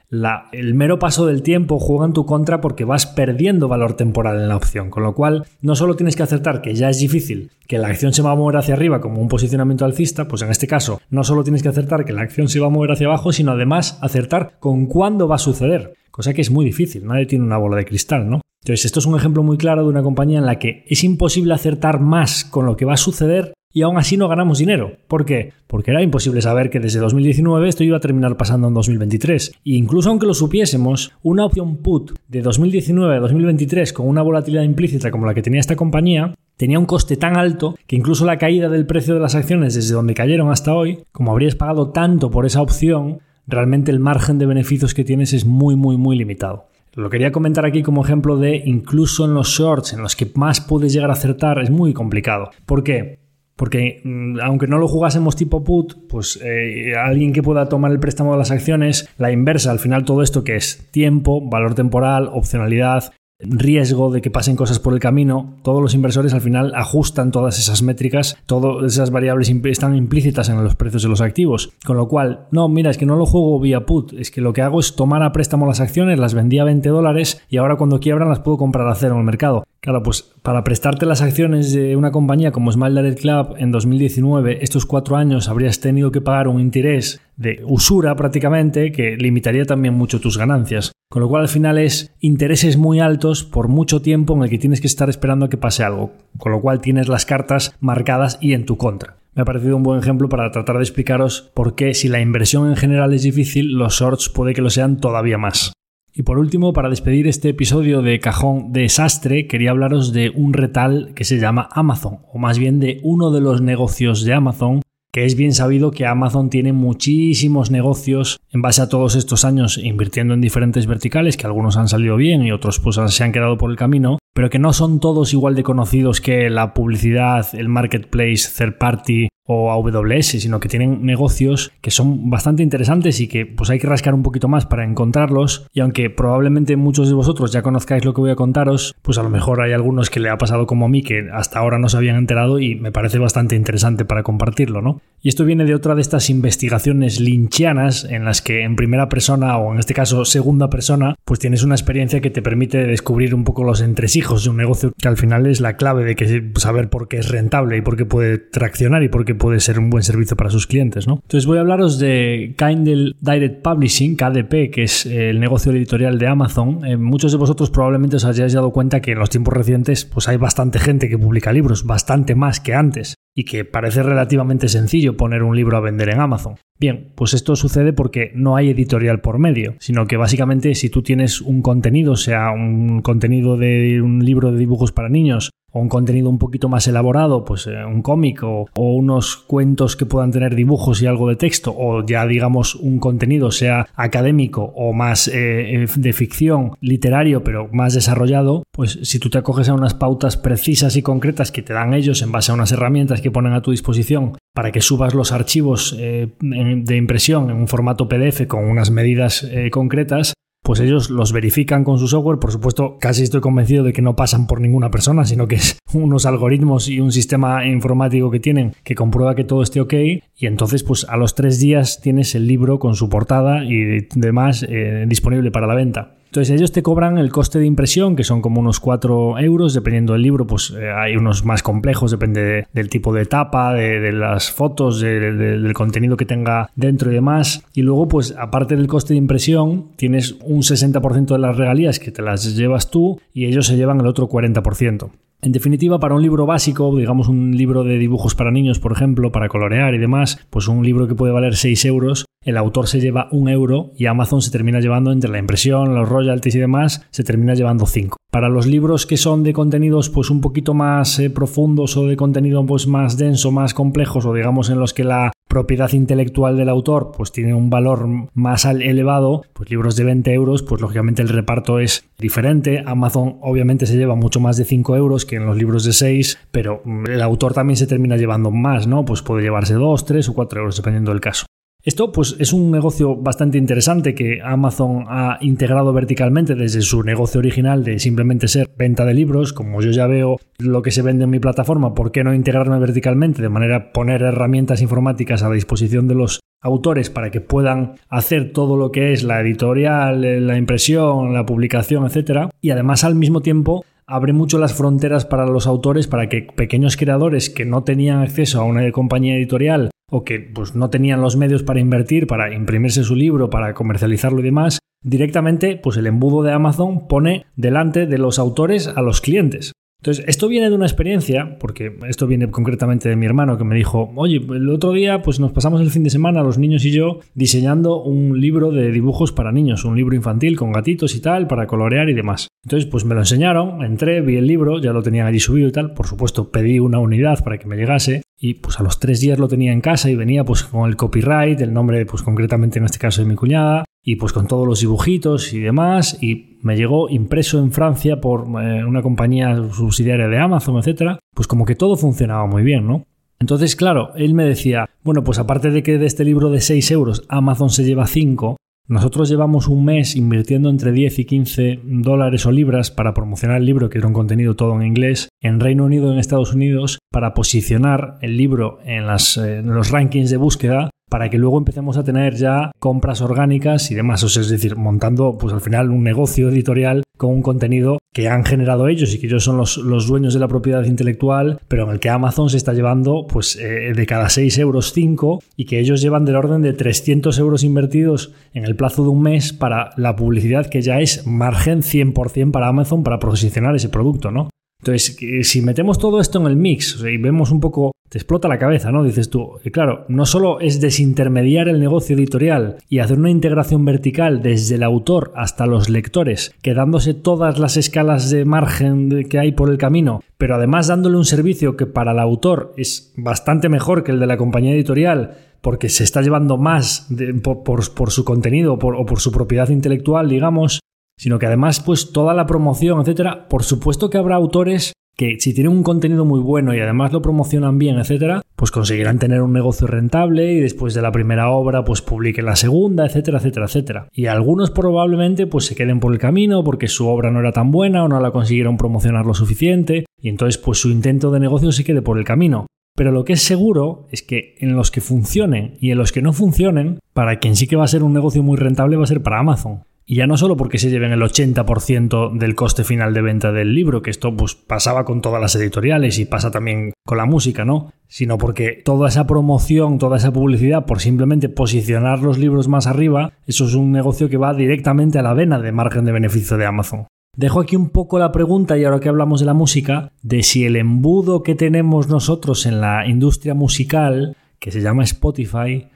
el 0.53 0.75
mero 0.75 0.99
paso 0.99 1.27
del 1.27 1.43
tiempo 1.43 1.79
juega 1.79 2.07
en 2.07 2.13
tu 2.13 2.27
contra 2.27 2.61
porque 2.61 2.85
vas 2.85 3.07
perdiendo 3.07 3.69
valor 3.69 3.95
temporal 3.95 4.41
en 4.41 4.49
la 4.49 4.57
opción. 4.57 4.91
Con 4.91 5.03
lo 5.03 5.15
cual, 5.15 5.47
no 5.61 5.77
solo 5.77 5.97
tienes 5.97 6.17
que 6.17 6.23
acertar 6.23 6.63
que 6.63 6.75
ya 6.75 6.89
es 6.91 6.99
difícil 6.99 7.51
que 7.67 7.79
la 7.79 7.89
acción 7.89 8.13
se 8.13 8.23
va 8.23 8.33
a 8.33 8.37
mover 8.37 8.57
hacia 8.57 8.75
arriba 8.75 9.01
como 9.01 9.21
un 9.21 9.29
posicionamiento 9.29 9.85
alcista, 9.85 10.27
pues 10.27 10.43
en 10.43 10.51
este 10.51 10.67
caso, 10.67 11.01
no 11.11 11.23
solo 11.23 11.45
tienes 11.45 11.63
que 11.63 11.69
acertar 11.69 12.05
que 12.05 12.15
la 12.15 12.23
acción 12.23 12.49
se 12.49 12.61
va 12.61 12.69
a 12.69 12.71
mover 12.71 12.93
hacia 12.93 13.07
abajo, 13.07 13.33
sino 13.33 13.53
además 13.53 13.99
acertar 14.01 14.55
con 14.59 14.87
cuándo 14.87 15.29
va 15.29 15.35
a 15.35 15.39
suceder. 15.39 15.93
Cosa 16.11 16.33
que 16.33 16.41
es 16.41 16.51
muy 16.51 16.65
difícil, 16.65 17.07
nadie 17.07 17.27
tiene 17.27 17.45
una 17.45 17.59
bola 17.59 17.77
de 17.77 17.85
cristal, 17.85 18.29
¿no? 18.29 18.41
Entonces, 18.65 18.87
esto 18.87 18.99
es 18.99 19.07
un 19.07 19.17
ejemplo 19.17 19.43
muy 19.43 19.57
claro 19.57 19.83
de 19.83 19.89
una 19.89 20.03
compañía 20.03 20.39
en 20.39 20.47
la 20.47 20.59
que 20.59 20.85
es 20.89 21.05
imposible 21.05 21.55
acertar 21.55 22.01
más 22.01 22.45
con 22.45 22.67
lo 22.67 22.77
que 22.77 22.85
va 22.85 22.95
a 22.95 22.99
suceder 22.99 23.53
y 23.73 23.83
aún 23.83 23.99
así 23.99 24.17
no 24.17 24.29
ganamos 24.29 24.59
dinero. 24.59 24.93
¿Por 25.09 25.25
qué? 25.25 25.53
Porque 25.67 25.91
era 25.91 26.03
imposible 26.03 26.41
saber 26.41 26.71
que 26.71 26.81
desde 26.81 27.01
2019 27.01 27.69
esto 27.69 27.85
iba 27.85 27.99
a 27.99 28.01
terminar 28.01 28.37
pasando 28.37 28.69
en 28.69 28.75
2023. 28.75 29.51
E 29.51 29.55
incluso 29.65 30.09
aunque 30.09 30.27
lo 30.27 30.35
supiésemos, 30.35 31.13
una 31.23 31.45
opción 31.45 31.77
put 31.77 32.13
de 32.29 32.43
2019 32.43 33.17
a 33.17 33.21
2023 33.21 33.93
con 33.93 34.09
una 34.09 34.23
volatilidad 34.23 34.63
implícita 34.63 35.11
como 35.11 35.27
la 35.27 35.35
que 35.35 35.43
tenía 35.43 35.61
esta 35.61 35.77
compañía, 35.77 36.35
tenía 36.57 36.79
un 36.79 36.87
coste 36.87 37.17
tan 37.17 37.37
alto 37.37 37.77
que 37.87 37.97
incluso 37.97 38.25
la 38.25 38.39
caída 38.39 38.69
del 38.69 38.87
precio 38.87 39.15
de 39.15 39.21
las 39.21 39.35
acciones 39.35 39.75
desde 39.75 39.95
donde 39.95 40.15
cayeron 40.15 40.51
hasta 40.51 40.75
hoy, 40.75 41.01
como 41.13 41.33
habrías 41.33 41.55
pagado 41.55 41.91
tanto 41.91 42.31
por 42.31 42.47
esa 42.47 42.63
opción, 42.63 43.21
realmente 43.47 43.91
el 43.91 44.01
margen 44.01 44.39
de 44.39 44.47
beneficios 44.47 44.95
que 44.95 45.05
tienes 45.05 45.33
es 45.33 45.45
muy, 45.45 45.77
muy, 45.77 45.97
muy 45.97 46.17
limitado. 46.17 46.67
Lo 46.95 47.11
quería 47.11 47.31
comentar 47.31 47.65
aquí 47.65 47.83
como 47.83 48.05
ejemplo 48.05 48.39
de 48.39 48.63
incluso 48.65 49.25
en 49.25 49.35
los 49.35 49.51
shorts 49.51 49.93
en 49.93 50.03
los 50.03 50.17
que 50.17 50.31
más 50.35 50.61
puedes 50.61 50.93
llegar 50.93 51.11
a 51.11 51.13
acertar 51.13 51.61
es 51.61 51.71
muy 51.71 51.93
complicado. 51.93 52.51
¿Por 52.67 52.83
qué? 52.83 53.28
Porque 53.59 54.01
mm, 54.05 54.39
aunque 54.41 54.69
no 54.69 54.79
lo 54.79 54.87
jugásemos 54.87 55.35
tipo 55.35 55.65
put, 55.65 55.95
pues 56.09 56.39
eh, 56.43 56.95
alguien 56.97 57.33
que 57.33 57.43
pueda 57.43 57.69
tomar 57.69 57.91
el 57.91 57.99
préstamo 57.99 58.33
de 58.33 58.39
las 58.39 58.53
acciones, 58.53 59.09
la 59.19 59.33
inversa, 59.33 59.73
al 59.73 59.81
final 59.81 60.05
todo 60.05 60.23
esto 60.23 60.45
que 60.45 60.55
es 60.55 60.89
tiempo, 60.93 61.43
valor 61.43 61.75
temporal, 61.75 62.31
opcionalidad, 62.33 63.13
riesgo 63.41 64.11
de 64.11 64.21
que 64.21 64.31
pasen 64.31 64.57
cosas 64.57 64.79
por 64.79 64.95
el 64.95 65.01
camino, 65.01 65.57
todos 65.63 65.81
los 65.81 65.95
inversores 65.95 66.35
al 66.35 66.41
final 66.41 66.73
ajustan 66.75 67.31
todas 67.31 67.59
esas 67.59 67.83
métricas, 67.83 68.37
todas 68.47 68.93
esas 68.93 69.11
variables 69.11 69.49
están 69.49 69.95
implícitas 69.95 70.49
en 70.49 70.63
los 70.63 70.75
precios 70.75 71.03
de 71.03 71.09
los 71.09 71.21
activos. 71.21 71.73
Con 71.85 71.97
lo 71.97 72.09
cual, 72.09 72.47
no, 72.51 72.69
mira, 72.69 72.91
es 72.91 72.99
que 72.99 73.07
no 73.07 73.17
lo 73.17 73.27
juego 73.27 73.61
vía 73.61 73.87
put, 73.87 74.13
es 74.13 74.31
que 74.31 74.41
lo 74.41 74.53
que 74.53 74.63
hago 74.63 74.81
es 74.81 74.95
tomar 74.95 75.23
a 75.23 75.33
préstamo 75.33 75.67
las 75.67 75.81
acciones, 75.81 76.19
las 76.19 76.35
vendí 76.35 76.59
a 76.59 76.65
20 76.65 76.89
dólares 76.89 77.43
y 77.49 77.59
ahora 77.59 77.77
cuando 77.77 78.01
quiebran 78.01 78.29
las 78.29 78.41
puedo 78.41 78.57
comprar 78.57 78.89
a 78.89 78.95
cero 78.95 79.15
en 79.15 79.21
el 79.21 79.27
mercado. 79.27 79.65
Claro, 79.81 80.03
pues 80.03 80.35
para 80.43 80.65
prestarte 80.65 81.07
las 81.07 81.23
acciones 81.23 81.73
de 81.73 81.97
una 81.97 82.11
compañía 82.11 82.51
como 82.51 82.73
Smile 82.73 83.01
Direct 83.01 83.21
Club 83.21 83.55
en 83.59 83.71
2019, 83.71 84.59
estos 84.63 84.87
cuatro 84.87 85.17
años 85.17 85.49
habrías 85.49 85.81
tenido 85.81 86.11
que 86.11 86.21
pagar 86.21 86.49
un 86.49 86.61
interés 86.61 87.21
de 87.37 87.63
usura 87.65 88.17
prácticamente 88.17 88.91
que 88.91 89.17
limitaría 89.17 89.65
también 89.65 89.95
mucho 89.95 90.21
tus 90.21 90.37
ganancias. 90.37 90.93
Con 91.11 91.23
lo 91.23 91.29
cual 91.29 91.43
al 91.43 91.49
final 91.49 91.79
es 91.79 92.13
intereses 92.21 92.77
muy 92.77 93.01
altos 93.01 93.45
por 93.45 93.69
mucho 93.69 94.03
tiempo 94.03 94.35
en 94.35 94.43
el 94.43 94.51
que 94.51 94.59
tienes 94.59 94.81
que 94.81 94.89
estar 94.89 95.09
esperando 95.09 95.47
a 95.47 95.49
que 95.49 95.57
pase 95.57 95.85
algo. 95.85 96.13
Con 96.37 96.53
lo 96.53 96.61
cual 96.61 96.81
tienes 96.81 97.09
las 97.09 97.25
cartas 97.25 97.75
marcadas 97.81 98.39
y 98.41 98.53
en 98.53 98.67
tu 98.67 98.77
contra. 98.77 99.17
Me 99.35 99.43
ha 99.43 99.45
parecido 99.45 99.77
un 99.77 99.85
buen 99.85 100.01
ejemplo 100.01 100.29
para 100.29 100.51
tratar 100.51 100.77
de 100.77 100.83
explicaros 100.83 101.53
por 101.55 101.77
qué 101.77 101.95
si 101.95 102.09
la 102.09 102.21
inversión 102.21 102.69
en 102.69 102.77
general 102.77 103.15
es 103.15 103.23
difícil, 103.23 103.73
los 103.75 103.95
shorts 103.95 104.29
puede 104.29 104.53
que 104.53 104.63
lo 104.63 104.71
sean 104.71 104.99
todavía 104.99 105.39
más. 105.39 105.73
Y 106.19 106.25
por 106.25 106.41
último, 106.41 106.73
para 106.73 106.89
despedir 106.89 107.29
este 107.29 107.51
episodio 107.51 108.03
de 108.03 108.19
Cajón 108.19 108.73
Desastre, 108.73 109.47
quería 109.47 109.71
hablaros 109.71 110.13
de 110.13 110.31
un 110.31 110.53
retal 110.53 111.13
que 111.15 111.23
se 111.23 111.39
llama 111.39 111.69
Amazon, 111.71 112.23
o 112.33 112.39
más 112.39 112.59
bien 112.59 112.81
de 112.81 112.99
uno 113.05 113.31
de 113.31 113.41
los 113.41 113.63
negocios 113.63 114.25
de 114.25 114.35
Amazon, 114.35 114.83
que 115.13 115.25
es 115.25 115.37
bien 115.37 115.55
sabido 115.55 115.93
que 115.93 116.07
Amazon 116.07 116.51
tiene 116.51 116.73
muchísimos 116.73 117.71
negocios 117.71 118.41
en 118.51 118.63
base 118.63 118.83
a 118.83 118.89
todos 118.89 119.15
estos 119.15 119.45
años 119.45 119.79
invirtiendo 119.79 120.35
en 120.35 120.41
diferentes 120.41 120.89
verticales, 120.89 121.37
que 121.37 121.47
algunos 121.47 121.77
han 121.77 121.87
salido 121.87 122.17
bien 122.17 122.43
y 122.43 122.51
otros 122.51 122.81
pues 122.81 122.99
se 123.07 123.23
han 123.23 123.31
quedado 123.31 123.57
por 123.57 123.71
el 123.71 123.77
camino, 123.77 124.19
pero 124.35 124.51
que 124.51 124.59
no 124.59 124.73
son 124.73 124.99
todos 124.99 125.33
igual 125.33 125.55
de 125.55 125.63
conocidos 125.63 126.21
que 126.21 126.51
la 126.51 126.75
publicidad, 126.75 127.47
el 127.53 127.69
marketplace, 127.69 128.49
third 128.59 128.77
party 128.77 129.29
o 129.51 129.73
AWS, 129.73 130.27
sino 130.27 130.61
que 130.61 130.69
tienen 130.69 131.05
negocios 131.05 131.73
que 131.81 131.91
son 131.91 132.29
bastante 132.29 132.63
interesantes 132.63 133.19
y 133.21 133.29
que 133.29 133.47
pues 133.47 133.71
hay 133.71 133.79
que 133.79 133.87
rascar 133.87 134.13
un 134.13 134.23
poquito 134.23 134.47
más 134.47 134.67
para 134.67 134.85
encontrarlos 134.85 135.67
y 135.73 135.81
aunque 135.81 136.11
probablemente 136.11 136.77
muchos 136.77 137.09
de 137.09 137.15
vosotros 137.15 137.51
ya 137.51 137.63
conozcáis 137.63 138.05
lo 138.05 138.13
que 138.13 138.21
voy 138.21 138.31
a 138.31 138.37
contaros, 138.37 138.95
pues 139.01 139.17
a 139.17 139.23
lo 139.23 139.31
mejor 139.31 139.63
hay 139.63 139.73
algunos 139.73 140.11
que 140.11 140.21
le 140.21 140.29
ha 140.29 140.37
pasado 140.37 140.67
como 140.67 140.85
a 140.85 140.89
mí 140.89 141.03
que 141.03 141.29
hasta 141.33 141.59
ahora 141.59 141.79
no 141.79 141.89
se 141.89 141.97
habían 141.97 142.17
enterado 142.17 142.61
y 142.61 142.75
me 142.75 142.93
parece 142.93 143.19
bastante 143.19 143.57
interesante 143.57 144.05
para 144.05 144.23
compartirlo, 144.23 144.83
¿no? 144.83 145.01
Y 145.23 145.31
esto 145.31 145.47
viene 145.47 145.65
de 145.65 145.75
otra 145.75 145.95
de 145.95 146.03
estas 146.03 146.29
investigaciones 146.29 147.19
linchianas 147.19 148.05
en 148.05 148.25
las 148.27 148.43
que 148.43 148.63
en 148.63 148.77
primera 148.77 149.09
persona 149.09 149.57
o 149.57 149.73
en 149.73 149.81
este 149.81 149.95
caso 149.95 150.27
segunda 150.27 150.69
persona, 150.69 151.17
pues 151.25 151.41
tienes 151.41 151.63
una 151.63 151.75
experiencia 151.75 152.21
que 152.21 152.31
te 152.31 152.43
permite 152.43 152.87
descubrir 152.87 153.35
un 153.35 153.45
poco 153.45 153.65
los 153.65 153.81
entresijos 153.81 154.45
de 154.45 154.51
un 154.51 154.59
negocio 154.59 154.93
que 154.97 155.09
al 155.09 155.17
final 155.17 155.47
es 155.47 155.61
la 155.61 155.77
clave 155.77 156.05
de 156.05 156.17
que 156.17 156.53
saber 156.57 156.91
por 156.91 157.09
qué 157.09 157.17
es 157.17 157.31
rentable 157.31 157.79
y 157.79 157.81
por 157.81 157.97
qué 157.97 158.05
puede 158.05 158.39
traccionar 158.39 159.03
y 159.03 159.09
por 159.09 159.25
qué 159.25 159.35
puede 159.39 159.61
ser 159.61 159.79
un 159.79 159.91
buen 159.91 160.03
servicio 160.03 160.37
para 160.37 160.51
sus 160.51 160.67
clientes, 160.67 161.07
¿no? 161.07 161.15
Entonces 161.23 161.47
voy 161.47 161.59
a 161.59 161.63
hablaros 161.63 161.99
de 161.99 162.55
Kindle 162.59 163.15
Direct 163.21 163.63
Publishing, 163.63 164.17
KDP, 164.17 164.71
que 164.71 164.83
es 164.83 165.07
el 165.07 165.41
negocio 165.41 165.73
editorial 165.73 166.19
de 166.19 166.27
Amazon. 166.27 166.85
Eh, 166.85 166.97
muchos 166.97 167.33
de 167.33 167.39
vosotros 167.39 167.71
probablemente 167.71 168.17
os 168.17 168.25
hayáis 168.25 168.53
dado 168.53 168.73
cuenta 168.73 169.01
que 169.01 169.13
en 169.13 169.19
los 169.19 169.31
tiempos 169.31 169.55
recientes 169.55 170.05
pues 170.05 170.29
hay 170.29 170.37
bastante 170.37 170.79
gente 170.79 171.09
que 171.09 171.19
publica 171.19 171.53
libros, 171.53 171.85
bastante 171.85 172.35
más 172.35 172.61
que 172.61 172.75
antes 172.75 173.15
y 173.35 173.45
que 173.45 173.65
parece 173.65 174.03
relativamente 174.03 174.69
sencillo 174.69 175.17
poner 175.17 175.45
un 175.45 175.55
libro 175.55 175.77
a 175.77 175.81
vender 175.81 176.09
en 176.09 176.21
Amazon. 176.21 176.57
Bien, 176.81 177.13
pues 177.15 177.35
esto 177.35 177.55
sucede 177.55 177.93
porque 177.93 178.33
no 178.35 178.57
hay 178.57 178.71
editorial 178.71 179.21
por 179.21 179.39
medio, 179.39 179.75
sino 179.79 180.07
que 180.07 180.17
básicamente 180.17 180.75
si 180.75 180.91
tú 180.91 181.03
tienes 181.03 181.41
un 181.41 181.63
contenido, 181.63 182.17
sea 182.17 182.51
un 182.51 183.01
contenido 183.03 183.57
de 183.57 184.03
un 184.03 184.25
libro 184.25 184.51
de 184.51 184.59
dibujos 184.59 184.91
para 184.91 185.09
niños 185.09 185.51
o 185.73 185.81
un 185.81 185.89
contenido 185.89 186.31
un 186.31 186.39
poquito 186.39 186.69
más 186.69 186.87
elaborado, 186.89 187.45
pues 187.45 187.67
eh, 187.67 187.85
un 187.85 188.03
cómic 188.03 188.43
o, 188.43 188.67
unos 188.77 189.37
cuentos 189.37 189.97
que 189.97 190.07
puedan 190.07 190.31
tener 190.31 190.55
dibujos 190.55 191.03
y 191.03 191.07
algo 191.07 191.29
de 191.29 191.37
texto, 191.37 191.75
o 191.77 192.05
ya 192.05 192.27
digamos 192.27 192.75
un 192.75 192.99
contenido 192.99 193.51
sea 193.51 193.87
académico 193.95 194.73
o 194.75 194.93
más 194.93 195.29
eh, 195.29 195.85
eh, 195.85 195.87
de 195.95 196.13
ficción, 196.13 196.73
literario, 196.81 197.45
pero 197.45 197.69
más 197.73 197.95
desarrollado, 197.95 198.65
pues 198.73 198.99
si 199.03 199.19
tú 199.19 199.29
te 199.31 199.39
acoges 199.39 199.69
a 199.69 199.75
unas 199.75 199.95
pautas 199.95 200.37
precisas 200.37 200.97
y 200.97 201.03
concretas 201.03 201.53
que 201.53 201.63
te 201.63 201.75
dan 201.75 201.93
ellos 201.93 202.23
en 202.23 202.33
base 202.33 202.51
a 202.51 202.55
unas 202.55 202.73
herramientas 202.73 203.21
que 203.21 203.31
ponen 203.31 203.53
a 203.53 203.63
tu 203.63 203.71
disposición 203.71 204.39
para 204.55 204.73
que 204.73 204.81
subas 204.81 205.15
los 205.15 205.33
archivos 205.33 205.97
de 205.97 206.97
impresión 206.97 207.51
en 207.51 207.57
un 207.57 207.69
formato 207.69 208.09
PDF 208.09 208.47
con 208.49 208.65
unas 208.65 208.91
medidas 208.91 209.49
concretas, 209.71 210.35
pues 210.69 210.81
ellos 210.81 211.09
los 211.09 211.33
verifican 211.33 211.83
con 211.83 211.99
su 211.99 212.09
software. 212.09 212.39
Por 212.39 212.53
supuesto, 212.53 212.99
casi 213.01 213.23
estoy 213.23 213.41
convencido 213.41 213.85
de 213.85 213.95
que 213.95 214.03
no 214.03 214.17
pasan 214.17 214.47
por 214.47 214.61
ninguna 214.61 214.91
persona, 214.91 215.25
sino 215.25 215.49
que 215.49 215.55
es 215.55 215.79
unos 215.95 216.27
algoritmos 216.27 216.91
y 216.91 217.01
un 217.01 217.11
sistema 217.11 217.67
informático 217.67 218.31
que 218.31 218.39
tienen 218.39 218.75
que 218.85 218.95
comprueba 218.95 219.35
que 219.35 219.45
todo 219.45 219.63
esté 219.63 219.81
ok. 219.81 219.95
Y 219.95 220.47
entonces, 220.47 220.83
pues 220.83 221.07
a 221.09 221.17
los 221.17 221.35
tres 221.35 221.59
días 221.59 222.03
tienes 222.03 222.35
el 222.35 222.47
libro 222.47 222.79
con 222.79 222.97
su 222.97 223.09
portada 223.09 223.65
y 223.65 224.09
demás 224.15 224.63
eh, 224.69 225.07
disponible 225.09 225.51
para 225.51 225.67
la 225.67 225.75
venta. 225.75 226.18
Entonces 226.29 226.55
ellos 226.55 226.73
te 226.73 226.83
cobran 226.83 227.17
el 227.17 227.31
coste 227.31 227.59
de 227.59 227.65
impresión, 227.67 228.15
que 228.15 228.23
son 228.23 228.43
como 228.43 228.61
unos 228.61 228.81
4 228.81 229.39
euros, 229.39 229.73
dependiendo 229.73 230.13
del 230.13 230.23
libro, 230.23 230.47
pues 230.47 230.75
eh, 230.79 230.91
hay 230.91 231.17
unos 231.17 231.45
más 231.45 231.63
complejos, 231.63 232.11
depende 232.11 232.67
del 232.73 232.91
tipo 232.91 233.15
de 233.15 233.25
tapa, 233.25 233.73
de, 233.73 234.13
las 234.13 234.51
fotos, 234.51 235.01
del 235.01 235.73
contenido 235.73 236.17
que 236.17 236.27
tenga 236.27 236.71
dentro 236.77 237.11
y 237.11 237.15
demás. 237.15 237.65
Y 237.73 237.83
luego, 237.83 238.09
pues 238.09 238.35
aparte 238.39 238.77
del 238.77 238.87
coste 238.87 239.15
de 239.15 239.19
impresión, 239.19 239.89
tienes 239.97 240.37
un 240.45 240.61
60% 240.61 241.27
de 241.27 241.39
las 241.39 241.57
regalías 241.57 241.99
que 241.99 242.11
te 242.11 242.23
las 242.23 242.55
llevas 242.55 242.91
tú 242.91 243.21
y 243.33 243.47
ellos 243.47 243.67
se 243.67 243.77
llevan 243.77 244.01
el 244.01 244.07
otro 244.07 244.29
40%. 244.29 245.11
En 245.41 245.53
definitiva, 245.53 246.01
para 246.01 246.17
un 246.17 246.23
libro 246.23 246.47
básico, 246.47 246.95
digamos 246.97 247.29
un 247.29 247.57
libro 247.57 247.85
de 247.85 247.97
dibujos 247.97 248.35
para 248.35 248.51
niños, 248.51 248.81
por 248.81 248.91
ejemplo, 248.91 249.31
para 249.31 249.49
colorear 249.49 249.95
y 249.95 249.99
demás, 249.99 250.45
pues 250.51 250.67
un 250.67 250.85
libro 250.85 251.07
que 251.07 251.15
puede 251.15 251.33
valer 251.33 251.55
6 251.55 251.85
euros, 251.85 252.25
el 252.45 252.57
autor 252.57 252.89
se 252.89 253.01
lleva 253.01 253.29
un 253.31 253.49
euro 253.49 253.93
y 253.97 254.07
Amazon 254.07 254.43
se 254.43 254.51
termina 254.51 254.81
llevando 254.81 255.13
entre 255.13 255.31
la 255.31 255.39
impresión, 255.39 255.95
los 255.95 256.09
y 256.55 256.59
demás, 256.59 257.07
se 257.11 257.25
termina 257.25 257.55
llevando 257.55 257.87
5. 257.87 258.17
Para 258.31 258.49
los 258.49 258.67
libros 258.67 259.07
que 259.07 259.17
son 259.17 259.43
de 259.43 259.53
contenidos 259.53 260.11
pues 260.11 260.31
un 260.31 260.41
poquito 260.41 260.75
más 260.75 261.19
eh, 261.19 261.31
profundos 261.31 261.97
o 261.97 262.07
de 262.07 262.17
contenido 262.17 262.65
pues 262.67 262.87
más 262.87 263.17
denso, 263.17 263.51
más 263.51 263.73
complejos 263.73 264.27
o 264.27 264.35
digamos 264.35 264.69
en 264.69 264.79
los 264.79 264.93
que 264.93 265.05
la 265.05 265.33
propiedad 265.49 265.91
intelectual 265.93 266.57
del 266.57 266.69
autor 266.69 267.11
pues 267.17 267.33
tiene 267.33 267.55
un 267.55 267.71
valor 267.71 268.07
más 268.35 268.67
elevado, 268.67 269.43
pues 269.55 269.71
libros 269.71 269.97
de 269.97 270.05
20 270.05 270.33
euros, 270.35 270.63
pues 270.63 270.83
lógicamente 270.83 271.23
el 271.23 271.31
reparto 271.31 271.81
es 271.81 272.05
diferente. 272.19 272.85
Amazon 272.87 273.39
obviamente 273.41 273.87
se 273.87 273.97
lleva 273.97 274.15
mucho 274.15 274.41
más 274.41 274.57
de 274.59 274.65
5 274.65 274.95
euros 274.95 275.25
que 275.25 275.37
en 275.37 275.47
los 275.47 275.57
libros 275.57 275.85
de 275.85 275.95
6, 275.95 276.39
pero 276.51 276.83
mm, 276.85 277.07
el 277.07 277.23
autor 277.23 277.55
también 277.55 277.77
se 277.77 277.87
termina 277.87 278.17
llevando 278.17 278.51
más, 278.51 278.87
¿no? 278.87 279.05
Pues 279.05 279.23
puede 279.23 279.43
llevarse 279.43 279.75
2, 279.75 280.05
3 280.05 280.29
o 280.29 280.35
4 280.35 280.61
euros 280.61 280.77
dependiendo 280.77 281.13
del 281.13 281.21
caso. 281.21 281.47
Esto 281.89 282.13
pues, 282.13 282.37
es 282.39 282.53
un 282.53 282.71
negocio 282.71 283.17
bastante 283.17 283.57
interesante 283.57 284.15
que 284.15 284.43
Amazon 284.45 285.07
ha 285.09 285.39
integrado 285.41 285.91
verticalmente 285.95 286.55
desde 286.55 286.83
su 286.83 287.03
negocio 287.03 287.39
original 287.39 287.83
de 287.83 287.99
simplemente 287.99 288.47
ser 288.47 288.69
venta 288.77 289.07
de 289.07 289.15
libros. 289.15 289.55
Como 289.55 289.81
yo 289.81 289.91
ya 289.91 290.07
veo 290.07 290.37
lo 290.59 290.83
que 290.83 290.91
se 290.91 291.01
vende 291.01 291.25
en 291.25 291.31
mi 291.31 291.39
plataforma, 291.39 291.95
¿por 291.95 292.13
qué 292.13 292.25
no 292.25 292.35
integrarme 292.35 292.79
verticalmente 292.79 293.41
de 293.41 293.49
manera 293.49 293.91
poner 293.91 294.21
herramientas 294.21 294.83
informáticas 294.83 295.43
a 295.43 295.51
disposición 295.51 296.09
de 296.09 296.17
los 296.17 296.41
autores 296.61 297.09
para 297.09 297.31
que 297.31 297.41
puedan 297.41 297.95
hacer 298.11 298.53
todo 298.53 298.77
lo 298.77 298.93
que 298.93 299.15
es 299.15 299.23
la 299.23 299.41
editorial, 299.41 300.47
la 300.47 300.59
impresión, 300.59 301.33
la 301.33 301.47
publicación, 301.47 302.05
etcétera? 302.05 302.51
Y 302.61 302.69
además 302.69 303.03
al 303.03 303.15
mismo 303.15 303.41
tiempo 303.41 303.83
abre 304.07 304.35
mucho 304.35 304.59
las 304.59 304.75
fronteras 304.75 305.25
para 305.25 305.47
los 305.47 305.67
autores 305.67 306.07
para 306.07 306.29
que 306.29 306.43
pequeños 306.55 306.99
creadores 306.99 307.49
que 307.49 307.65
no 307.65 307.83
tenían 307.83 308.19
acceso 308.19 308.61
a 308.61 308.65
una 308.65 308.93
compañía 308.93 309.37
editorial 309.37 309.89
o 310.11 310.25
que 310.25 310.41
pues, 310.41 310.75
no 310.75 310.91
tenían 310.91 311.21
los 311.21 311.37
medios 311.37 311.63
para 311.63 311.81
invertir, 311.81 312.27
para 312.27 312.55
imprimirse 312.55 313.05
su 313.05 313.15
libro, 313.15 313.51
para 313.51 313.75
comercializarlo 313.75 314.41
y 314.41 314.45
demás, 314.45 314.79
directamente 315.03 315.77
pues 315.77 315.97
el 315.97 316.07
embudo 316.07 316.43
de 316.43 316.53
Amazon 316.53 317.07
pone 317.09 317.47
delante 317.57 318.07
de 318.07 318.19
los 318.19 318.39
autores 318.39 318.89
a 318.89 319.03
los 319.03 319.21
clientes. 319.21 319.73
Entonces, 320.01 320.25
esto 320.29 320.47
viene 320.47 320.71
de 320.71 320.77
una 320.77 320.87
experiencia, 320.87 321.59
porque 321.59 321.99
esto 322.09 322.29
viene 322.29 322.49
concretamente 322.53 323.09
de 323.09 323.17
mi 323.17 323.27
hermano 323.27 323.59
que 323.59 323.65
me 323.65 323.75
dijo, 323.75 324.13
oye, 324.15 324.37
el 324.37 324.69
otro 324.69 324.93
día 324.93 325.23
pues 325.23 325.41
nos 325.41 325.51
pasamos 325.51 325.81
el 325.81 325.91
fin 325.91 326.05
de 326.05 326.11
semana, 326.11 326.45
los 326.45 326.57
niños 326.57 326.85
y 326.85 326.93
yo, 326.93 327.19
diseñando 327.35 328.01
un 328.05 328.41
libro 328.41 328.71
de 328.71 328.93
dibujos 328.93 329.33
para 329.33 329.51
niños, 329.51 329.85
un 329.85 329.97
libro 329.97 330.15
infantil 330.15 330.57
con 330.57 330.71
gatitos 330.71 331.17
y 331.17 331.21
tal, 331.21 331.49
para 331.49 331.67
colorear 331.67 332.09
y 332.09 332.15
demás. 332.15 332.47
Entonces, 332.65 332.89
pues 332.89 333.05
me 333.05 333.17
lo 333.17 333.23
enseñaron, 333.23 333.83
entré, 333.83 334.21
vi 334.21 334.37
el 334.37 334.47
libro, 334.47 334.79
ya 334.81 334.93
lo 334.93 335.03
tenían 335.03 335.27
allí 335.27 335.41
subido 335.41 335.67
y 335.67 335.73
tal, 335.73 335.95
por 335.95 336.07
supuesto 336.07 336.53
pedí 336.53 336.79
una 336.79 337.01
unidad 337.01 337.43
para 337.43 337.59
que 337.59 337.67
me 337.67 337.77
llegase 337.77 338.23
y 338.39 338.55
pues 338.55 338.79
a 338.79 338.85
los 338.85 339.01
tres 339.01 339.21
días 339.21 339.41
lo 339.41 339.49
tenía 339.49 339.73
en 339.73 339.81
casa 339.81 340.09
y 340.11 340.15
venía 340.15 340.45
pues 340.45 340.63
con 340.63 340.89
el 340.89 340.95
copyright, 340.95 341.61
el 341.61 341.73
nombre 341.73 342.07
pues 342.07 342.23
concretamente 342.23 342.79
en 342.79 342.85
este 342.85 342.99
caso 342.99 343.21
de 343.21 343.29
mi 343.29 343.35
cuñada, 343.35 343.85
y 344.09 344.17
pues 344.17 344.33
con 344.33 344.47
todos 344.47 344.67
los 344.67 344.81
dibujitos 344.81 345.53
y 345.53 345.61
demás 345.61 346.17
y 346.23 346.57
me 346.63 346.79
llegó 346.79 347.11
impreso 347.11 347.59
en 347.59 347.73
Francia 347.73 348.23
por 348.23 348.47
eh, 348.63 348.83
una 348.83 349.03
compañía 349.03 349.55
subsidiaria 349.71 350.29
de 350.29 350.39
Amazon, 350.39 350.79
etcétera, 350.79 351.19
pues 351.35 351.47
como 351.47 351.67
que 351.67 351.75
todo 351.75 351.95
funcionaba 351.95 352.47
muy 352.47 352.63
bien, 352.63 352.87
¿no? 352.87 353.05
Entonces, 353.39 353.77
claro, 353.77 354.15
él 354.17 354.33
me 354.33 354.45
decía, 354.45 354.89
bueno, 355.05 355.25
pues 355.25 355.39
aparte 355.39 355.71
de 355.71 355.83
que 355.83 355.99
de 355.99 356.07
este 356.07 356.25
libro 356.25 356.49
de 356.49 356.63
6 356.63 356.91
euros 356.91 357.25
Amazon 357.29 357.69
se 357.69 357.85
lleva 357.85 358.07
5, 358.07 358.57
nosotros 358.87 359.29
llevamos 359.29 359.69
un 359.69 359.85
mes 359.85 360.17
invirtiendo 360.17 360.71
entre 360.71 360.91
10 360.91 361.19
y 361.19 361.25
15 361.27 361.81
dólares 361.85 362.47
o 362.47 362.51
libras 362.51 362.91
para 362.91 363.13
promocionar 363.13 363.59
el 363.59 363.67
libro, 363.67 363.91
que 363.91 363.99
era 363.99 364.07
un 364.07 364.15
contenido 364.15 364.57
todo 364.57 364.75
en 364.77 364.87
inglés, 364.87 365.29
en 365.43 365.61
Reino 365.61 365.85
Unido 365.85 366.11
en 366.11 366.19
Estados 366.19 366.55
Unidos, 366.55 366.99
para 367.13 367.35
posicionar 367.35 368.17
el 368.23 368.39
libro 368.39 368.79
en, 368.87 369.05
eh, 369.05 369.59
en 369.59 369.75
los 369.75 369.91
rankings 369.91 370.31
de 370.31 370.39
búsqueda 370.39 370.89
para 371.09 371.31
que 371.31 371.39
luego 371.39 371.59
empecemos 371.59 371.97
a 371.97 372.05
tener 372.05 372.35
ya 372.35 372.73
compras 372.79 373.21
orgánicas 373.21 373.91
y 373.91 373.95
demás. 373.95 374.23
O 374.25 374.29
sea, 374.29 374.43
es 374.43 374.49
decir, 374.49 374.77
montando 374.77 375.37
pues 375.39 375.53
al 375.53 375.61
final 375.61 375.91
un 375.91 376.03
negocio 376.03 376.51
editorial 376.51 377.03
con 377.17 377.31
un 377.31 377.43
contenido 377.43 377.99
que 378.13 378.29
han 378.29 378.45
generado 378.45 378.89
ellos 378.89 379.15
y 379.15 379.19
que 379.19 379.27
ellos 379.27 379.45
son 379.45 379.59
los, 379.59 380.07
dueños 380.07 380.35
de 380.35 380.41
la 380.41 380.49
propiedad 380.49 380.85
intelectual, 380.85 381.61
pero 381.69 381.85
en 381.85 381.91
el 381.91 382.01
que 382.01 382.09
Amazon 382.09 382.49
se 382.51 382.57
está 382.57 382.73
llevando 382.73 383.27
pues 383.29 383.57
eh, 383.57 383.93
de 383.95 384.07
cada 384.07 384.29
6 384.29 384.59
euros 384.59 384.93
5 384.93 385.41
y 385.57 385.67
que 385.67 385.79
ellos 385.79 386.01
llevan 386.01 386.25
del 386.25 386.37
orden 386.37 386.63
de 386.63 386.73
300 386.73 387.39
euros 387.39 387.65
invertidos 387.65 388.33
en 388.55 388.65
el 388.65 388.77
plazo 388.77 389.03
de 389.03 389.11
un 389.11 389.23
mes 389.23 389.53
para 389.53 389.91
la 389.97 390.17
publicidad 390.17 390.67
que 390.67 390.83
ya 390.83 391.01
es 391.01 391.27
margen 391.27 391.83
100% 391.83 392.51
para 392.51 392.69
Amazon 392.69 393.03
para 393.03 393.19
posicionar 393.19 393.77
ese 393.77 393.89
producto, 393.89 394.31
¿no? 394.31 394.49
Entonces, 394.81 395.17
si 395.43 395.61
metemos 395.61 395.99
todo 395.99 396.21
esto 396.21 396.39
en 396.39 396.47
el 396.47 396.57
mix 396.57 397.03
y 397.03 397.17
vemos 397.17 397.51
un 397.51 397.61
poco, 397.61 397.93
te 398.09 398.17
explota 398.17 398.49
la 398.49 398.59
cabeza, 398.59 398.93
¿no? 398.93 399.03
Dices 399.03 399.29
tú, 399.29 399.59
claro, 399.73 400.05
no 400.09 400.25
solo 400.25 400.61
es 400.61 400.81
desintermediar 400.81 401.69
el 401.69 401.81
negocio 401.81 402.17
editorial 402.17 402.77
y 402.89 403.01
hacer 403.01 403.19
una 403.19 403.31
integración 403.31 403.85
vertical 403.85 404.41
desde 404.41 404.77
el 404.77 404.85
autor 404.85 405.33
hasta 405.35 405.67
los 405.67 405.91
lectores, 405.91 406.55
quedándose 406.63 407.13
todas 407.13 407.59
las 407.59 407.77
escalas 407.77 408.31
de 408.31 408.45
margen 408.45 409.29
que 409.29 409.39
hay 409.39 409.53
por 409.53 409.69
el 409.69 409.79
camino, 409.79 410.23
pero 410.39 410.55
además 410.55 410.87
dándole 410.87 411.17
un 411.17 411.25
servicio 411.25 411.77
que 411.77 411.87
para 411.87 412.13
el 412.13 412.21
autor 412.21 412.73
es 412.77 413.13
bastante 413.17 413.69
mejor 413.69 414.05
que 414.05 414.13
el 414.13 414.21
de 414.21 414.27
la 414.27 414.39
compañía 414.39 414.73
editorial, 414.73 415.37
porque 415.61 415.89
se 415.89 416.05
está 416.05 416.23
llevando 416.23 416.57
más 416.57 417.09
por, 417.43 418.13
su 418.13 418.25
contenido 418.25 418.75
o 418.75 418.79
por 418.79 419.21
su 419.21 419.33
propiedad 419.33 419.69
intelectual, 419.71 420.29
digamos, 420.29 420.81
sino 421.19 421.39
que 421.39 421.47
además, 421.47 421.81
pues 421.81 422.13
toda 422.13 422.33
la 422.33 422.47
promoción, 422.47 423.01
etcétera, 423.01 423.49
por 423.49 423.65
supuesto 423.65 424.09
que 424.09 424.17
habrá 424.17 424.37
autores 424.37 424.95
que 425.19 425.37
si 425.41 425.53
tienen 425.53 425.73
un 425.73 425.83
contenido 425.83 426.25
muy 426.25 426.39
bueno 426.39 426.73
y 426.75 426.81
además 426.81 427.13
lo 427.13 427.21
promocionan 427.21 427.77
bien, 427.77 427.99
etcétera, 427.99 428.41
pues 428.55 428.71
conseguirán 428.71 429.19
tener 429.19 429.43
un 429.43 429.53
negocio 429.53 429.89
rentable 429.89 430.53
y 430.53 430.61
después 430.61 430.95
de 430.95 431.03
la 431.03 431.11
primera 431.11 431.51
obra 431.51 431.85
pues 431.85 432.03
publiquen 432.03 432.45
la 432.45 432.55
segunda, 432.55 433.05
etcétera, 433.05 433.39
etcétera, 433.39 433.67
etcétera. 433.67 434.09
Y 434.13 434.27
algunos 434.27 434.71
probablemente 434.71 435.49
pues 435.49 435.67
se 435.67 435.75
queden 435.75 435.99
por 435.99 436.13
el 436.13 436.21
camino 436.21 436.63
porque 436.63 436.87
su 436.87 437.09
obra 437.09 437.33
no 437.33 437.41
era 437.41 437.51
tan 437.51 437.73
buena 437.73 438.05
o 438.05 438.09
no 438.09 438.21
la 438.21 438.31
consiguieron 438.31 438.77
promocionar 438.77 439.27
lo 439.27 439.35
suficiente 439.35 440.07
y 440.23 440.29
entonces 440.29 440.57
pues 440.57 440.79
su 440.79 440.89
intento 440.89 441.33
de 441.33 441.41
negocio 441.41 441.73
se 441.73 441.83
quede 441.83 442.01
por 442.01 442.17
el 442.17 442.25
camino. 442.25 442.69
Pero 442.95 443.11
lo 443.11 443.25
que 443.25 443.33
es 443.33 443.43
seguro 443.43 444.07
es 444.13 444.23
que 444.23 444.55
en 444.61 444.77
los 444.77 444.93
que 444.93 445.01
funcionen 445.01 445.79
y 445.81 445.91
en 445.91 445.99
los 445.99 446.13
que 446.13 446.23
no 446.23 446.33
funcionen, 446.33 447.01
para 447.13 447.41
quien 447.41 447.57
sí 447.57 447.67
que 447.67 447.77
va 447.77 447.85
a 447.85 447.89
ser 447.89 448.05
un 448.05 448.13
negocio 448.13 448.45
muy 448.45 448.57
rentable 448.57 448.97
va 448.97 449.03
a 449.03 449.09
ser 449.09 449.23
para 449.23 449.41
Amazon. 449.41 449.83
Y 450.11 450.15
ya 450.15 450.27
no 450.27 450.39
solo 450.39 450.57
porque 450.57 450.79
se 450.79 450.89
lleven 450.89 451.13
el 451.13 451.21
80% 451.21 452.33
del 452.39 452.55
coste 452.55 452.83
final 452.83 453.13
de 453.13 453.21
venta 453.21 453.53
del 453.53 453.75
libro, 453.75 454.01
que 454.01 454.09
esto 454.09 454.35
pues 454.35 454.55
pasaba 454.55 455.05
con 455.05 455.21
todas 455.21 455.39
las 455.39 455.55
editoriales 455.55 456.19
y 456.19 456.25
pasa 456.25 456.51
también 456.51 456.95
con 457.05 457.19
la 457.19 457.27
música, 457.27 457.67
¿no? 457.67 457.93
Sino 458.07 458.39
porque 458.39 458.81
toda 458.83 459.11
esa 459.11 459.27
promoción, 459.27 459.99
toda 459.99 460.17
esa 460.17 460.33
publicidad, 460.33 460.87
por 460.87 461.01
simplemente 461.01 461.51
posicionar 461.51 462.21
los 462.21 462.39
libros 462.39 462.69
más 462.69 462.87
arriba, 462.87 463.33
eso 463.47 463.67
es 463.67 463.75
un 463.75 463.93
negocio 463.93 464.31
que 464.31 464.39
va 464.39 464.55
directamente 464.55 465.19
a 465.19 465.23
la 465.23 465.35
vena 465.35 465.59
de 465.59 465.73
margen 465.73 466.07
de 466.07 466.13
beneficio 466.13 466.57
de 466.57 466.65
Amazon. 466.65 467.07
Dejo 467.37 467.61
aquí 467.61 467.77
un 467.77 467.91
poco 467.91 468.19
la 468.19 468.33
pregunta, 468.33 468.79
y 468.79 468.85
ahora 468.85 469.01
que 469.01 469.11
hablamos 469.11 469.41
de 469.41 469.47
la 469.47 469.53
música, 469.53 470.11
de 470.23 470.43
si 470.43 470.65
el 470.65 470.77
embudo 470.77 471.43
que 471.43 471.55
tenemos 471.55 472.09
nosotros 472.09 472.65
en 472.65 472.81
la 472.81 473.07
industria 473.07 473.53
musical, 473.53 474.39
que 474.59 474.71
se 474.71 474.81
llama 474.81 475.05
Spotify, 475.05 475.87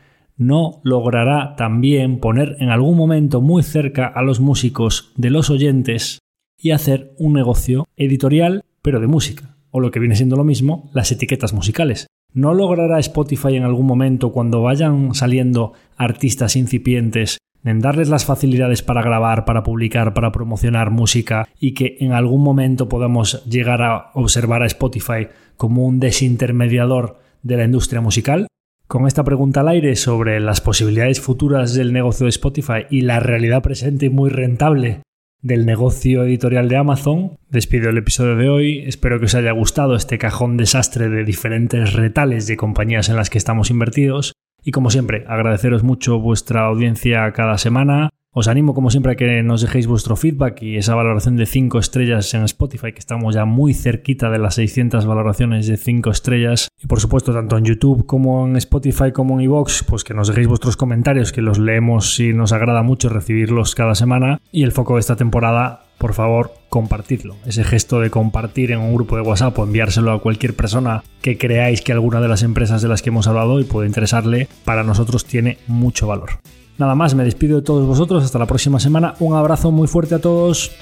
no 0.47 0.81
logrará 0.83 1.55
también 1.57 2.19
poner 2.19 2.57
en 2.61 2.71
algún 2.71 2.97
momento 2.97 3.41
muy 3.41 3.63
cerca 3.63 4.07
a 4.07 4.23
los 4.23 4.41
músicos 4.41 5.13
de 5.17 5.31
los 5.31 5.51
oyentes 5.51 6.19
y 6.59 6.71
hacer 6.71 7.13
un 7.19 7.33
negocio 7.33 7.87
editorial 7.97 8.63
pero 8.83 9.01
de 9.01 9.07
música, 9.07 9.57
o 9.71 9.81
lo 9.81 9.91
que 9.91 10.01
viene 10.01 10.17
siendo 10.17 10.37
lo 10.37 10.45
mismo, 10.45 10.91
las 10.93 11.13
etiquetas 11.13 11.53
musicales. 11.53 12.07
¿No 12.35 12.55
logrará 12.55 12.99
Spotify 12.99 13.57
en 13.57 13.65
algún 13.65 13.87
momento, 13.87 14.33
cuando 14.33 14.63
vayan 14.63 15.15
saliendo 15.15 15.75
artistas 15.97 16.57
incipientes, 16.57 17.39
en 17.65 17.81
darles 17.81 18.09
las 18.09 18.25
facilidades 18.25 18.83
para 18.83 19.03
grabar, 19.03 19.45
para 19.45 19.63
publicar, 19.63 20.15
para 20.15 20.33
promocionar 20.33 20.91
música 20.91 21.47
y 21.61 21.75
que 21.75 21.97
en 22.01 22.13
algún 22.13 22.43
momento 22.43 22.89
podamos 22.89 23.45
llegar 23.45 23.83
a 23.83 24.11
observar 24.15 24.63
a 24.63 24.67
Spotify 24.67 25.29
como 25.57 25.87
un 25.87 26.01
desintermediador 26.01 27.19
de 27.43 27.57
la 27.57 27.65
industria 27.65 28.01
musical? 28.01 28.47
Con 28.93 29.07
esta 29.07 29.25
pregunta 29.25 29.61
al 29.61 29.69
aire 29.69 29.97
sobre 29.97 30.39
las 30.39 30.61
posibilidades 30.61 31.19
futuras 31.19 31.73
del 31.73 31.95
negocio 31.95 32.25
de 32.27 32.29
Spotify 32.29 32.85
y 32.91 33.01
la 33.01 33.21
realidad 33.21 33.63
presente 33.63 34.05
y 34.05 34.11
muy 34.11 34.29
rentable 34.29 35.01
del 35.41 35.65
negocio 35.65 36.25
editorial 36.25 36.69
de 36.69 36.77
Amazon, 36.77 37.39
despido 37.49 37.89
el 37.89 37.97
episodio 37.97 38.37
de 38.37 38.51
hoy. 38.51 38.81
Espero 38.81 39.19
que 39.19 39.25
os 39.25 39.35
haya 39.35 39.53
gustado 39.53 39.97
este 39.97 40.19
cajón 40.19 40.59
desastre 40.59 41.09
de 41.09 41.25
diferentes 41.25 41.95
retales 41.95 42.47
de 42.47 42.59
compañías 42.59 43.09
en 43.09 43.17
las 43.17 43.31
que 43.31 43.39
estamos 43.39 43.71
invertidos. 43.71 44.35
Y 44.65 44.71
como 44.71 44.91
siempre, 44.91 45.25
agradeceros 45.29 45.83
mucho 45.83 46.19
vuestra 46.19 46.67
audiencia 46.67 47.33
cada 47.33 47.59
semana 47.59 48.11
os 48.35 48.49
animo 48.49 48.73
como 48.73 48.89
siempre 48.89 49.13
a 49.13 49.15
que 49.15 49.43
nos 49.43 49.61
dejéis 49.61 49.87
vuestro 49.87 50.17
feedback 50.17 50.63
y 50.63 50.79
esa 50.79 50.95
valoración 50.95 51.37
de 51.37 51.45
5 51.45 51.79
estrellas 51.79 52.33
en 52.33 52.45
Spotify, 52.45 52.93
que 52.93 52.99
estamos 52.99 53.35
ya 53.35 53.45
muy 53.45 53.75
cerquita 53.75 54.31
de 54.31 54.39
las 54.39 54.55
600 54.55 55.05
valoraciones 55.05 55.67
de 55.67 55.77
5 55.77 56.11
estrellas. 56.11 56.69
Y 56.83 56.87
por 56.87 56.99
supuesto, 56.99 57.35
tanto 57.35 57.59
en 57.59 57.67
YouTube 57.67 58.07
como 58.07 58.47
en 58.47 58.57
Spotify 58.57 59.13
como 59.13 59.35
en 59.35 59.43
iVoox, 59.43 59.85
pues 59.85 60.03
que 60.03 60.15
nos 60.15 60.29
dejéis 60.29 60.49
vuestros 60.49 60.79
comentarios, 60.79 61.31
que 61.31 61.43
los 61.43 61.59
leemos 61.59 62.19
y 62.21 62.33
nos 62.33 62.55
agrada 62.55 62.83
mucho 62.83 63.11
recibirlos 63.11 63.75
cada 63.75 63.95
semana. 63.95 64.41
Y 64.51 64.63
el 64.63 64.73
foco 64.73 64.95
de 64.95 65.01
esta 65.01 65.17
temporada, 65.17 65.83
por 66.03 66.15
favor, 66.15 66.53
compartidlo. 66.69 67.37
Ese 67.47 67.63
gesto 67.63 68.01
de 68.01 68.11
compartir 68.11 68.73
en 68.73 68.81
un 68.81 68.93
grupo 68.93 69.15
de 69.15 69.23
WhatsApp 69.23 69.57
o 69.57 69.63
enviárselo 69.63 70.11
a 70.11 70.21
cualquier 70.21 70.57
persona 70.57 71.05
que 71.21 71.39
creáis 71.39 71.81
que 71.81 71.93
alguna 71.93 72.21
de 72.21 72.27
las 72.27 72.43
empresas 72.43 72.83
de 72.83 72.89
las 72.89 73.03
que 73.03 73.11
hemos 73.11 73.29
hablado 73.29 73.61
y 73.61 73.65
puede 73.65 73.87
interesarle, 73.87 74.49
para 74.65 74.83
nosotros 74.83 75.25
tiene 75.25 75.59
mucho 75.69 76.09
valor. 76.09 76.31
Nada 76.77 76.97
más, 76.97 77.15
me 77.15 77.23
despido 77.23 77.61
de 77.61 77.63
todos 77.63 77.87
vosotros. 77.87 78.25
Hasta 78.25 78.41
la 78.41 78.47
próxima 78.47 78.81
semana. 78.81 79.15
Un 79.21 79.37
abrazo 79.37 79.71
muy 79.71 79.87
fuerte 79.87 80.17
a 80.17 80.19
todos. 80.19 80.73